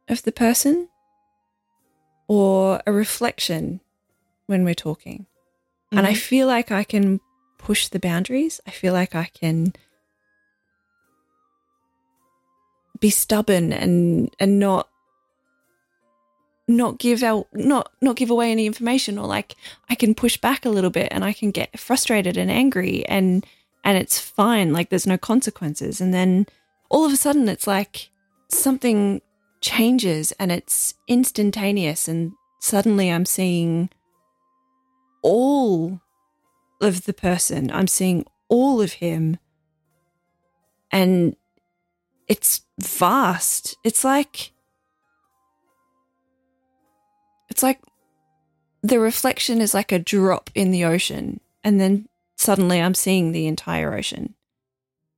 of 0.09 0.25
the 0.25 0.33
person 0.33 0.89
or 2.27 2.83
a 2.87 2.93
reflection 2.93 3.81
when 4.47 4.65
we're 4.65 4.75
talking. 4.75 5.27
And 5.93 6.07
I 6.07 6.11
mm-hmm. 6.11 6.19
feel 6.19 6.47
like 6.47 6.71
I 6.71 6.85
can 6.85 7.21
push 7.57 7.89
the 7.89 8.01
boundaries. 8.01 8.61
I 8.67 8.71
feel 8.71 8.93
like 8.93 9.15
I 9.15 9.31
can 9.33 9.73
be 12.99 13.11
stubborn 13.11 13.73
and 13.73 14.35
and 14.39 14.59
not 14.59 14.90
not 16.77 16.99
give 16.99 17.23
out 17.23 17.49
not 17.53 17.93
not 18.01 18.17
give 18.17 18.31
away 18.31 18.51
any 18.51 18.67
information 18.67 19.19
or 19.19 19.27
like 19.27 19.57
I 19.89 19.95
can 19.95 20.15
push 20.15 20.37
back 20.37 20.65
a 20.65 20.71
little 20.71 20.91
bit 20.91 21.09
and 21.11 21.25
I 21.25 21.33
can 21.33 21.51
get 21.51 21.79
frustrated 21.79 22.37
and 22.37 22.51
angry 22.51 23.05
and 23.07 23.45
and 23.85 23.99
it's 23.99 24.19
fine 24.19 24.73
like 24.73 24.91
there's 24.91 25.07
no 25.07 25.19
consequences. 25.19 26.01
And 26.01 26.13
then 26.13 26.47
all 26.89 27.05
of 27.05 27.13
a 27.13 27.17
sudden 27.17 27.49
it's 27.49 27.67
like 27.67 28.11
something 28.49 29.21
changes 29.61 30.33
and 30.33 30.51
it's 30.51 30.95
instantaneous 31.09 32.09
and 32.09 32.33
suddenly 32.61 33.11
I'm 33.11 33.27
seeing 33.27 33.91
all 35.23 36.01
of 36.81 37.05
the 37.05 37.13
person. 37.13 37.71
I'm 37.71 37.87
seeing 37.87 38.25
all 38.49 38.81
of 38.81 38.95
him. 38.95 39.39
And 40.91 41.37
it's 42.27 42.63
vast. 42.81 43.77
It's 43.85 44.05
like 44.05 44.53
it's 47.51 47.63
like 47.63 47.81
the 48.83 48.99
reflection 48.99 49.61
is 49.61 49.75
like 49.75 49.93
a 49.93 49.99
drop 49.99 50.51
in 50.55 50.71
the 50.71 50.85
ocean 50.85 51.41
and 51.63 51.81
then 51.81 52.09
suddenly 52.37 52.81
i'm 52.81 52.95
seeing 52.95 53.33
the 53.33 53.47
entire 53.47 53.95
ocean. 53.95 54.35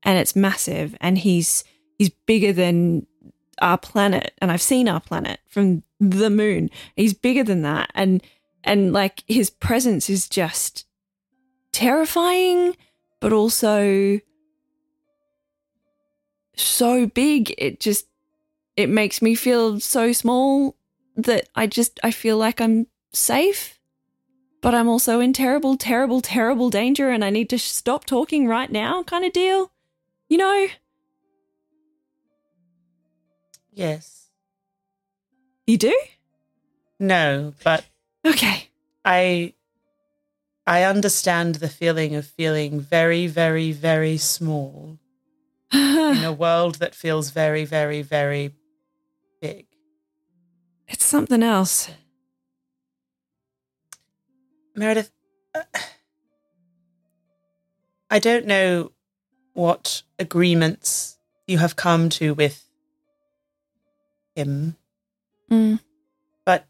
And 0.04 0.18
it's 0.18 0.34
massive 0.34 0.96
and 1.00 1.18
he's 1.18 1.62
he's 1.96 2.10
bigger 2.26 2.52
than 2.52 3.06
our 3.60 3.78
planet 3.78 4.32
and 4.38 4.50
i've 4.50 4.62
seen 4.62 4.88
our 4.88 5.00
planet 5.00 5.38
from 5.48 5.84
the 6.00 6.30
moon. 6.30 6.70
He's 6.96 7.14
bigger 7.14 7.44
than 7.44 7.62
that 7.62 7.90
and 7.94 8.22
and 8.64 8.92
like 8.92 9.22
his 9.28 9.50
presence 9.50 10.10
is 10.10 10.28
just 10.28 10.86
terrifying 11.72 12.76
but 13.20 13.32
also 13.32 14.18
so 16.56 17.06
big. 17.06 17.54
It 17.56 17.80
just 17.80 18.06
it 18.76 18.88
makes 18.88 19.22
me 19.22 19.34
feel 19.34 19.80
so 19.80 20.12
small 20.12 20.76
that 21.16 21.48
I 21.54 21.66
just 21.66 22.00
I 22.02 22.10
feel 22.10 22.36
like 22.36 22.60
I'm 22.60 22.86
safe, 23.12 23.78
but 24.60 24.74
I'm 24.74 24.88
also 24.88 25.20
in 25.20 25.32
terrible, 25.32 25.76
terrible, 25.76 26.20
terrible 26.20 26.70
danger, 26.70 27.10
and 27.10 27.24
I 27.24 27.30
need 27.30 27.50
to 27.50 27.58
sh- 27.58 27.70
stop 27.70 28.04
talking 28.04 28.46
right 28.46 28.70
now, 28.70 29.02
kind 29.02 29.24
of 29.24 29.32
deal. 29.32 29.72
You 30.28 30.38
know? 30.38 30.66
Yes. 33.72 34.28
You 35.66 35.78
do? 35.78 35.98
No, 36.98 37.54
but 37.64 37.84
Okay. 38.26 38.68
I 39.04 39.54
I 40.66 40.84
understand 40.84 41.56
the 41.56 41.68
feeling 41.68 42.14
of 42.14 42.26
feeling 42.26 42.80
very, 42.80 43.26
very, 43.26 43.72
very 43.72 44.16
small 44.16 44.98
in 45.72 46.22
a 46.24 46.32
world 46.32 46.76
that 46.76 46.94
feels 46.94 47.30
very, 47.30 47.64
very, 47.64 48.02
very 48.02 48.52
big. 49.40 49.66
It's 50.88 51.04
something 51.04 51.42
else. 51.42 51.90
Meredith, 54.74 55.10
uh, 55.54 55.62
I 58.10 58.18
don't 58.18 58.46
know 58.46 58.92
what 59.54 60.02
agreements 60.18 61.18
you 61.46 61.58
have 61.58 61.76
come 61.76 62.08
to 62.10 62.34
with 62.34 62.64
him, 64.34 64.76
Mm. 65.50 65.80
but 66.46 66.66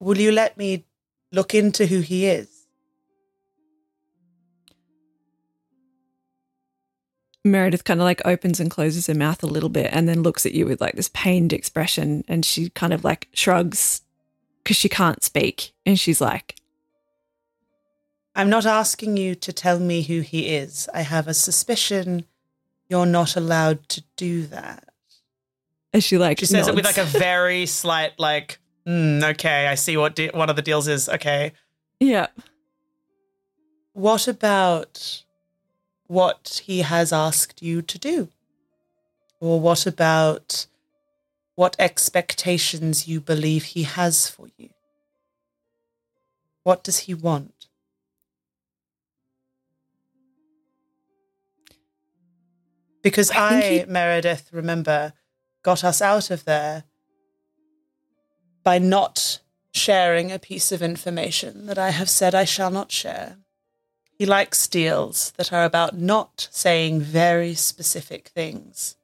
will 0.00 0.18
you 0.18 0.32
let 0.32 0.56
me 0.56 0.84
look 1.30 1.54
into 1.54 1.86
who 1.86 2.00
he 2.00 2.26
is? 2.26 2.57
Meredith 7.50 7.84
kind 7.84 8.00
of 8.00 8.04
like 8.04 8.20
opens 8.24 8.60
and 8.60 8.70
closes 8.70 9.06
her 9.06 9.14
mouth 9.14 9.42
a 9.42 9.46
little 9.46 9.68
bit 9.68 9.90
and 9.92 10.08
then 10.08 10.22
looks 10.22 10.46
at 10.46 10.52
you 10.52 10.66
with 10.66 10.80
like 10.80 10.94
this 10.94 11.10
pained 11.12 11.52
expression 11.52 12.24
and 12.28 12.44
she 12.44 12.70
kind 12.70 12.92
of 12.92 13.04
like 13.04 13.28
shrugs 13.32 14.02
because 14.62 14.76
she 14.76 14.88
can't 14.88 15.22
speak 15.22 15.72
and 15.86 15.98
she's 15.98 16.20
like, 16.20 16.56
I'm 18.34 18.50
not 18.50 18.66
asking 18.66 19.16
you 19.16 19.34
to 19.34 19.52
tell 19.52 19.80
me 19.80 20.02
who 20.02 20.20
he 20.20 20.54
is. 20.54 20.88
I 20.94 21.00
have 21.02 21.26
a 21.26 21.34
suspicion 21.34 22.24
you're 22.88 23.06
not 23.06 23.36
allowed 23.36 23.88
to 23.90 24.02
do 24.16 24.46
that. 24.46 24.84
as 25.92 26.04
she 26.04 26.18
like 26.18 26.38
She 26.38 26.46
says 26.46 26.68
it 26.68 26.74
with 26.74 26.84
like 26.84 26.98
a 26.98 27.04
very 27.04 27.66
slight, 27.66 28.12
like, 28.18 28.58
"Hmm, 28.86 29.20
okay, 29.22 29.66
I 29.66 29.74
see 29.74 29.96
what 29.96 30.14
de- 30.14 30.30
one 30.30 30.48
of 30.48 30.56
the 30.56 30.62
deals 30.62 30.88
is. 30.88 31.08
Okay. 31.08 31.52
Yeah. 32.00 32.28
What 33.92 34.28
about 34.28 35.22
what 36.08 36.62
he 36.64 36.80
has 36.80 37.12
asked 37.12 37.62
you 37.62 37.80
to 37.82 37.98
do? 37.98 38.28
Or 39.40 39.60
what 39.60 39.86
about 39.86 40.66
what 41.54 41.76
expectations 41.78 43.06
you 43.06 43.20
believe 43.20 43.64
he 43.64 43.84
has 43.84 44.28
for 44.28 44.48
you? 44.56 44.70
What 46.64 46.82
does 46.82 47.00
he 47.00 47.14
want? 47.14 47.66
Because 53.02 53.30
I 53.30 53.36
I, 53.36 53.60
he- 53.62 53.84
Meredith, 53.86 54.48
remember, 54.52 55.12
got 55.62 55.84
us 55.84 56.02
out 56.02 56.30
of 56.30 56.44
there 56.44 56.84
by 58.64 58.78
not 58.78 59.40
sharing 59.72 60.32
a 60.32 60.38
piece 60.38 60.72
of 60.72 60.82
information 60.82 61.66
that 61.66 61.78
I 61.78 61.90
have 61.90 62.10
said 62.10 62.34
I 62.34 62.44
shall 62.44 62.70
not 62.70 62.90
share. 62.90 63.36
He 64.18 64.26
likes 64.26 64.66
deals 64.66 65.32
that 65.36 65.52
are 65.52 65.64
about 65.64 65.96
not 65.96 66.48
saying 66.50 67.00
very 67.02 67.54
specific 67.54 68.28
things. 68.28 68.96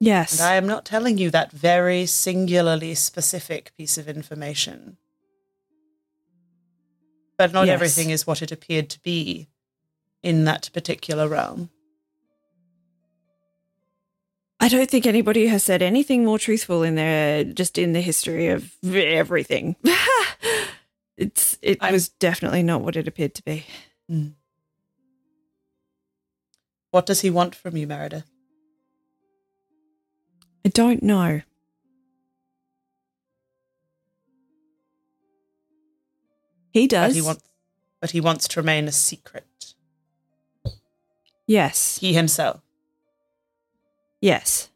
Yes. 0.00 0.32
And 0.40 0.48
I 0.48 0.56
am 0.56 0.66
not 0.66 0.84
telling 0.84 1.16
you 1.16 1.30
that 1.30 1.52
very 1.52 2.06
singularly 2.06 2.94
specific 2.96 3.70
piece 3.78 3.96
of 3.96 4.08
information. 4.08 4.96
But 7.38 7.52
not 7.52 7.66
Yes. 7.66 7.74
everything 7.74 8.10
is 8.10 8.26
what 8.26 8.42
it 8.42 8.50
appeared 8.50 8.90
to 8.90 9.00
be 9.00 9.46
in 10.22 10.44
that 10.44 10.70
particular 10.74 11.28
realm. 11.28 11.70
I 14.58 14.68
don't 14.68 14.90
think 14.90 15.06
anybody 15.06 15.46
has 15.48 15.62
said 15.62 15.82
anything 15.82 16.24
more 16.24 16.38
truthful 16.38 16.82
in 16.82 16.94
their 16.94 17.44
just 17.44 17.78
in 17.78 17.92
the 17.92 18.00
history 18.00 18.48
of 18.48 18.72
everything. 18.84 19.76
it's 21.16 21.58
it 21.62 21.78
I'm- 21.82 21.92
was 21.92 22.08
definitely 22.08 22.62
not 22.64 22.80
what 22.80 22.96
it 22.96 23.06
appeared 23.06 23.34
to 23.34 23.44
be. 23.44 23.66
Mm. 24.10 24.34
What 26.90 27.06
does 27.06 27.20
he 27.20 27.30
want 27.30 27.54
from 27.54 27.76
you, 27.76 27.86
Meredith? 27.86 28.24
I 30.64 30.68
don't 30.68 31.02
know. 31.02 31.42
He 36.72 36.86
does. 36.86 37.12
But 37.12 37.14
he 37.14 37.22
wants 37.22 37.42
but 38.00 38.10
he 38.10 38.20
wants 38.20 38.46
to 38.48 38.60
remain 38.60 38.86
a 38.86 38.92
secret. 38.92 39.74
yes. 41.46 41.98
He 41.98 42.12
himself. 42.12 42.60
Yes. 44.20 44.68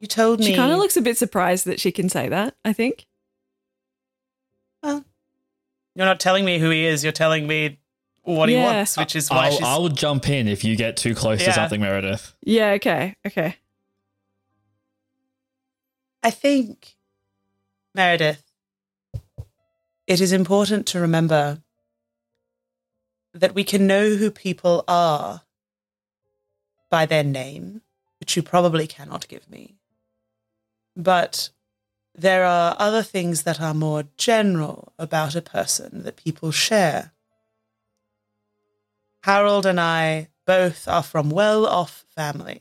You 0.00 0.06
told 0.06 0.40
me 0.40 0.46
She 0.46 0.54
kind 0.54 0.72
of 0.72 0.78
looks 0.78 0.96
a 0.96 1.02
bit 1.02 1.16
surprised 1.16 1.64
that 1.66 1.80
she 1.80 1.92
can 1.92 2.08
say 2.08 2.28
that, 2.28 2.54
I 2.64 2.72
think. 2.72 3.06
Well, 5.94 6.04
you're 6.06 6.10
not 6.10 6.20
telling 6.20 6.44
me 6.44 6.58
who 6.58 6.70
he 6.70 6.86
is. 6.86 7.02
You're 7.04 7.12
telling 7.12 7.46
me 7.46 7.78
what 8.22 8.48
he 8.48 8.56
Yeah. 8.56 8.62
wants, 8.64 8.96
which 8.96 9.14
is 9.14 9.30
why 9.30 9.46
I'll, 9.46 9.50
she's. 9.52 9.66
I'll 9.66 9.88
jump 9.88 10.28
in 10.28 10.48
if 10.48 10.64
you 10.64 10.76
get 10.76 10.96
too 10.96 11.14
close 11.14 11.40
Yeah. 11.40 11.46
to 11.46 11.52
something, 11.52 11.80
Meredith. 11.80 12.34
Yeah, 12.42 12.70
okay. 12.72 13.16
Okay. 13.26 13.56
I 16.22 16.30
think, 16.30 16.96
Meredith, 17.94 18.42
it 20.06 20.20
is 20.20 20.32
important 20.32 20.86
to 20.88 21.00
remember 21.00 21.62
that 23.34 23.54
we 23.54 23.62
can 23.62 23.86
know 23.86 24.14
who 24.16 24.30
people 24.30 24.84
are 24.88 25.42
by 26.90 27.04
their 27.04 27.24
name, 27.24 27.82
which 28.20 28.36
you 28.36 28.42
probably 28.42 28.86
cannot 28.86 29.28
give 29.28 29.50
me. 29.50 29.76
But 30.96 31.50
there 32.14 32.44
are 32.44 32.76
other 32.78 33.02
things 33.02 33.42
that 33.42 33.60
are 33.60 33.74
more 33.74 34.04
general 34.16 34.92
about 34.98 35.34
a 35.34 35.42
person 35.42 36.04
that 36.04 36.16
people 36.16 36.52
share. 36.52 37.12
Harold 39.22 39.66
and 39.66 39.80
I 39.80 40.28
both 40.46 40.86
are 40.86 41.02
from 41.02 41.30
well 41.30 41.66
off 41.66 42.04
families. 42.14 42.60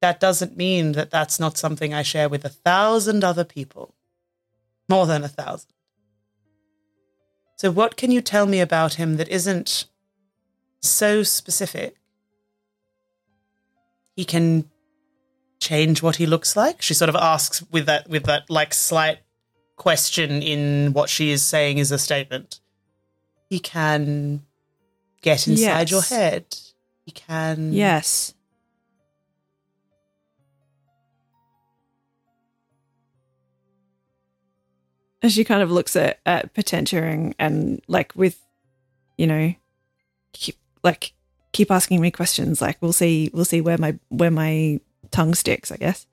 That 0.00 0.20
doesn't 0.20 0.56
mean 0.56 0.92
that 0.92 1.10
that's 1.10 1.40
not 1.40 1.58
something 1.58 1.92
I 1.92 2.02
share 2.02 2.28
with 2.28 2.44
a 2.44 2.50
thousand 2.50 3.24
other 3.24 3.44
people. 3.44 3.94
More 4.88 5.06
than 5.06 5.24
a 5.24 5.28
thousand. 5.28 5.70
So, 7.56 7.70
what 7.70 7.96
can 7.96 8.10
you 8.10 8.20
tell 8.20 8.46
me 8.46 8.60
about 8.60 8.94
him 8.94 9.16
that 9.16 9.28
isn't 9.28 9.86
so 10.80 11.22
specific? 11.24 11.96
He 14.14 14.24
can 14.24 14.70
change 15.60 16.02
what 16.02 16.16
he 16.16 16.26
looks 16.26 16.56
like. 16.56 16.82
She 16.82 16.94
sort 16.94 17.08
of 17.08 17.16
asks 17.16 17.62
with 17.70 17.86
that 17.86 18.08
with 18.08 18.24
that 18.24 18.48
like 18.48 18.74
slight 18.74 19.18
question 19.76 20.42
in 20.42 20.92
what 20.92 21.08
she 21.08 21.30
is 21.30 21.44
saying 21.44 21.78
is 21.78 21.90
a 21.90 21.98
statement. 21.98 22.60
He 23.48 23.58
can 23.58 24.42
get 25.22 25.48
inside 25.48 25.90
your 25.90 26.02
head. 26.02 26.56
He 27.04 27.12
can 27.12 27.72
Yes. 27.72 28.34
And 35.20 35.32
she 35.32 35.42
kind 35.42 35.62
of 35.62 35.70
looks 35.72 35.96
at, 35.96 36.20
at 36.24 36.54
Potentia 36.54 37.02
and, 37.02 37.34
and 37.40 37.82
like 37.88 38.14
with, 38.14 38.40
you 39.16 39.26
know, 39.26 39.52
keep 40.32 40.56
like 40.84 41.12
keep 41.52 41.70
asking 41.72 42.00
me 42.00 42.10
questions. 42.10 42.60
Like 42.60 42.80
we'll 42.80 42.92
see 42.92 43.30
we'll 43.32 43.44
see 43.44 43.60
where 43.60 43.78
my 43.78 43.98
where 44.10 44.30
my 44.30 44.78
tongue 45.10 45.34
sticks, 45.34 45.70
I 45.70 45.76
guess. 45.76 46.06